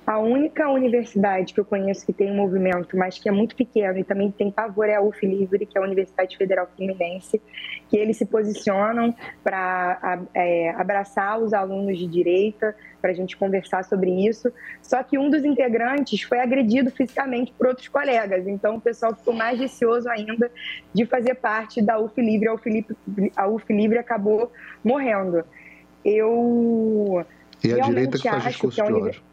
[0.08, 3.98] A única universidade que eu conheço que tem um movimento, mas que é muito pequeno
[3.98, 7.38] e também tem pavor é a UF Livre, que é a Universidade Federal Fluminense,
[7.90, 9.14] que eles se posicionam
[9.44, 14.50] para é, abraçar os alunos de direita, para a gente conversar sobre isso.
[14.80, 19.34] Só que um dos integrantes foi agredido fisicamente por outros colegas, então o pessoal ficou
[19.34, 20.50] mais receoso ainda
[20.90, 22.48] de fazer parte da UF Livre.
[22.48, 22.96] A UF Livre,
[23.36, 24.50] a UF Livre acabou
[24.82, 25.44] morrendo.
[26.02, 27.26] Eu.
[27.62, 29.27] E a direita que faz discurso de ódio.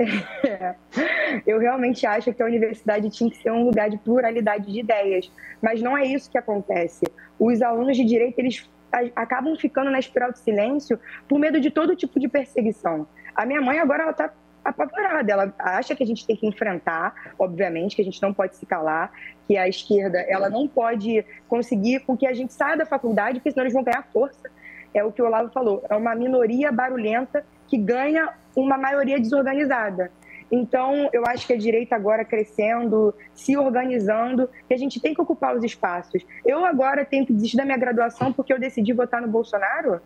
[1.46, 5.30] Eu realmente acho que a universidade tinha que ser um lugar de pluralidade de ideias,
[5.62, 7.04] mas não é isso que acontece.
[7.38, 8.68] Os alunos de direito, eles
[9.14, 10.98] acabam ficando na espiral de silêncio
[11.28, 13.06] por medo de todo tipo de perseguição.
[13.34, 14.32] A minha mãe agora ela está
[14.64, 18.56] apavorada, ela acha que a gente tem que enfrentar, obviamente, que a gente não pode
[18.56, 19.10] se calar,
[19.46, 23.50] que a esquerda ela não pode conseguir com que a gente saia da faculdade, porque
[23.50, 24.50] senão eles vão ganhar força.
[24.92, 30.10] É o que o Olavo falou, é uma minoria barulhenta que ganha uma maioria desorganizada.
[30.50, 35.20] Então, eu acho que a direita agora crescendo, se organizando, que a gente tem que
[35.20, 36.26] ocupar os espaços.
[36.44, 40.00] Eu agora tenho que desistir da minha graduação porque eu decidi votar no Bolsonaro?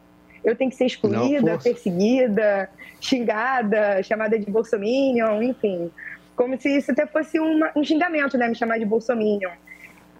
[0.44, 2.68] Eu tenho que ser excluída, Não, perseguida,
[3.00, 5.90] xingada, chamada de bolsominion, enfim.
[6.36, 8.46] Como se isso até fosse uma, um xingamento, né?
[8.46, 9.50] Me chamar de bolsominion.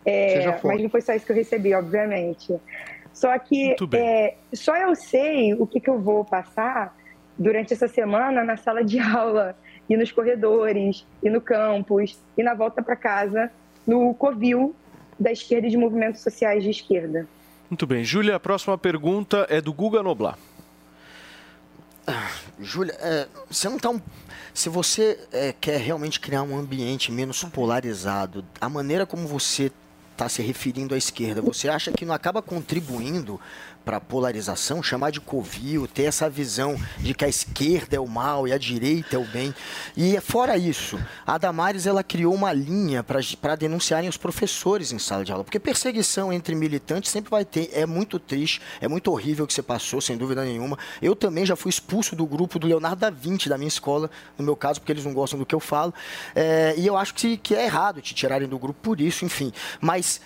[0.07, 2.59] É, mas não foi só isso que eu recebi, obviamente.
[3.13, 6.97] Só que é, só eu sei o que, que eu vou passar
[7.39, 9.57] durante essa semana na sala de aula,
[9.89, 13.51] e nos corredores, e no campus, e na volta para casa,
[13.87, 14.75] no Covil
[15.19, 17.29] da esquerda e de movimentos sociais de esquerda.
[17.71, 18.05] Muito bem.
[18.05, 20.39] Júlia, a próxima pergunta é do Guga Noblar.
[22.07, 22.31] Ah,
[22.61, 24.01] Júlia, é, você não está um...
[24.53, 29.73] Se você é, quer realmente criar um ambiente menos polarizado, a maneira como você
[30.13, 33.41] está se referindo à esquerda, você acha que não acaba contribuindo
[33.85, 38.49] para polarização, chamar de covil, ter essa visão de que a esquerda é o mal
[38.49, 39.55] e a direita é o bem.
[39.97, 45.25] E fora isso, a Damares ela criou uma linha para denunciarem os professores em sala
[45.25, 47.71] de aula, porque perseguição entre militantes sempre vai ter.
[47.73, 50.79] É muito triste, é muito horrível o que você passou, sem dúvida nenhuma.
[51.03, 54.45] Eu também já fui expulso do grupo do Leonardo da Vinci da minha escola, no
[54.45, 55.93] meu caso, porque eles não gostam do que eu falo.
[56.35, 59.53] É, e eu acho que, que é errado te tirarem do grupo por isso, enfim.
[59.81, 60.21] Mas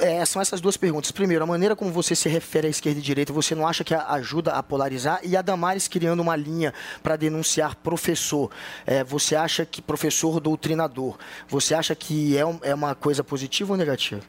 [0.00, 1.10] é, são essas duas perguntas.
[1.10, 3.94] Primeiro, a maneira como você se refere à esquerda e direita, você não acha que
[3.94, 5.20] ajuda a polarizar?
[5.22, 6.72] E a Damares criando uma linha
[7.02, 8.50] para denunciar professor.
[8.86, 11.18] É, você acha que professor doutrinador,
[11.48, 14.22] você acha que é, um, é uma coisa positiva ou negativa?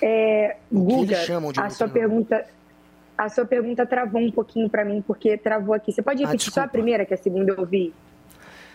[0.00, 1.18] É, Guga,
[1.58, 2.44] a sua pergunta
[3.16, 5.92] a sua pergunta travou um pouquinho para mim, porque travou aqui.
[5.92, 7.92] Você pode ah, repetir ah, só a primeira, que a segunda eu ouvi?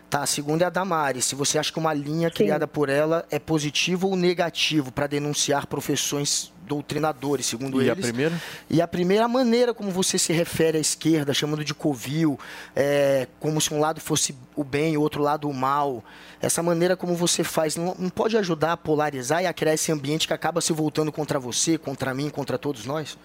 [0.09, 1.25] Tá, a segunda é a Damares.
[1.25, 2.35] Se você acha que uma linha Sim.
[2.35, 7.97] criada por ela é positivo ou negativo para denunciar profissões doutrinadores, segundo e eles.
[7.97, 8.41] E a primeira?
[8.69, 12.37] E a primeira a maneira como você se refere à esquerda, chamando de covil,
[12.75, 16.03] é, como se um lado fosse o bem e o outro lado o mal.
[16.41, 19.91] Essa maneira como você faz não, não pode ajudar a polarizar e a criar esse
[19.91, 23.17] ambiente que acaba se voltando contra você, contra mim, contra todos nós?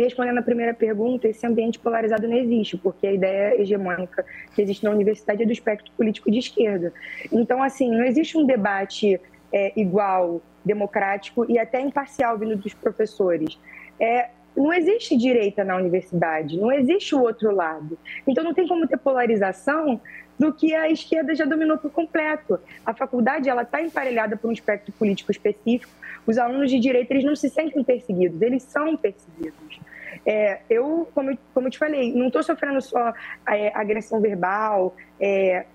[0.00, 4.24] Respondendo a primeira pergunta, esse ambiente polarizado não existe, porque a ideia hegemônica
[4.54, 6.92] que existe na universidade é do espectro político de esquerda.
[7.30, 9.20] Então, assim, não existe um debate
[9.52, 13.58] é, igual, democrático e até imparcial vindo dos professores.
[14.00, 17.98] É não existe direita na universidade, não existe o outro lado.
[18.26, 20.00] Então não tem como ter polarização
[20.38, 22.58] do que a esquerda já dominou por completo.
[22.84, 25.92] A faculdade ela está emparelhada por um espectro político específico.
[26.26, 29.80] Os alunos de direita eles não se sentem perseguidos, eles são perseguidos.
[30.24, 33.12] É, eu, como, como eu te falei, não estou sofrendo só
[33.48, 34.94] é, agressão verbal,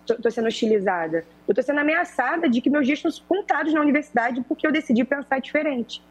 [0.09, 1.25] estou sendo hostilizada.
[1.47, 5.03] Eu estou sendo ameaçada de que meus dias estão contados na universidade porque eu decidi
[5.03, 6.01] pensar diferente.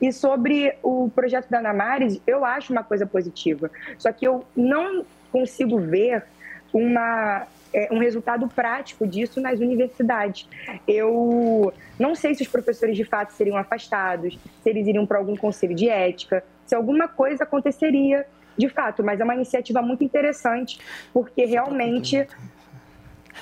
[0.00, 3.70] E sobre o projeto da Anamares, eu acho uma coisa positiva.
[3.98, 6.24] Só que eu não consigo ver
[6.72, 10.48] uma, é, um resultado prático disso nas universidades.
[10.86, 15.36] Eu não sei se os professores de fato seriam afastados, se eles iriam para algum
[15.36, 18.26] conselho de ética, se alguma coisa aconteceria
[18.56, 20.78] de fato, mas é uma iniciativa muito interessante,
[21.12, 22.26] porque realmente.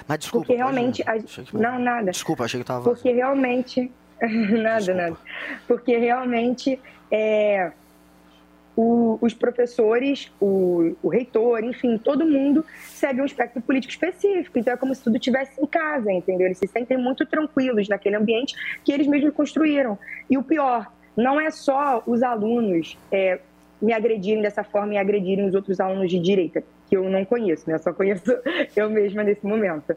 [0.07, 0.47] Mas desculpa.
[0.47, 1.03] Porque realmente.
[1.03, 1.17] A...
[1.53, 2.13] Não, nada.
[2.13, 2.85] Desculpa, achei que estava.
[2.85, 3.91] Porque realmente.
[4.21, 5.03] nada, desculpa.
[5.03, 5.17] nada.
[5.67, 6.81] Porque realmente.
[7.11, 7.73] É
[8.81, 14.59] o, os professores, o, o, reitor, enfim, todo mundo segue um espectro político específico.
[14.59, 16.47] Então é como se tudo tivesse em casa, entendeu?
[16.47, 19.99] Eles se sentem muito tranquilos naquele ambiente que eles mesmos construíram.
[20.31, 23.41] E o pior, não é só os alunos é,
[23.83, 27.69] me agredirem dessa forma e agredirem os outros alunos de direita, que eu não conheço,
[27.69, 27.75] né?
[27.75, 28.25] Eu só conheço
[28.75, 29.95] eu mesma nesse momento.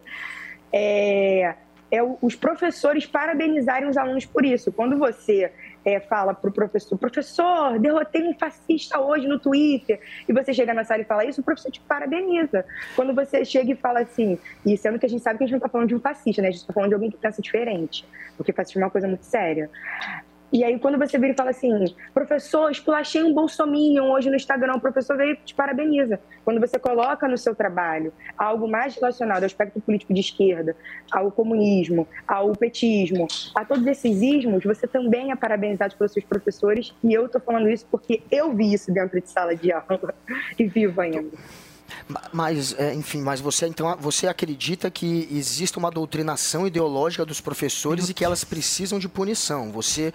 [0.74, 1.56] É,
[1.90, 4.74] é os professores parabenizarem os alunos por isso.
[4.74, 5.52] Quando você
[5.86, 10.74] é, fala para o professor, professor, derrotei um fascista hoje no Twitter, e você chega
[10.74, 12.66] na sala e fala isso, o professor te parabeniza.
[12.96, 15.54] Quando você chega e fala assim, e sendo que a gente sabe que a gente
[15.54, 16.48] não está falando de um fascista, né?
[16.48, 18.06] A gente está falando de alguém que pensa diferente,
[18.38, 19.70] porque fascismo é uma coisa muito séria.
[20.54, 21.72] E aí, quando você vira e fala assim,
[22.14, 26.20] professor, esculachei um bolsominion hoje no Instagram, o professor veio te parabeniza.
[26.46, 30.76] Quando você coloca no seu trabalho algo mais relacionado ao espectro político de esquerda,
[31.12, 36.94] ao comunismo, ao petismo, a todos esses ismos, você também é parabenizado pelos seus professores.
[37.04, 40.14] E eu estou falando isso porque eu vi isso dentro de sala de aula
[40.60, 41.36] e vivo ainda.
[42.32, 48.10] Mas, é, enfim, mas você então você acredita que existe uma doutrinação ideológica dos professores
[48.10, 49.72] e que elas precisam de punição?
[49.72, 50.14] Você,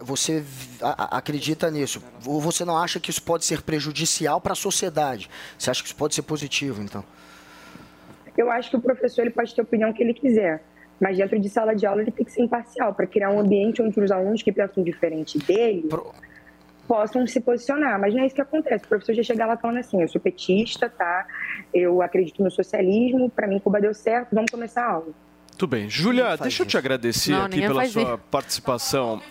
[0.00, 0.44] você
[0.80, 2.02] acredita nisso?
[2.24, 5.30] Ou você não acha que isso pode ser prejudicial para a sociedade?
[5.58, 7.02] Você acha que isso pode ser positivo, então?
[8.36, 10.62] Eu acho que o professor ele pode ter a opinião que ele quiser,
[11.00, 13.80] mas dentro de sala de aula ele tem que ser imparcial para criar um ambiente
[13.80, 16.12] onde os alunos que pensam diferente dele Pro
[16.86, 18.84] possam se posicionar, mas não é isso que acontece.
[18.84, 21.26] O professor já chega lá falando assim: eu sou petista, tá?
[21.72, 25.12] Eu acredito no socialismo, para mim Cuba deu certo, vamos começar a aula.
[25.56, 25.88] Tudo bem.
[25.88, 28.18] Júlia, deixa eu te agradecer não, aqui pela sua ir.
[28.30, 29.22] participação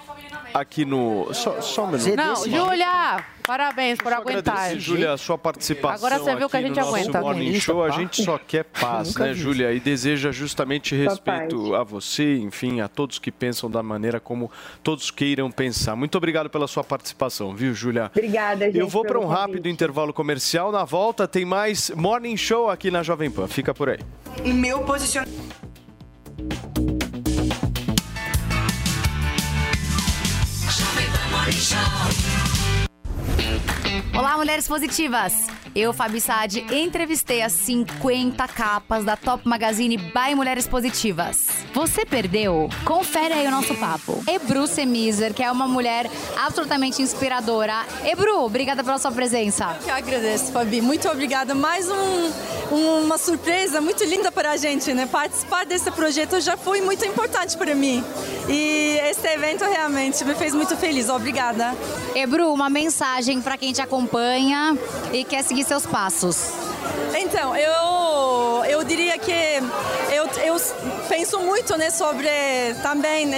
[0.56, 1.34] aqui no.
[1.34, 2.16] Só, só um minuto.
[2.16, 3.26] Não, Júlia!
[3.46, 4.76] Parabéns por aguentar.
[4.76, 6.08] Júlia, a sua participação.
[6.08, 7.22] Agora você viu que a gente aguenta.
[7.22, 9.72] Morning Show, a gente só quer paz, né, Júlia?
[9.72, 14.50] E deseja justamente respeito a você, enfim, a todos que pensam da maneira como
[14.82, 15.96] todos queiram pensar.
[15.96, 18.10] Muito obrigado pela sua participação, viu, Júlia?
[18.16, 18.80] Obrigada, gente.
[18.80, 20.72] Eu vou para um rápido intervalo comercial.
[20.72, 23.48] Na volta tem mais Morning Show aqui na Jovem Pan.
[23.48, 24.00] Fica por aí.
[24.44, 25.36] Meu posicionamento.
[31.52, 32.45] Show.
[34.18, 35.34] Olá, mulheres positivas!
[35.76, 41.48] Eu, Fabi Saad, entrevistei as 50 capas da Top Magazine by Mulheres Positivas.
[41.74, 42.70] Você perdeu?
[42.86, 44.24] Confere aí o nosso papo.
[44.26, 47.86] Ebru Semiser, que é uma mulher absolutamente inspiradora.
[48.06, 49.76] Ebru, obrigada pela sua presença.
[49.82, 50.80] Eu que agradeço, Fabi.
[50.80, 51.54] Muito obrigada.
[51.54, 52.32] Mais um,
[52.72, 55.08] uma surpresa muito linda para a gente, né?
[55.08, 58.02] Participar desse projeto já foi muito importante para mim.
[58.48, 61.10] E esse evento realmente me fez muito feliz.
[61.10, 61.76] Obrigada.
[62.16, 64.05] Ebru, uma mensagem para quem te acompanha
[65.12, 66.52] e quer seguir seus passos?
[67.18, 69.32] Então, eu, eu diria que
[70.12, 70.62] eu, eu
[71.08, 72.28] penso muito né, sobre
[72.82, 73.30] também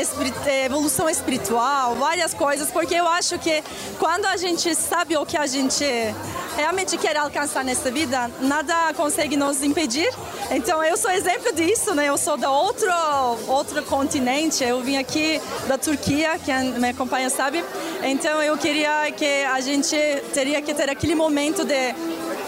[0.66, 3.64] evolução espiritual, várias coisas, porque eu acho que
[4.00, 5.86] quando a gente sabe o que a gente
[6.58, 10.10] realmente quer alcançar nessa vida, nada consegue nos impedir.
[10.50, 12.06] Então eu sou exemplo disso, né?
[12.06, 12.90] Eu sou da outro
[13.48, 14.64] outro continente.
[14.64, 17.64] Eu vim aqui da Turquia, quem me acompanha sabe.
[18.04, 19.96] Então eu queria que a gente
[20.34, 21.94] teria que ter aquele momento de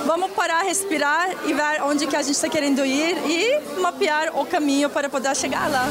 [0.05, 4.45] vamos parar, respirar e ver onde que a gente está querendo ir e mapear o
[4.45, 5.87] caminho para poder chegar lá.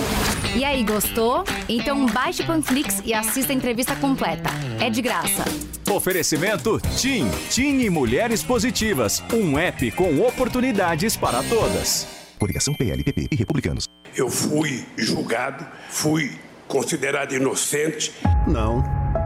[0.56, 1.44] E aí, gostou?
[1.68, 4.50] Então baixe o Panflix e assista a entrevista completa.
[4.80, 5.44] É de graça.
[5.90, 7.28] Oferecimento TIM.
[7.50, 9.22] TIM e Mulheres Positivas.
[9.32, 12.06] Um app com oportunidades para todas.
[12.38, 13.84] Coligação PLPP e Republicanos.
[14.14, 16.32] Eu fui julgado, fui
[16.66, 18.12] considerado inocente.
[18.46, 18.82] Não,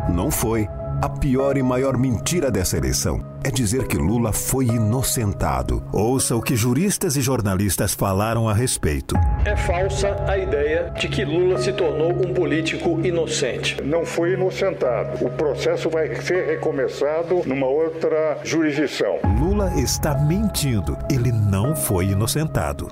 [0.09, 0.67] não foi.
[1.03, 5.83] A pior e maior mentira dessa eleição é dizer que Lula foi inocentado.
[5.93, 9.17] Ouça o que juristas e jornalistas falaram a respeito.
[9.45, 13.83] É falsa a ideia de que Lula se tornou um político inocente.
[13.83, 15.27] Não foi inocentado.
[15.27, 19.19] O processo vai ser recomeçado numa outra jurisdição.
[19.41, 20.97] Lula está mentindo.
[21.11, 22.87] Ele não foi inocentado.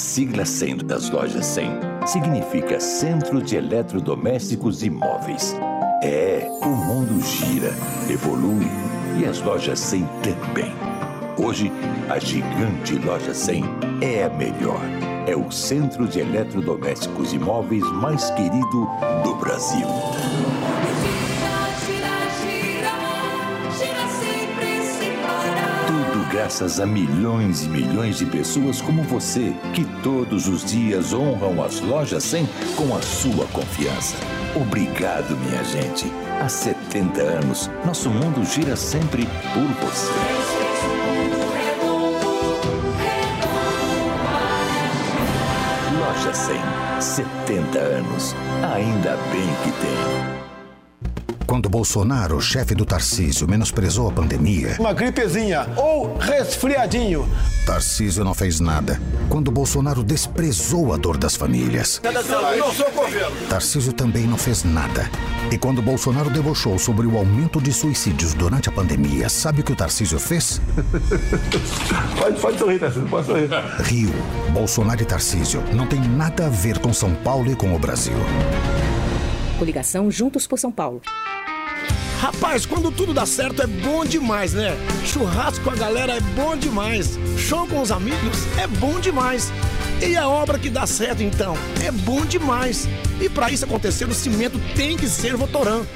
[0.00, 5.54] Sigla 100 das lojas 100 significa Centro de Eletrodomésticos e Móveis.
[6.02, 7.74] É, o mundo gira,
[8.08, 8.66] evolui
[9.20, 10.72] e as lojas 100 também.
[11.38, 11.70] Hoje,
[12.08, 13.62] a gigante loja 100
[14.00, 14.80] é a melhor.
[15.26, 18.88] É o centro de eletrodomésticos e móveis mais querido
[19.22, 19.86] do Brasil.
[26.30, 31.80] Graças a milhões e milhões de pessoas como você, que todos os dias honram as
[31.80, 34.16] lojas 100 com a sua confiança.
[34.54, 36.06] Obrigado, minha gente.
[36.40, 40.12] Há 70 anos, nosso mundo gira sempre por você.
[45.98, 46.60] Loja 100,
[47.00, 48.36] 70 anos.
[48.72, 50.49] Ainda bem que tem.
[51.50, 57.28] Quando Bolsonaro, chefe do Tarcísio, menosprezou a pandemia, Uma gripezinha ou resfriadinho.
[57.66, 59.02] Tarcísio não fez nada.
[59.28, 63.34] Quando Bolsonaro desprezou a dor das famílias, Eu não sou governo.
[63.48, 65.10] Tarcísio também não fez nada.
[65.50, 69.72] E quando Bolsonaro debochou sobre o aumento de suicídios durante a pandemia, sabe o que
[69.72, 70.60] o Tarcísio fez?
[72.16, 73.48] Pode, pode sorrir, Tarcísio, pode sorrir.
[73.82, 74.14] Rio,
[74.52, 78.14] Bolsonaro e Tarcísio não tem nada a ver com São Paulo e com o Brasil.
[79.58, 81.02] Coligação Juntos por São Paulo.
[82.20, 84.76] Rapaz, quando tudo dá certo é bom demais, né?
[85.06, 87.18] Churrasco com a galera é bom demais.
[87.38, 89.50] Show com os amigos é bom demais.
[90.06, 92.86] E a obra que dá certo, então, é bom demais.
[93.18, 95.86] E para isso acontecer, o cimento tem que ser Votoran.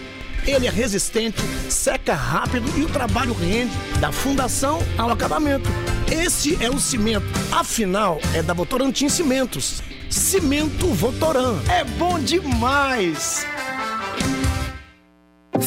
[0.46, 5.68] Ele é resistente, seca rápido e o trabalho rende da fundação ao acabamento.
[6.10, 7.26] Esse é o cimento.
[7.52, 9.82] Afinal, é da Votorantim Cimentos.
[10.08, 11.58] Cimento Votoran.
[11.68, 13.46] É bom demais!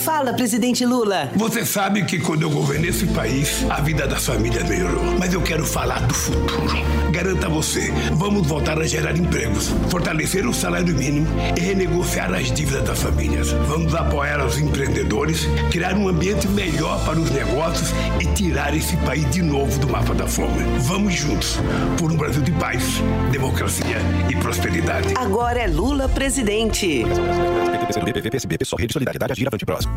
[0.08, 1.30] Fala, presidente Lula.
[1.36, 5.04] Você sabe que quando eu governei esse país, a vida das famílias melhorou.
[5.20, 6.78] Mas eu quero falar do futuro.
[7.12, 11.28] Garanto a você, vamos voltar a gerar empregos, fortalecer o salário mínimo
[11.58, 13.52] e renegociar as dívidas das famílias.
[13.68, 17.90] Vamos apoiar os empreendedores, criar um ambiente melhor para os negócios
[18.22, 20.64] e tirar esse país de novo do mapa da fome.
[20.84, 21.58] Vamos juntos
[22.00, 22.82] por um Brasil de paz,
[23.30, 23.98] democracia
[24.32, 25.14] e prosperidade.
[25.18, 27.04] Agora é Lula presidente.
[27.88, 29.97] PSB, PSB, PSOL, Rede Solidariedade, Agir, Avante Próximo.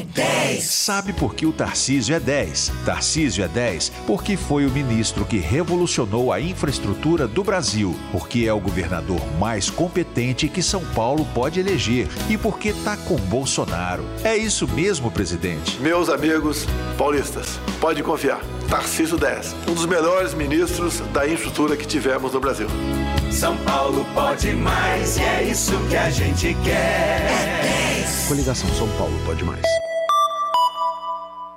[0.00, 0.64] 10.
[0.64, 2.72] Sabe por que o Tarcísio é 10?
[2.84, 8.52] Tarcísio é 10 porque foi o ministro que revolucionou a infraestrutura do Brasil, porque é
[8.52, 14.04] o governador mais competente que São Paulo pode eleger e porque tá com Bolsonaro.
[14.22, 15.78] É isso mesmo, presidente.
[15.80, 16.66] Meus amigos
[16.96, 18.40] paulistas, pode confiar.
[18.68, 22.68] Tarcísio 10, um dos melhores ministros da infraestrutura que tivemos no Brasil.
[23.30, 27.68] São Paulo pode mais e é isso que a gente quer.
[28.28, 29.87] Coligação São Paulo pode mais.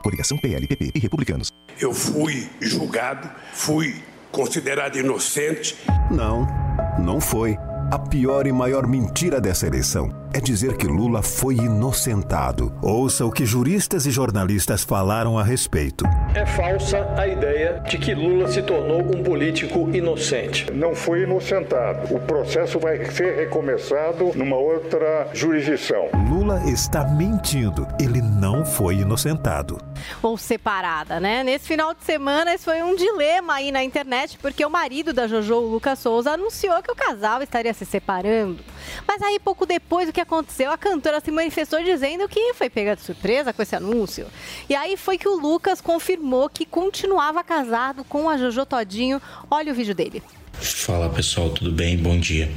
[0.02, 1.50] Coligação PLPP e Republicanos.
[1.80, 3.96] Eu fui julgado, fui
[4.32, 5.76] considerado inocente.
[6.10, 6.48] Não,
[7.00, 7.58] não foi.
[7.92, 12.74] A pior e maior mentira dessa eleição é dizer que Lula foi inocentado.
[12.82, 16.06] Ouça o que juristas e jornalistas falaram a respeito.
[16.34, 20.72] É falsa a ideia de que Lula se tornou um político inocente.
[20.72, 22.14] Não foi inocentado.
[22.14, 26.10] O processo vai ser recomeçado numa outra jurisdição.
[26.30, 27.88] Lula está mentindo.
[28.00, 29.78] Ele não foi inocentado.
[30.22, 31.44] ou separada, né?
[31.44, 35.28] Nesse final de semana, esse foi um dilema aí na internet, porque o marido da
[35.28, 38.64] Jojo, o Lucas Souza, anunciou que o casal estaria se separando.
[39.08, 40.72] Mas aí, pouco depois, o que aconteceu?
[40.72, 44.28] A cantora se manifestou dizendo que foi pega de surpresa com esse anúncio.
[44.70, 49.22] E aí foi que o Lucas confirmou que continuava casado com a Jojo Todinho.
[49.50, 50.22] Olha o vídeo dele.
[50.54, 51.98] Fala pessoal, tudo bem?
[51.98, 52.52] Bom dia.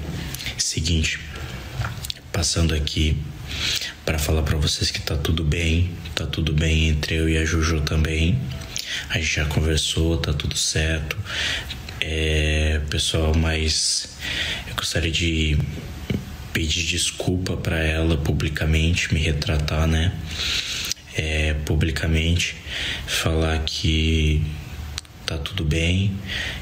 [0.58, 1.20] Seguinte,
[2.32, 3.16] passando aqui
[4.04, 7.44] para falar para vocês que tá tudo bem, tá tudo bem entre eu e a
[7.44, 8.38] Juju também.
[9.08, 11.16] A gente já conversou, tá tudo certo.
[12.00, 14.14] É, pessoal, mas
[14.76, 15.58] Gostaria de
[16.54, 20.14] pedir desculpa para ela publicamente, me retratar, né?
[21.16, 22.56] É, publicamente,
[23.06, 24.40] falar que
[25.26, 26.12] tá tudo bem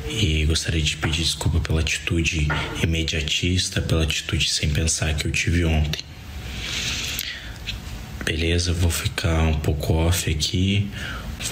[0.08, 2.48] e gostaria de pedir desculpa pela atitude
[2.82, 6.02] imediatista, pela atitude sem pensar que eu tive ontem.
[8.24, 10.90] Beleza, vou ficar um pouco off aqui,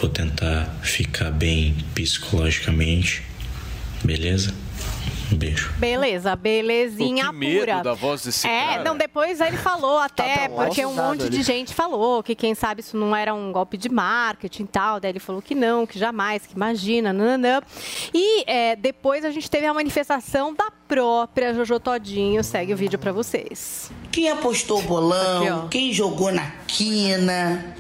[0.01, 3.23] vou tentar ficar bem psicologicamente,
[4.03, 4.55] beleza?
[5.33, 5.73] Um beijo.
[5.79, 7.83] Beleza, belezinha Pô, que medo pura.
[7.83, 8.85] da voz desse é, cara.
[8.85, 11.31] não, depois ele falou até, bom, porque um monte ali.
[11.31, 15.01] de gente falou que quem sabe isso não era um golpe de marketing e tal.
[15.01, 17.61] Daí ele falou que não, que jamais, que imagina, nananã.
[18.13, 22.43] E é, depois a gente teve a manifestação da própria Jojo Todinho.
[22.43, 23.91] Segue o vídeo pra vocês.
[24.11, 27.77] Quem apostou o bolão, quem jogou na quina.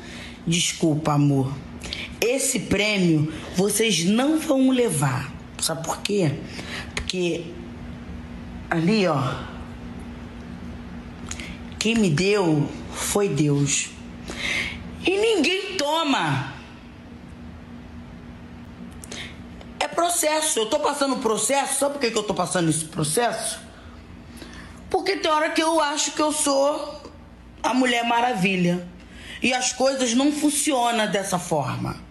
[0.46, 1.52] Desculpa, amor.
[2.20, 5.32] Esse prêmio vocês não vão levar.
[5.58, 6.32] Sabe por quê?
[7.10, 7.44] Porque
[8.70, 9.20] ali, ó.
[11.76, 13.90] Quem me deu foi Deus.
[15.04, 16.54] E ninguém toma.
[19.80, 20.60] É processo.
[20.60, 21.80] Eu tô passando processo.
[21.80, 23.58] Sabe por que que eu tô passando esse processo?
[24.88, 27.02] Porque tem hora que eu acho que eu sou
[27.60, 28.86] a Mulher Maravilha.
[29.42, 32.09] E as coisas não funcionam dessa forma.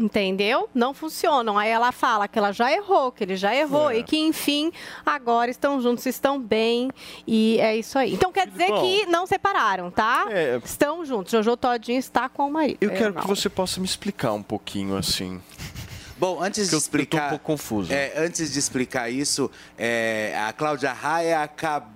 [0.00, 0.66] Entendeu?
[0.74, 1.58] Não funcionam.
[1.58, 3.98] Aí ela fala que ela já errou, que ele já errou É.
[3.98, 4.72] e que, enfim,
[5.04, 6.90] agora estão juntos, estão bem.
[7.26, 8.14] E é isso aí.
[8.14, 8.82] Então quer dizer Filipão.
[8.82, 10.26] que não separaram, tá?
[10.64, 11.32] Estão juntos.
[11.32, 12.78] Jojo Todinho está com o marido.
[12.80, 13.20] Eu quero Não.
[13.20, 15.40] que você possa me explicar um pouquinho assim.
[16.18, 17.28] Bom, antes Que de eu- eu tô um explicar.
[17.30, 17.92] pouco confuso.
[17.92, 21.88] é, antes de explicar isso, é, a Cláudia Raia acabou,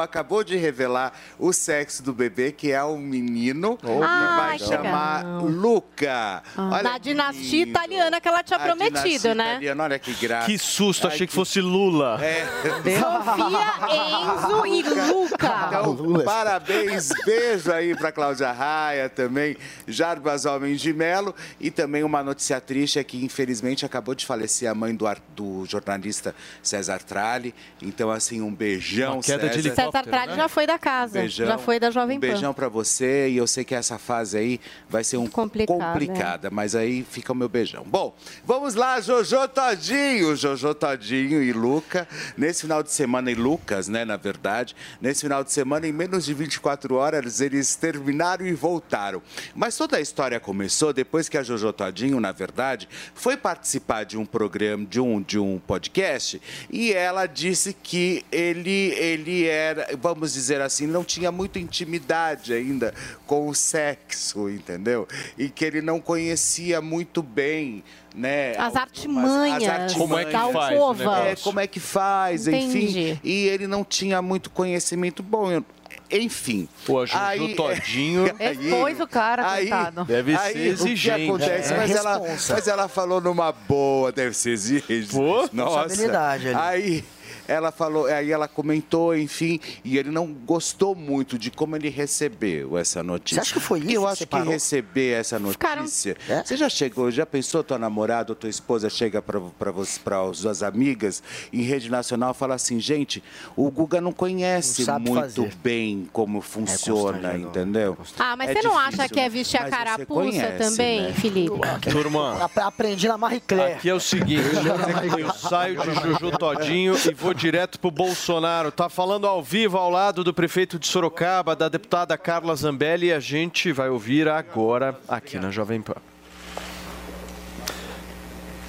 [0.00, 4.64] acabou de revelar o sexo do bebê, que é um menino que Ai, vai que
[4.66, 5.24] chamar.
[5.42, 6.42] Luca.
[6.56, 7.70] Olha Na que dinastia lindo.
[7.70, 9.52] italiana que ela tinha A prometido, né?
[9.52, 10.46] italiana, olha que graça.
[10.46, 12.18] Que susto, achei que fosse Lula.
[12.22, 12.44] É.
[12.44, 15.68] Sofia, Enzo e Luca.
[15.68, 19.56] Então, parabéns, beijo aí pra Cláudia Raia também,
[19.88, 24.70] Jarbas Homem de Melo e também uma notícia triste é que infelizmente acabou de falecer
[24.70, 27.54] a mãe do, do jornalista César Tralli.
[27.80, 31.18] Então assim, um beijão, Uma queda de helicóptero, César Tralli já foi da casa.
[31.20, 31.46] Beijão.
[31.46, 32.26] Já foi da Jovem um Pan.
[32.26, 36.50] beijão pra você e eu sei que essa fase aí vai ser um Complicada, complicada,
[36.50, 37.84] mas aí fica o meu beijão.
[37.84, 38.14] Bom,
[38.44, 42.06] vamos lá, Jojo Todinho, Jojo Todinho e Luca,
[42.36, 46.24] nesse final de semana e Lucas, né, na verdade, nesse final de semana em menos
[46.24, 49.22] de 24 horas eles terminaram e voltaram.
[49.54, 54.16] Mas toda a história começou depois que a Jojo Todinho, na verdade, foi participar de
[54.16, 56.40] um programa, de um de um podcast
[56.70, 62.92] e ela disse que ele ele era, vamos dizer assim, não tinha muita intimidade ainda
[63.26, 65.06] com o sexo, entendeu?
[65.38, 67.82] E que ele não conhecia muito bem,
[68.14, 68.50] né?
[68.52, 71.10] As algumas- artimanhas Como é que faz negócio?
[71.12, 72.78] É, como é que faz, Entendi.
[73.10, 73.20] enfim.
[73.24, 75.50] E ele não tinha muito conhecimento bom.
[75.50, 75.64] eu-
[76.10, 76.68] Enfim.
[76.84, 78.24] Pô, a Juju Aí- Todinho.
[78.38, 80.04] Expôs o cara, aí, coitado.
[80.04, 81.24] Deve aí, ser O que exigente.
[81.24, 81.72] acontece?
[81.72, 85.14] É, mas, ela, mas ela falou numa boa, deve ser exigente.
[85.16, 85.82] Nossa.
[85.82, 86.56] Responsabilidade ali.
[86.56, 87.04] Aí
[87.46, 92.76] ela falou, aí ela comentou, enfim, e ele não gostou muito de como ele recebeu
[92.78, 93.36] essa notícia.
[93.42, 94.48] Você acha que foi isso Eu que acho que separou?
[94.52, 96.16] receber essa Ficaram- notícia.
[96.44, 99.40] Você já chegou, já pensou tua namorada ou tua esposa chega para
[99.80, 100.00] as
[100.38, 101.22] suas amigas
[101.52, 103.22] em rede nacional e fala assim, gente,
[103.56, 105.52] o Guga não conhece Não muito fazer.
[105.62, 107.96] bem como funciona, entendeu?
[108.18, 111.12] Ah, mas É você não difícil, acha que é vestir a carapuça conhece, também, né?
[111.12, 111.58] Felipe?
[111.90, 113.74] Turma, Ap- Aprendi na Marie Claire.
[113.74, 114.42] aqui é o seguinte,
[115.18, 118.70] eu saio de Juju Todinho e vou direto pro Bolsonaro.
[118.70, 123.12] Tá falando ao vivo ao lado do prefeito de Sorocaba, da deputada Carla Zambelli, e
[123.12, 126.13] a gente vai ouvir agora aqui na Jovem Pan.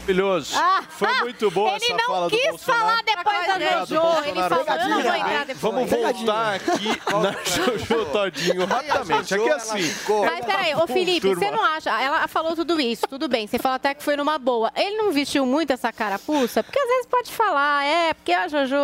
[0.05, 0.55] Maravilhoso.
[0.89, 2.79] Foi muito boa Ah, Ele essa não fala do quis Bolsonaro.
[2.85, 4.23] falar depois da Obrigado, Jojo.
[4.25, 5.59] Ele falou, eu não vou entrar depois.
[5.59, 9.33] Vamos voltar aqui na Jojo Todinho rapidamente.
[9.35, 9.95] Aqui é assim.
[10.25, 11.89] Mas peraí, ô Felipe, você não acha?
[12.01, 13.47] Ela falou tudo isso, tudo bem.
[13.47, 14.71] Você fala até que foi numa boa.
[14.75, 16.63] Ele não vestiu muito essa carapuça?
[16.63, 18.75] Porque às vezes pode falar, é, porque a Jojo,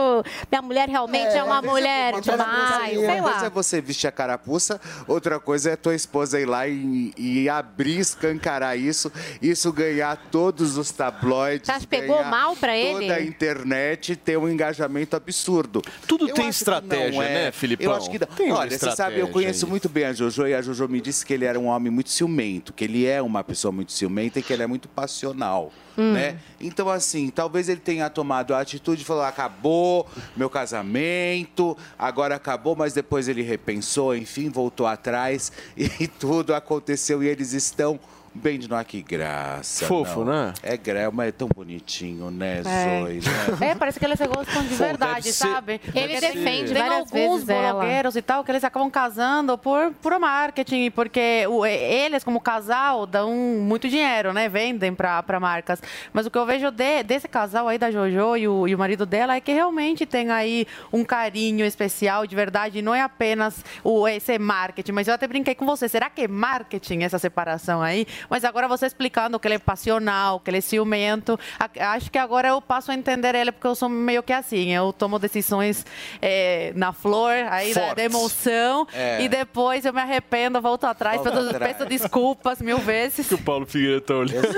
[0.52, 3.50] minha mulher realmente é, uma mulher demais, sei Uma coisa é lá.
[3.50, 8.78] você vestir a carapuça, outra coisa é tua esposa ir lá e, e abrir, escancarar
[8.78, 9.12] isso,
[9.42, 11.70] isso ganhar todos os tabloides.
[11.70, 13.08] Que pegou mal pra ele?
[13.08, 15.82] Toda a internet ter um engajamento absurdo.
[16.08, 17.34] Tudo Eu tem estratégia, é.
[17.34, 17.86] né, Filipão?
[17.86, 18.28] Eu acho que não.
[18.28, 19.72] Tem Olha, você sabe, eu conheço aí.
[19.72, 22.10] muito bem a Jojo e a Jojo me disse que ele era um homem muito
[22.10, 25.72] ciumento, que ele é uma pessoa muito ciumenta e que ele é muito passional.
[25.98, 26.14] Hum.
[26.14, 26.38] Né?
[26.60, 32.76] Então, assim, talvez ele tenha tomado a atitude e falou: acabou meu casamento, agora acabou,
[32.76, 38.00] mas depois ele repensou, enfim, voltou atrás e tudo aconteceu e eles estão
[38.34, 39.86] Bendy não é que graça.
[39.86, 40.32] Fofo, não.
[40.48, 40.54] né?
[40.64, 43.00] É gra- mas é tão bonitinho, né, É.
[43.02, 43.16] Zoe?
[43.60, 43.72] Né?
[43.72, 45.82] É, parece que eles se gostam de Pô, verdade, ser- sabe?
[45.94, 47.12] Ele defende tem várias alguns
[47.44, 47.74] vezes ela.
[47.82, 53.06] blogueiros e tal que eles acabam casando por puro marketing, porque o- eles, como casal,
[53.06, 54.48] dão muito dinheiro, né?
[54.48, 55.82] Vendem pra, pra marcas.
[56.14, 58.78] Mas o que eu vejo de- desse casal aí, da Jojo e o, e o
[58.78, 62.82] marido dela, é que realmente tem aí um carinho especial de verdade.
[62.82, 64.94] Não é apenas o, esse marketing.
[64.94, 65.90] Mas eu até brinquei com você.
[65.90, 68.08] Será que é marketing essa separação aí?
[68.30, 71.40] Mas agora você explicando que ele é passional, que ele é ciumento.
[71.80, 74.72] Acho que agora eu passo a entender ele, porque eu sou meio que assim.
[74.74, 75.86] Eu tomo decisões
[76.22, 78.06] eh, na flor, aí da, da Fortes.
[78.06, 78.88] emoção.
[78.94, 79.22] É.
[79.22, 81.78] E depois eu me arrependo, volto atrás, Volta peço, atrás.
[81.78, 83.28] peço desculpas mil vezes.
[83.28, 84.52] Que o Paulo Figueiredo tá olhando.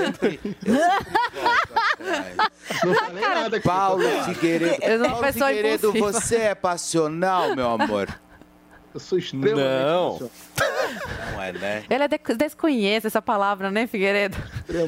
[3.62, 4.82] Paulo Figueiredo.
[4.82, 6.12] Eu sou uma Paulo pessoa Figueiredo, impulsiva.
[6.20, 8.08] você é passional, meu amor?
[8.94, 10.30] Eu sou extremamente Não.
[11.32, 11.84] Não é, né?
[11.90, 14.36] Ele é de- desconhece essa palavra, né, Figueiredo?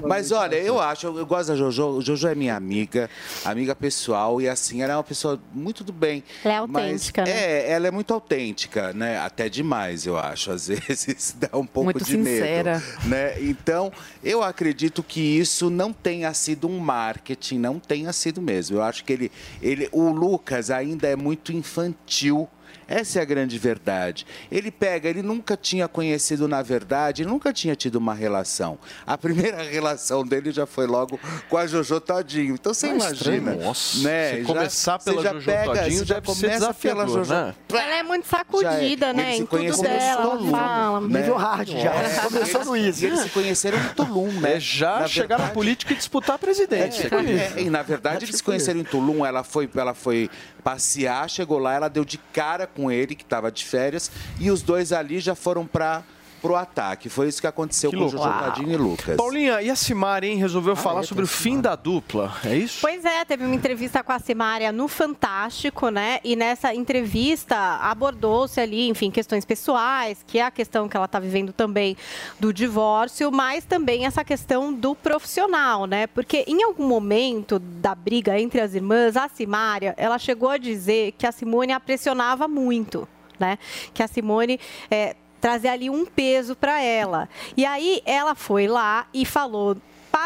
[0.07, 2.01] Mas olha, eu acho, eu gosto da Jojo.
[2.01, 3.11] Jojo é minha amiga,
[3.45, 6.23] amiga pessoal, e assim, ela é uma pessoa muito do bem.
[6.45, 7.37] Ela é autêntica, mas, né?
[7.41, 9.19] É, ela é muito autêntica, né?
[9.19, 10.53] Até demais, eu acho.
[10.53, 12.75] Às vezes dá um pouco Muito de sincera.
[12.79, 13.09] medo.
[13.09, 13.43] Né?
[13.43, 13.93] Então,
[14.23, 18.77] eu acredito que isso não tenha sido um marketing, não tenha sido mesmo.
[18.77, 22.49] Eu acho que ele, ele o Lucas ainda é muito infantil.
[22.89, 24.27] Essa é a grande verdade.
[24.51, 28.79] Ele pega, ele nunca tinha conhecido na verdade, ele nunca tinha tido uma relação.
[29.07, 31.19] A primeira relação dele já foi logo
[31.49, 32.55] com a Jojo Todinho.
[32.55, 33.39] Então você Ah, estranho.
[33.43, 33.65] imagina.
[33.67, 34.31] Nossa, né?
[34.31, 37.31] você Já- começar pela já Jojo pega, Todinho já deve ser começa pela Jojo.
[37.33, 37.55] né?
[37.71, 39.13] Ela é muito sacudida, é.
[39.13, 39.33] né?
[39.35, 41.01] Se Em tudo dela, no ela Tulum, fala.
[41.01, 41.19] né?
[41.21, 41.93] Nível hard já.
[41.95, 42.09] É.
[42.27, 43.07] Começou Eles- no Easy.
[43.07, 44.55] Eles se conheceram em Tulum, né?
[44.55, 47.09] É já Na chegar na verdade- política e disputar a presidência.
[47.13, 50.31] É, é, e na verdade eles se conheceram em Tulum, ela foi, ela foi
[50.63, 54.61] passear, chegou lá, ela deu de cara com ele, que estava de férias, e os
[54.61, 56.05] dois ali já foram para
[56.47, 57.09] pro ataque.
[57.09, 58.25] Foi isso que aconteceu Que com o Jojo.
[58.25, 59.17] Tadinho e Lucas.
[59.17, 62.79] Paulinha, e a Simari, hein, resolveu falar sobre o fim da dupla, é isso?
[62.81, 66.21] Pois é, teve uma entrevista com a Simária no Fantástico, né?
[66.23, 71.19] E nessa entrevista abordou-se ali, enfim, questões pessoais, que é a questão que ela está
[71.19, 71.97] vivendo também
[72.39, 76.07] do divórcio, mas também essa questão do profissional, né?
[76.07, 81.13] Porque em algum momento da briga entre as irmãs, a Simária, ela chegou a dizer
[81.19, 83.09] que a Simone a pressionava muito,
[83.39, 83.59] né?
[83.93, 84.61] Que a Simone
[84.91, 87.29] é, trazer ali um peso para ela.
[87.57, 89.77] E aí ela foi lá e falou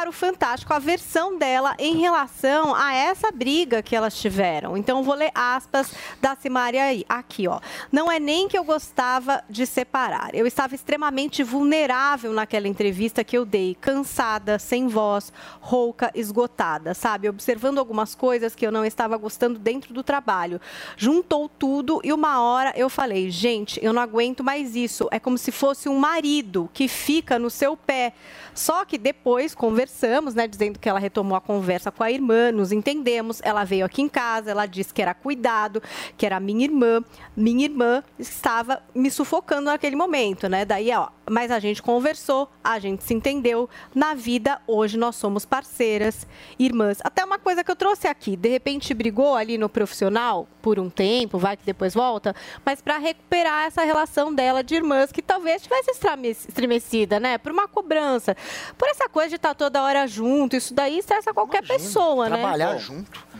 [0.00, 4.74] para o Fantástico a versão dela em relação a essa briga que elas tiveram.
[4.74, 7.60] Então vou ler aspas da Simária aí, aqui, ó.
[7.92, 10.34] Não é nem que eu gostava de separar.
[10.34, 17.28] Eu estava extremamente vulnerável naquela entrevista que eu dei, cansada, sem voz, rouca, esgotada, sabe?
[17.28, 20.62] Observando algumas coisas que eu não estava gostando dentro do trabalho.
[20.96, 25.08] Juntou tudo e uma hora eu falei, gente, eu não aguento mais isso.
[25.10, 28.14] É como se fosse um marido que fica no seu pé.
[28.54, 29.54] Só que depois
[29.90, 33.40] conversamos, né, dizendo que ela retomou a conversa com a irmã, nos entendemos.
[33.42, 35.82] Ela veio aqui em casa, ela disse que era cuidado,
[36.16, 37.02] que era minha irmã.
[37.36, 40.64] Minha irmã estava me sufocando naquele momento, né?
[40.64, 43.70] Daí, ó, mas a gente conversou, a gente se entendeu.
[43.94, 46.26] Na vida, hoje nós somos parceiras,
[46.58, 46.98] irmãs.
[47.02, 50.90] Até uma coisa que eu trouxe aqui, de repente brigou ali no profissional por um
[50.90, 52.34] tempo, vai que depois volta,
[52.64, 55.92] mas para recuperar essa relação dela de irmãs que talvez tivesse
[56.48, 57.38] estremecida, né?
[57.38, 58.36] Por uma cobrança,
[58.76, 62.42] por essa coisa de estar toda hora junto, isso daí estressa qualquer pessoa, né?
[62.42, 62.50] Bom,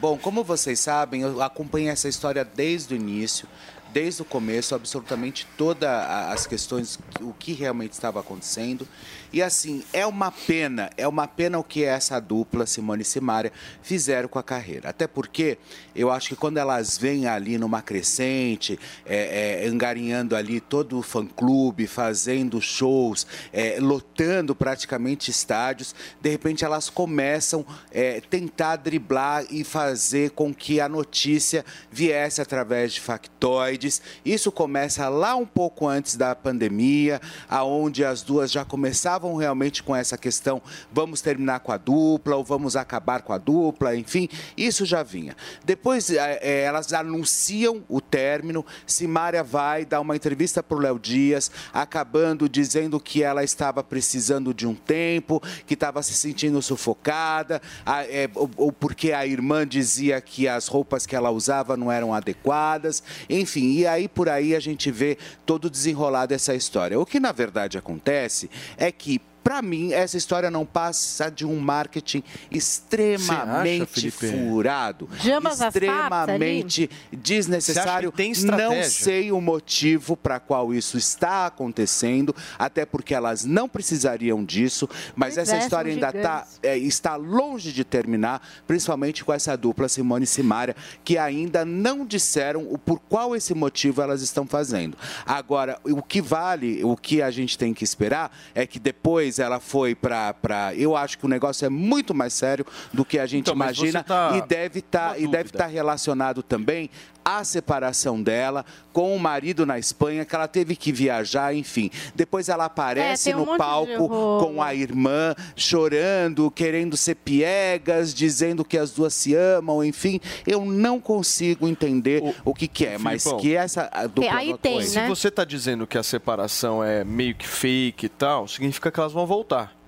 [0.00, 3.46] Bom, como vocês sabem, eu acompanhei essa história desde o início,
[3.92, 8.86] desde o começo, absolutamente todas as questões, o que realmente estava acontecendo.
[9.32, 13.52] E assim, é uma pena, é uma pena o que essa dupla, Simone e Simária,
[13.82, 14.88] fizeram com a carreira.
[14.88, 15.58] Até porque
[15.94, 21.02] eu acho que quando elas vêm ali numa crescente, é, é, engarinhando ali todo o
[21.02, 29.62] fã-clube, fazendo shows, é, lotando praticamente estádios, de repente elas começam a tentar driblar e
[29.62, 34.02] fazer com que a notícia viesse através de factoides.
[34.24, 39.94] Isso começa lá um pouco antes da pandemia, aonde as duas já começavam realmente com
[39.94, 40.60] essa questão,
[40.92, 45.36] vamos terminar com a dupla ou vamos acabar com a dupla, enfim, isso já vinha.
[45.64, 50.98] Depois eh, eh, elas anunciam o término, Simária vai dar uma entrevista para o Léo
[50.98, 57.60] Dias, acabando dizendo que ela estava precisando de um tempo, que estava se sentindo sufocada,
[57.84, 61.90] a- eh, ou, ou porque a irmã dizia que as roupas que ela usava não
[61.92, 66.98] eram adequadas, enfim, e aí por aí a gente vê todo desenrolar dessa história.
[66.98, 69.09] O que na verdade acontece é que
[69.42, 74.48] Para mim, essa história não passa de um marketing extremamente Felipe?
[74.48, 78.08] furado, Jambas extremamente desnecessário.
[78.08, 83.68] Acha tem não sei o motivo para qual isso está acontecendo, até porque elas não
[83.68, 89.24] precisariam disso, mas Pois essa é, história ainda tá, é, está longe de terminar, principalmente
[89.24, 94.02] com essa dupla Simone e Simária, que ainda não disseram o por qual esse motivo
[94.02, 94.96] elas estão fazendo.
[95.24, 99.60] Agora, o que vale, o que a gente tem que esperar é que depois ela
[99.60, 100.34] foi para.
[100.76, 104.02] Eu acho que o negócio é muito mais sério do que a gente Então, imagina
[104.02, 106.90] tá- e deve estar e deve estar relacionado também
[107.24, 111.90] à separação dela com o marido na Espanha, que ela teve que viajar, enfim.
[112.14, 118.64] Depois ela aparece É, um no palco com a irmã, chorando, querendo ser piegas, dizendo
[118.64, 120.20] que as duas se amam, enfim.
[120.46, 124.56] Eu não consigo entender o, que, que é, mas Filipão, que essa a dupla aí
[124.58, 124.84] tem, foi.
[124.84, 128.98] Se você tá dizendo que a separação é meio que fake e tal, significa que
[128.98, 129.79] elas vão voltar.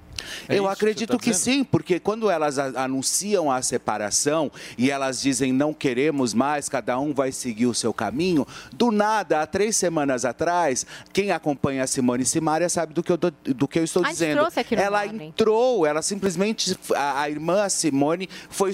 [0.49, 5.21] É Eu acredito você tá que, sim, porque quando elas anunciam a separação e elas
[5.21, 9.77] dizem não queremos mais, cada um vai seguir o seu caminho, do nada, há três
[9.77, 13.85] semanas atrás, quem acompanha a Simone Simaria sabe do que eu, tô- do que eu
[13.85, 14.39] estou A dizendo.
[14.41, 15.27] trouxe aqui no ela Morning.
[15.29, 18.73] entrou, ela simplesmente, a, a irmã Simone foi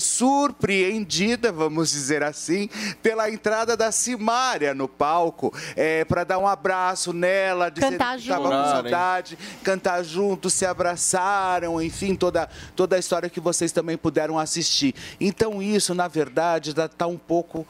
[0.62, 2.68] surpreendida, vamos dizer assim,
[3.02, 5.52] pela entrada da Simária no palco,
[6.08, 8.68] para dar um abraço nela, dizendo Cantar que estava com junto.
[8.68, 10.66] saudade, cantar juntos, se
[11.80, 14.94] enfim, toda, toda a história que vocês também puderam assistir.
[15.20, 17.66] Então isso, na verdade, está um pouco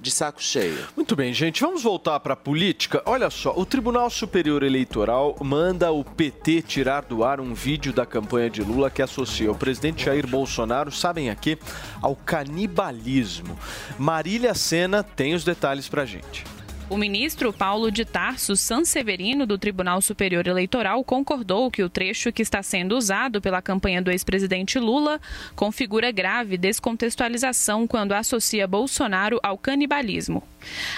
[0.00, 0.78] de saco cheio.
[0.96, 3.02] Muito bem, gente, vamos voltar para a política.
[3.04, 8.06] Olha só, o Tribunal Superior Eleitoral manda o PT tirar do ar um vídeo da
[8.06, 11.58] campanha de Lula que associa o presidente Jair Bolsonaro, sabem a quê?
[12.00, 13.58] Ao canibalismo.
[13.98, 16.44] Marília Sena tem os detalhes pra gente.
[16.90, 22.42] O ministro Paulo de Tarso Sanseverino, do Tribunal Superior Eleitoral, concordou que o trecho que
[22.42, 25.20] está sendo usado pela campanha do ex-presidente Lula
[25.54, 30.42] configura grave descontextualização quando associa Bolsonaro ao canibalismo.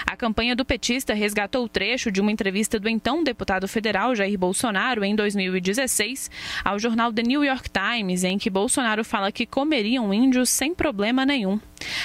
[0.03, 4.37] A campanha do petista resgatou o trecho de uma entrevista do então deputado federal Jair
[4.37, 6.31] Bolsonaro em 2016
[6.65, 11.23] ao jornal The New York Times, em que Bolsonaro fala que comeriam índios sem problema
[11.23, 11.59] nenhum.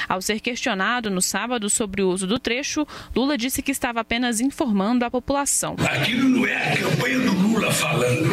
[0.09, 4.41] Ao ser questionado no sábado sobre o uso do trecho, Lula disse que estava apenas
[4.41, 5.77] informando a população.
[5.79, 8.29] Aquilo não é a campanha do Lula falando.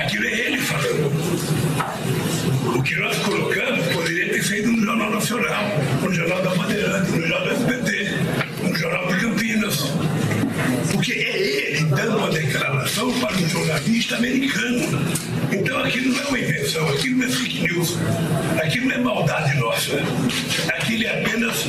[0.00, 1.06] Aquilo é ele falando.
[2.76, 5.64] O que nós colocamos poderia ter feito no Jornal Nacional,
[6.02, 8.10] no Jornal da Bandeirante, no Jornal do SBT,
[8.62, 9.92] no Jornal de Campinas.
[10.92, 14.80] Porque é ele dando uma declaração para um jornalista americano.
[15.52, 17.96] Então aquilo não é uma invenção, aquilo não é fake news,
[18.62, 19.92] aquilo não é maldade nossa.
[20.78, 21.66] Aquilo é apenas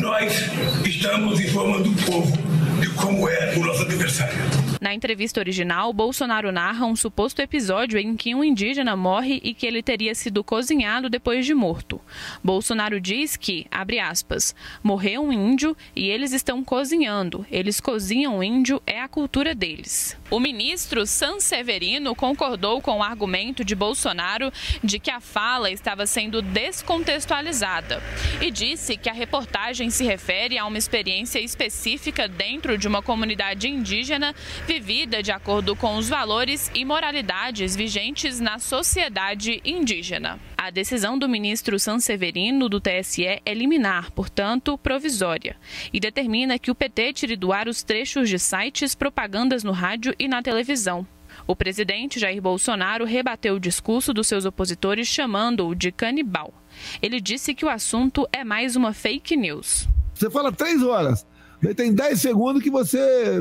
[0.00, 0.50] nós
[0.84, 2.38] estamos informando o povo
[2.80, 4.75] de como é o nosso adversário.
[4.86, 9.66] Na entrevista original, Bolsonaro narra um suposto episódio em que um indígena morre e que
[9.66, 12.00] ele teria sido cozinhado depois de morto.
[12.40, 14.54] Bolsonaro diz que, abre aspas,
[14.84, 17.44] morreu um índio e eles estão cozinhando.
[17.50, 20.16] Eles cozinham o índio, é a cultura deles.
[20.30, 24.52] O ministro Sanseverino concordou com o argumento de Bolsonaro
[24.84, 28.00] de que a fala estava sendo descontextualizada
[28.40, 33.68] e disse que a reportagem se refere a uma experiência específica dentro de uma comunidade
[33.68, 34.32] indígena
[34.76, 40.38] vivida de acordo com os valores e moralidades vigentes na sociedade indígena.
[40.54, 45.56] A decisão do ministro Sanseverino do TSE é liminar, portanto, provisória,
[45.94, 50.14] e determina que o PT tire do ar os trechos de sites, propagandas no rádio
[50.18, 51.06] e na televisão.
[51.46, 56.52] O presidente Jair Bolsonaro rebateu o discurso dos seus opositores chamando-o de canibal.
[57.00, 59.88] Ele disse que o assunto é mais uma fake news.
[60.12, 61.26] Você fala três horas,
[61.62, 63.40] daí tem dez segundos que você.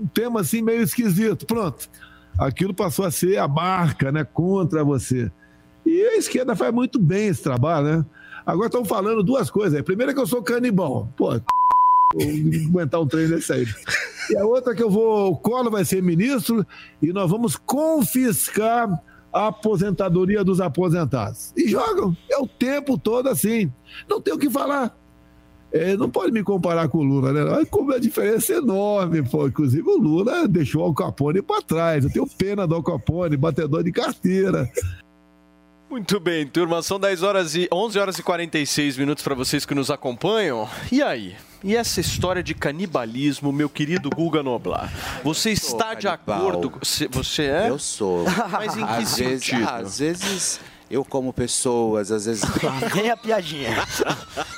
[0.00, 1.46] Um tema assim meio esquisito.
[1.46, 1.88] Pronto.
[2.38, 5.30] Aquilo passou a ser a marca né, contra você.
[5.84, 8.06] E a esquerda faz muito bem esse trabalho, né?
[8.46, 9.74] Agora estão falando duas coisas.
[9.74, 9.82] aí.
[9.82, 11.12] Primeiro é que eu sou canibal.
[11.16, 11.30] Pô,
[12.68, 13.66] aguentar um trem desse aí.
[14.30, 15.32] E a outra é que eu vou.
[15.32, 16.66] O Collor vai ser ministro
[17.02, 18.88] e nós vamos confiscar
[19.32, 21.52] a aposentadoria dos aposentados.
[21.56, 22.16] E jogam.
[22.30, 23.72] É o tempo todo assim.
[24.08, 24.96] Não tem o que falar.
[25.72, 27.44] É, não pode me comparar com o Lula, né?
[27.44, 29.46] Mas como a diferença é enorme, pô.
[29.46, 32.04] Inclusive o Lula deixou o Al Capone para trás.
[32.04, 34.68] Eu tenho pena do Al Capone, batedor de carteira.
[35.90, 39.74] Muito bem, turma, são 10 horas e 11 horas e 46 minutos para vocês que
[39.74, 40.68] nos acompanham.
[40.92, 41.34] E aí?
[41.64, 44.92] E essa história de canibalismo, meu querido Guga Noblar?
[45.24, 46.72] Você está de acordo?
[47.10, 47.68] Você é?
[47.68, 48.24] Eu sou.
[48.50, 49.68] Mas em que às vezes, sentido?
[49.68, 50.60] às vezes
[50.90, 52.42] eu como pessoas, às vezes.
[52.62, 53.76] Lá vem a piadinha.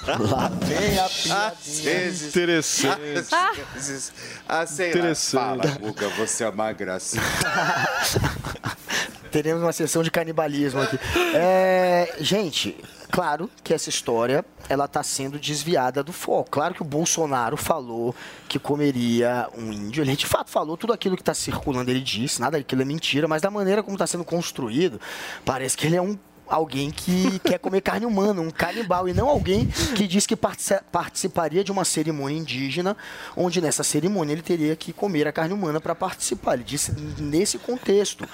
[0.06, 1.46] Lá vem a piadinha.
[1.46, 2.28] Às vezes.
[2.28, 2.96] Interessante.
[2.96, 4.12] Às vezes.
[4.48, 5.34] Ah, sei Interessante.
[5.34, 5.62] lá.
[5.62, 7.18] Fala, Guga, você é uma graça.
[9.30, 10.98] Teremos uma sessão de canibalismo aqui.
[11.34, 12.76] É, gente,
[13.12, 16.50] claro que essa história ela está sendo desviada do foco.
[16.50, 18.14] Claro que o Bolsonaro falou
[18.48, 20.02] que comeria um índio.
[20.02, 21.90] Ele de fato falou tudo aquilo que está circulando.
[21.90, 24.98] Ele disse, nada daquilo é mentira, mas da maneira como está sendo construído,
[25.44, 29.28] parece que ele é um alguém que quer comer carne humana, um canibal, e não
[29.28, 29.66] alguém
[29.96, 32.96] que diz que partici- participaria de uma cerimônia indígena,
[33.36, 36.54] onde nessa cerimônia ele teria que comer a carne humana para participar.
[36.54, 38.28] Ele disse nesse contexto.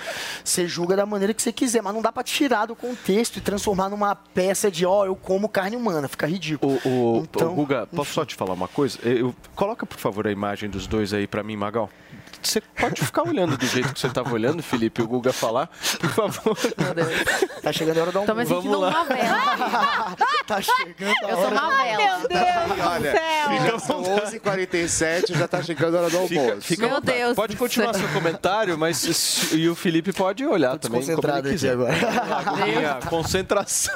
[0.45, 3.41] Você julga da maneira que você quiser, mas não dá para tirar do contexto e
[3.41, 6.79] transformar numa peça de, ó, eu como carne humana, fica ridículo.
[6.85, 8.99] O, Então, o Guga, posso só te falar uma coisa?
[9.03, 11.89] Eu, coloca, por favor, a imagem dos dois aí pra mim, Magal.
[12.43, 15.69] Você pode ficar olhando do jeito que você estava olhando, Felipe, o Guga falar,
[16.01, 16.57] por favor.
[17.63, 18.55] Tá chegando a hora do Tô me almoço.
[18.63, 20.17] sentindo uma vela.
[20.47, 22.19] tá chegando a Eu sou hora uma do- vela.
[22.19, 23.73] Meu Deus Olha, do céu.
[23.73, 26.61] já são 11h47, já tá chegando a hora do almoço.
[26.63, 27.01] Fica à Meu.
[27.01, 31.01] Deus Pode continuar seu comentário, mas e o Felipe pode olhar também.
[31.01, 31.73] como ele desconcentrado aqui quiser.
[31.73, 31.95] agora.
[32.57, 33.95] Guguinha, Concentração.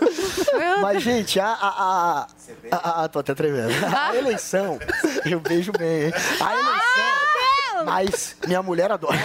[0.83, 1.47] Mas, gente, a.
[1.47, 2.27] a, a,
[2.73, 3.73] a, a- tô até tremendo.
[3.97, 4.79] A eleição,
[5.25, 6.13] eu beijo bem, hein?
[6.41, 7.32] A eleição.
[7.85, 9.17] Mas minha mulher adora.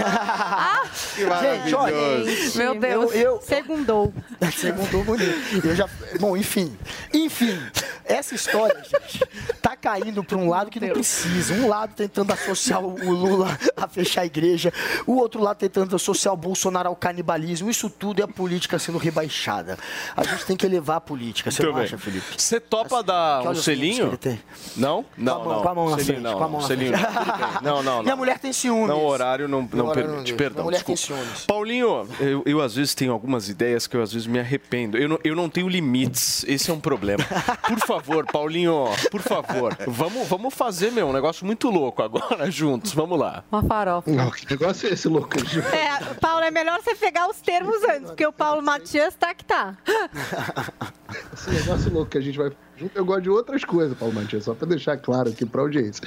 [1.15, 2.23] gente, olha.
[2.25, 3.13] Gente, Meu Deus.
[3.13, 4.13] Eu, eu, Segundou.
[4.55, 5.65] Segundou bonito.
[5.65, 5.87] Eu já,
[6.19, 6.77] bom, enfim.
[7.13, 7.59] Enfim,
[8.07, 9.25] essa história, gente,
[9.61, 11.53] tá caindo para um lado que não precisa.
[11.53, 14.71] Um lado tentando associar o Lula a fechar a igreja,
[15.05, 17.69] o outro lado tentando associar o Bolsonaro ao canibalismo.
[17.69, 19.77] Isso tudo é a política sendo rebaixada.
[20.15, 21.51] A gente tem que elevar a política.
[21.51, 22.25] Você não acha, Felipe?
[22.37, 24.17] Você topa dar Que um selinho?
[24.17, 24.39] tem.
[24.75, 25.05] Não?
[25.17, 25.61] Não, Com a mão- não.
[25.63, 26.37] com a mão na frente, não.
[26.37, 27.13] com a mão na selinho, frente.
[27.61, 27.61] não.
[27.61, 28.03] Não, não, não.
[28.03, 28.87] Minha mulher tem ciúmes.
[28.89, 30.23] Não, o horário não, não horário não permite.
[30.25, 30.37] deixa.
[30.37, 31.23] Perdão, Minha mulher tem desculpa.
[31.23, 31.45] ciúmes.
[31.45, 34.97] Paulinho, eu, eu às vezes tenho algumas ideias que eu às vezes me arrependo.
[34.97, 36.43] Eu não, eu não tenho limites.
[36.47, 37.23] Esse é um problema.
[37.67, 37.96] Por favor,
[38.31, 39.75] Paulinho, por favor.
[39.87, 42.93] Vamos, vamos fazer, meu, um negócio muito louco agora juntos.
[42.93, 43.43] Vamos lá.
[43.51, 44.09] Uma farofa.
[44.11, 45.29] Não, que negócio é esse louco?
[45.73, 49.45] É, Paulo, é melhor você pegar os termos antes, porque o Paulo Matias tá que
[49.45, 49.77] tá.
[51.33, 52.97] Esse negócio louco que a gente vai junto.
[52.97, 56.03] Eu gosto de outras coisas, Paulo Matias, só para deixar claro aqui para audiência.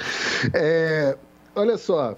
[0.53, 1.17] É,
[1.55, 2.15] olha só.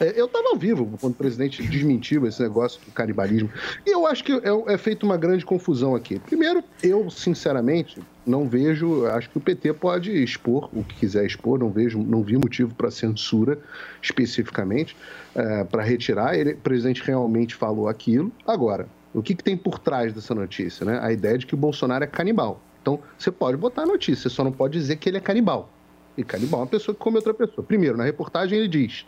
[0.00, 3.50] é, Eu estava ao vivo quando o presidente desmentiu esse negócio do canibalismo.
[3.84, 6.18] E eu acho que é, é feita uma grande confusão aqui.
[6.20, 9.06] Primeiro, eu, sinceramente, não vejo.
[9.06, 12.74] Acho que o PT pode expor o que quiser expor, não vejo, não vi motivo
[12.74, 13.58] para censura
[14.02, 14.96] especificamente,
[15.70, 16.36] para retirar.
[16.36, 18.30] Ele, o presidente realmente falou aquilo.
[18.46, 20.84] Agora, o que, que tem por trás dessa notícia?
[20.84, 20.98] Né?
[21.02, 22.60] A ideia de que o Bolsonaro é canibal.
[22.82, 25.68] Então, você pode botar a notícia, só não pode dizer que ele é canibal.
[26.16, 27.64] E canibal é uma pessoa que come outra pessoa.
[27.66, 29.06] Primeiro, na reportagem ele diz,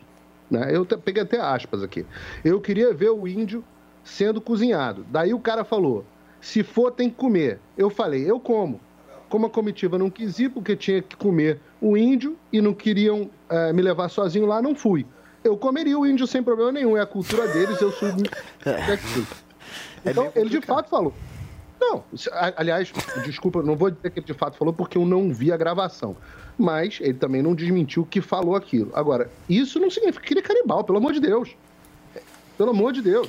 [0.51, 0.75] né?
[0.75, 2.05] eu peguei até aspas aqui,
[2.45, 3.65] eu queria ver o índio
[4.05, 5.05] sendo cozinhado.
[5.11, 6.05] Daí o cara falou,
[6.41, 7.59] se for tem que comer.
[7.77, 8.81] Eu falei, eu como.
[9.31, 13.31] Como a comitiva não quis ir, porque tinha que comer o índio e não queriam
[13.49, 15.07] eh, me levar sozinho lá, não fui.
[15.43, 18.09] Eu comeria o índio sem problema nenhum, é a cultura deles, eu sou.
[20.05, 21.13] Então, ele de fato falou.
[21.79, 22.05] Não,
[22.57, 22.93] aliás,
[23.25, 26.15] desculpa, não vou dizer que ele de fato falou porque eu não vi a gravação.
[26.59, 28.91] Mas ele também não desmentiu que falou aquilo.
[28.95, 31.57] Agora, isso não significa que ele é canibal, pelo amor de Deus.
[32.59, 33.29] Pelo amor de Deus.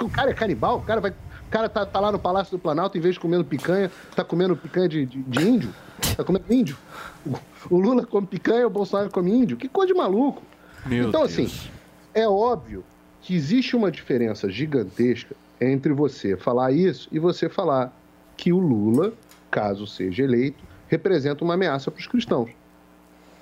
[0.00, 1.12] O cara é canibal, o cara, vai,
[1.46, 4.24] o cara tá, tá lá no Palácio do Planalto, em vez de comendo picanha, tá
[4.24, 5.74] comendo picanha de, de- de índio.
[6.16, 6.76] Tá comendo índio.
[7.24, 7.34] O,
[7.76, 9.56] o Lula come picanha, o Bolsonaro come índio.
[9.56, 10.42] Que coisa de maluco.
[10.84, 11.32] Meu então, Deus.
[11.32, 11.70] assim,
[12.14, 12.84] é óbvio
[13.22, 17.92] que existe uma diferença gigantesca entre você falar isso e você falar
[18.36, 19.12] que o Lula,
[19.50, 22.50] caso seja eleito, representa uma ameaça para os cristãos.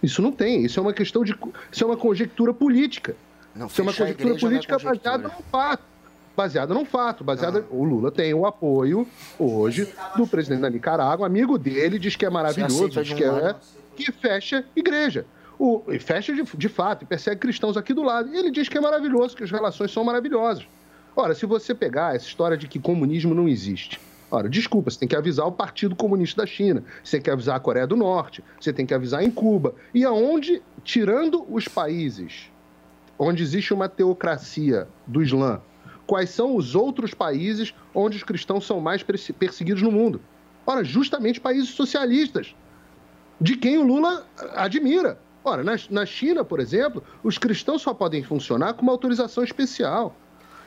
[0.03, 0.65] Isso não tem.
[0.65, 1.35] Isso é uma questão de.
[1.73, 3.17] Isso é uma conjectura política.
[3.55, 5.83] Não, isso é uma conjectura é política baseada num fato.
[6.36, 7.23] Baseada num fato.
[7.23, 7.65] Baseada...
[7.70, 9.06] O Lula tem o apoio
[9.39, 13.55] hoje do presidente da Nicarágua, amigo dele, diz que é maravilhoso, diz que é
[13.97, 15.24] que fecha igreja.
[15.59, 18.28] O, e fecha de, de fato e persegue cristãos aqui do lado.
[18.28, 20.66] E ele diz que é maravilhoso, que as relações são maravilhosas.
[21.15, 25.09] Ora, se você pegar essa história de que comunismo não existe, ora, desculpa, você tem
[25.09, 28.43] que avisar o Partido Comunista da China, você tem que avisar a Coreia do Norte,
[28.61, 29.77] você tem que avisar em Cuba.
[29.94, 32.51] E aonde, tirando os países
[33.16, 35.61] onde existe uma teocracia do Islã,
[36.07, 40.21] quais são os outros países onde os cristãos são mais perse- perseguidos no mundo?
[40.67, 42.55] Ora, justamente países socialistas,
[43.41, 45.19] de quem o Lula admira.
[45.45, 50.17] Ora, na, na China, por exemplo, os cristãos só podem funcionar com uma autorização especial.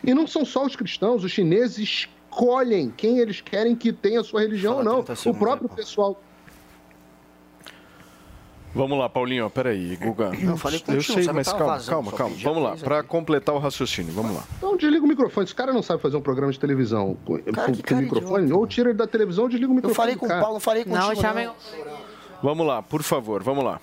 [0.04, 4.24] E não são só os cristãos, os chineses escolhem quem eles querem que tenha a
[4.24, 5.00] sua religião ou não.
[5.32, 6.22] O próprio pessoal
[8.78, 10.30] Vamos lá, Paulinho, peraí, Guga.
[10.32, 12.36] Não, eu falei eu contigo, sei, só que mas eu calma, vazando, calma, calma.
[12.42, 14.44] Vamos lá, para completar o raciocínio, vamos lá.
[14.58, 15.48] Então desliga o microfone.
[15.48, 18.52] Se o cara não sabe fazer um programa de televisão com, com- com cara microfone,
[18.54, 19.92] ou tira ele da televisão ou desliga o microfone.
[19.92, 20.30] Eu falei com o.
[20.42, 21.04] Paulo, não falei contigo.
[21.06, 21.50] Não, chamem.
[22.42, 23.82] Vamos lá, por favor, vamos lá.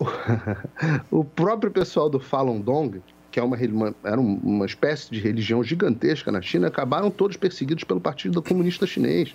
[1.10, 5.20] o próprio pessoal do Falun Gong, que é uma, uma- era um- uma espécie de
[5.20, 9.34] religião gigantesca na China, acabaram todos perseguidos pelo Partido Comunista Chinês.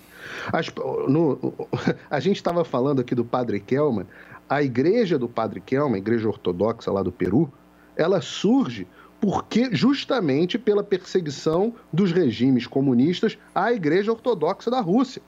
[0.52, 0.72] As-
[1.08, 1.52] no-
[2.10, 4.06] a gente estava falando aqui do Padre Kelman.
[4.48, 7.50] A igreja do Padre Kelman, a igreja ortodoxa lá do Peru,
[7.96, 8.86] ela surge
[9.20, 15.22] porque justamente pela perseguição dos regimes comunistas à igreja ortodoxa da Rússia,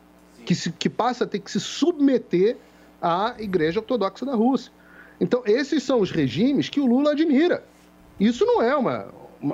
[0.45, 2.57] que, se- que passa a ter que se submeter
[3.01, 4.73] à igreja ortodoxa da Rússia.
[5.20, 7.65] Então, esses são os regimes que o Lula admira.
[8.19, 9.07] Isso não é uma,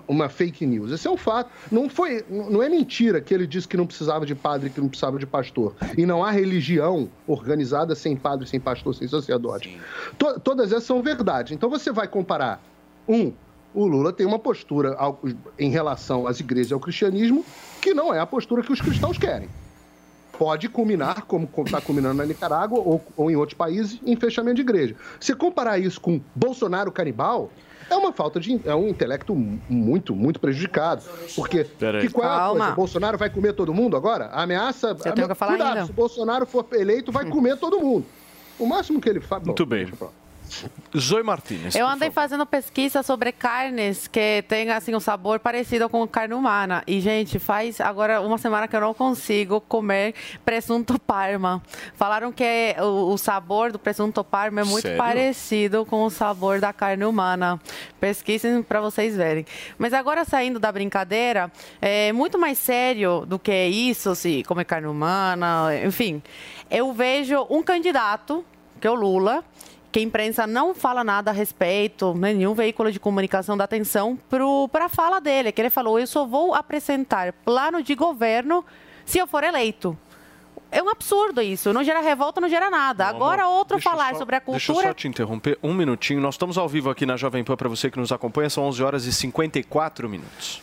[0.08, 1.50] uma, fake news, esse é um fato.
[1.70, 4.88] Não, foi, não é mentira que ele disse que não precisava de padre, que não
[4.88, 5.74] precisava de pastor.
[5.96, 9.78] E não há religião organizada sem padre, sem pastor, sem sacerdote.
[10.18, 11.52] To- todas essas são verdades.
[11.52, 12.62] Então, você vai comparar,
[13.08, 13.32] um,
[13.74, 15.20] o Lula tem uma postura ao-
[15.58, 17.44] em relação às igrejas e ao cristianismo
[17.80, 19.48] que não é a postura que os cristãos querem
[20.38, 24.62] pode culminar, como está culminando na Nicarágua ou, ou em outros países, em fechamento de
[24.62, 24.96] igreja.
[25.20, 27.50] Se comparar isso com Bolsonaro canibal,
[27.90, 28.60] é uma falta de.
[28.64, 31.02] é um intelecto muito, muito prejudicado.
[31.34, 32.60] Porque que qual é a Calma.
[32.60, 32.74] coisa?
[32.76, 34.26] Bolsonaro vai comer todo mundo agora?
[34.26, 34.94] A ameaça.
[34.94, 35.86] Você o falar cuidado, ainda?
[35.86, 38.06] se Bolsonaro for eleito, vai comer todo mundo.
[38.58, 39.42] O máximo que ele faz.
[39.42, 39.90] Muito bem.
[40.96, 41.74] Zoe Martinez.
[41.74, 46.82] Eu andei fazendo pesquisa sobre carnes que tem assim um sabor parecido com carne humana.
[46.86, 50.14] E gente, faz agora uma semana que eu não consigo comer
[50.44, 51.62] presunto parma.
[51.94, 54.98] Falaram que o, o sabor do presunto parma é muito Sério?
[54.98, 57.60] parecido com o sabor da carne humana.
[58.00, 59.46] Pesquisem para vocês verem.
[59.78, 61.50] Mas agora saindo da brincadeira,
[61.80, 66.22] é muito mais sério do que isso, se comer carne humana, enfim.
[66.70, 68.44] Eu vejo um candidato,
[68.80, 69.44] que é o Lula,
[69.92, 74.16] que a imprensa não fala nada a respeito, né, nenhum veículo de comunicação dá atenção
[74.70, 78.64] para a fala dele, que ele falou, eu só vou apresentar plano de governo
[79.04, 79.98] se eu for eleito.
[80.72, 83.04] É um absurdo isso, não gera revolta, não gera nada.
[83.06, 84.88] Agora outro Deixa eu falar só- sobre a Deixa eu cultura...
[84.90, 86.20] só te interromper um minutinho.
[86.20, 88.48] Nós estamos ao vivo aqui na Jovem Pan para você que nos acompanha.
[88.48, 90.62] São 11 horas e 54 minutos.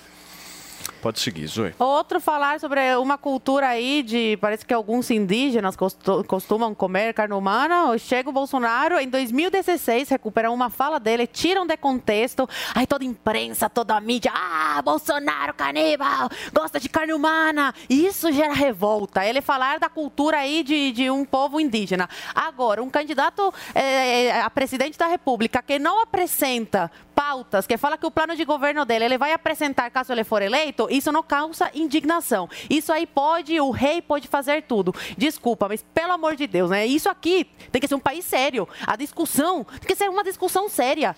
[1.01, 1.73] Pode seguir, Zoe.
[1.77, 4.37] Outro falar sobre uma cultura aí de.
[4.41, 7.97] Parece que alguns indígenas costu- costumam comer carne humana.
[7.97, 12.49] Chega o Bolsonaro, em 2016, recuperam uma fala dele, tiram de contexto.
[12.73, 14.31] Aí toda a imprensa, toda a mídia.
[14.33, 17.73] Ah, Bolsonaro caníbal, gosta de carne humana.
[17.89, 19.23] Isso gera revolta.
[19.25, 22.09] Ele falar da cultura aí de, de um povo indígena.
[22.33, 28.05] Agora, um candidato eh, a presidente da República que não apresenta pautas, que fala que
[28.05, 31.71] o plano de governo dele ele vai apresentar caso ele for eleito, isso não causa
[31.73, 32.47] indignação.
[32.69, 34.93] Isso aí pode, o rei pode fazer tudo.
[35.17, 36.85] Desculpa, mas pelo amor de Deus, né?
[36.85, 38.69] Isso aqui tem que ser um país sério.
[38.85, 41.15] A discussão tem que ser uma discussão séria.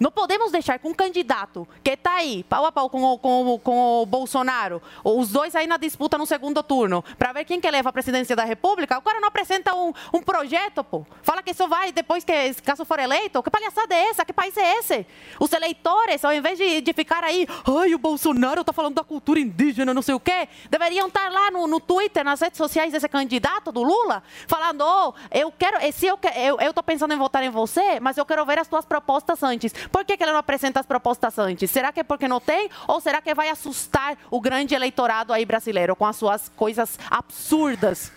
[0.00, 3.54] Não podemos deixar que um candidato que está aí, pau a pau com o, com,
[3.54, 7.60] o, com o Bolsonaro, os dois aí na disputa no segundo turno, para ver quem
[7.60, 11.04] que leva a presidência da República, o cara não apresenta um, um projeto, pô.
[11.22, 13.42] Fala que isso vai depois que, caso for eleito.
[13.42, 14.24] Que palhaçada é essa?
[14.24, 15.06] Que país é esse?
[15.38, 19.38] Os eleitores, ao invés de, de ficar aí, ai, o Bolsonaro tá falando da cultura
[19.38, 23.08] indígena, não sei o quê, deveriam estar lá no, no Twitter, nas redes sociais desse
[23.08, 27.50] candidato do Lula, falando, oh, eu quero, se eu, eu, eu pensando em votar em
[27.50, 29.74] você, mas eu quero ver as tuas propostas antes.
[29.92, 31.70] Por que, que ele não apresenta as propostas antes?
[31.70, 32.70] Será que é porque não tem?
[32.86, 38.12] Ou será que vai assustar o grande eleitorado aí brasileiro com as suas coisas absurdas?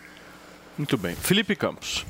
[0.78, 1.16] Muito bem.
[1.16, 2.06] Felipe Campos.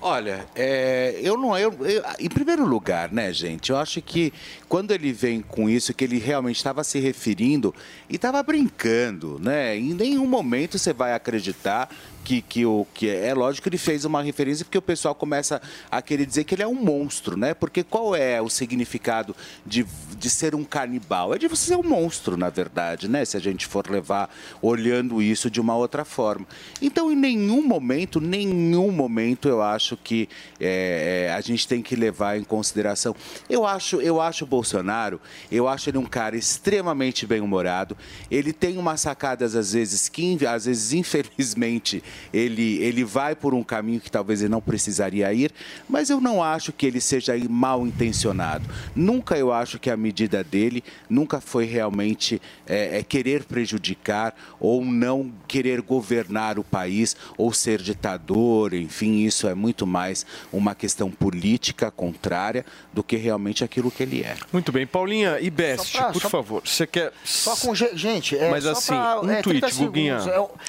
[0.00, 1.56] Olha, é, eu não.
[1.58, 4.32] Eu, eu- em primeiro lugar, né, gente, eu acho que
[4.68, 7.74] quando ele vem com isso, que ele realmente estava se referindo
[8.08, 9.74] e estava brincando, né?
[9.76, 11.88] Em nenhum momento você vai acreditar
[12.26, 15.14] que, que o que é, é lógico que ele fez uma referência porque o pessoal
[15.14, 17.54] começa a querer dizer que ele é um monstro, né?
[17.54, 19.34] Porque qual é o significado
[19.64, 19.86] de,
[20.18, 21.32] de ser um canibal?
[21.32, 23.24] É de você ser um monstro, na verdade, né?
[23.24, 24.28] Se a gente for levar
[24.60, 26.44] olhando isso de uma outra forma.
[26.82, 30.28] Então, em nenhum momento, nenhum momento eu acho que
[30.58, 33.14] é, é, a gente tem que levar em consideração.
[33.48, 37.96] Eu acho, eu acho o Bolsonaro, eu acho ele um cara extremamente bem-humorado.
[38.28, 42.02] Ele tem umas sacadas, às vezes, que às vezes, infelizmente,
[42.32, 45.50] ele, ele vai por um caminho que talvez ele não precisaria ir,
[45.88, 48.64] mas eu não acho que ele seja mal intencionado.
[48.94, 54.84] Nunca eu acho que a medida dele nunca foi realmente é, é, querer prejudicar ou
[54.84, 61.10] não querer governar o país ou ser ditador, enfim, isso é muito mais uma questão
[61.10, 64.36] política contrária do que realmente aquilo que ele é.
[64.52, 64.86] Muito bem.
[64.86, 66.62] Paulinha e Best, pra- por só- favor.
[66.64, 67.12] Você quer.
[67.24, 70.20] Só com ge- gente, é Mas só assim, pra- um é, 30 tweet, Guguinha.
[70.20, 70.50] segundos.
[70.52, 70.66] É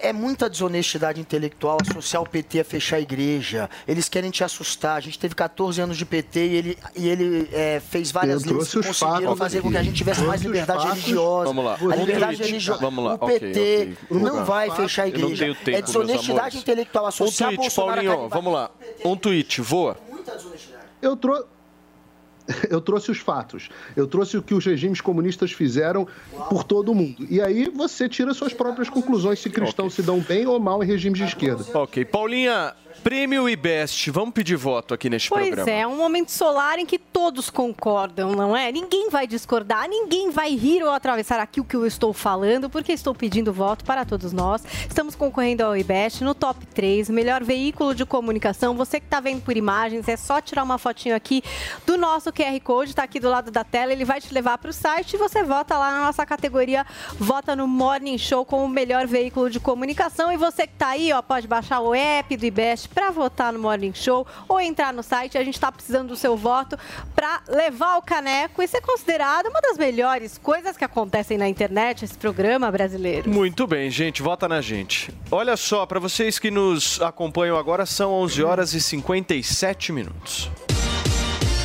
[0.00, 3.68] É muita desonestidade intelectual associar o PT a fechar a igreja.
[3.86, 4.96] Eles querem te assustar.
[4.96, 8.70] A gente teve 14 anos de PT e ele, e ele é, fez várias leis
[8.70, 11.44] que conseguiram fazer com que a gente tivesse mais liberdade religiosa.
[11.44, 11.78] Vamos lá.
[11.92, 12.80] A liberdade religiosa.
[12.80, 13.14] Vamos lá.
[13.14, 14.22] O PT ok.
[14.22, 15.54] não vai fechar a igreja.
[15.64, 18.28] tempo, é desonestidade intelectual associar Um tweet, Bolsonaro a Paulinho.
[18.28, 18.70] Vamos lá.
[19.04, 19.96] Um tweet, voa.
[21.02, 21.53] Eu trouxe.
[22.70, 23.68] Eu trouxe os fatos.
[23.96, 26.06] Eu trouxe o que os regimes comunistas fizeram
[26.48, 27.26] por todo o mundo.
[27.30, 30.86] E aí você tira suas próprias conclusões se cristãos se dão bem ou mal em
[30.86, 31.64] regimes de esquerda.
[31.74, 32.04] Ok.
[32.04, 34.10] Paulinha, prêmio e best.
[34.10, 35.70] Vamos pedir voto aqui neste Pois programa.
[35.70, 38.72] é, um momento solar em que todos concordam, não é?
[38.72, 42.92] Ninguém vai discordar, ninguém vai rir ou atravessar aqui o que eu estou falando, porque
[42.92, 44.64] estou pedindo voto para todos nós.
[44.88, 48.74] Estamos concorrendo ao IBEST no top 3, melhor veículo de comunicação.
[48.74, 51.42] Você que está vendo por imagens, é só tirar uma fotinho aqui
[51.84, 54.70] do nosso QR Code, está aqui do lado da tela, ele vai te levar para
[54.70, 56.86] o site e você vota lá na nossa categoria,
[57.18, 60.32] vota no Morning Show como o melhor veículo de comunicação.
[60.32, 63.58] E você que está aí, ó, pode baixar o app do IBEST para votar no
[63.58, 65.36] Morning Show ou entrar no site.
[65.36, 66.78] A gente está precisando do seu voto
[67.14, 72.04] para levar o caneco e ser considerado uma das melhores coisas que acontecem na internet,
[72.04, 73.28] esse programa brasileiro.
[73.28, 75.12] Muito bem, gente, vota na gente.
[75.30, 80.50] Olha só, para vocês que nos acompanham agora, são 11 horas e 57 minutos.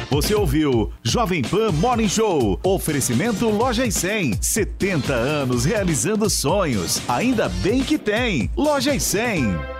[0.09, 2.59] Você ouviu Jovem Pan Morning Show.
[2.63, 4.41] Oferecimento Loja e 100.
[4.41, 6.99] 70 anos realizando sonhos.
[7.07, 8.49] Ainda bem que tem.
[8.57, 9.78] Loja e 100.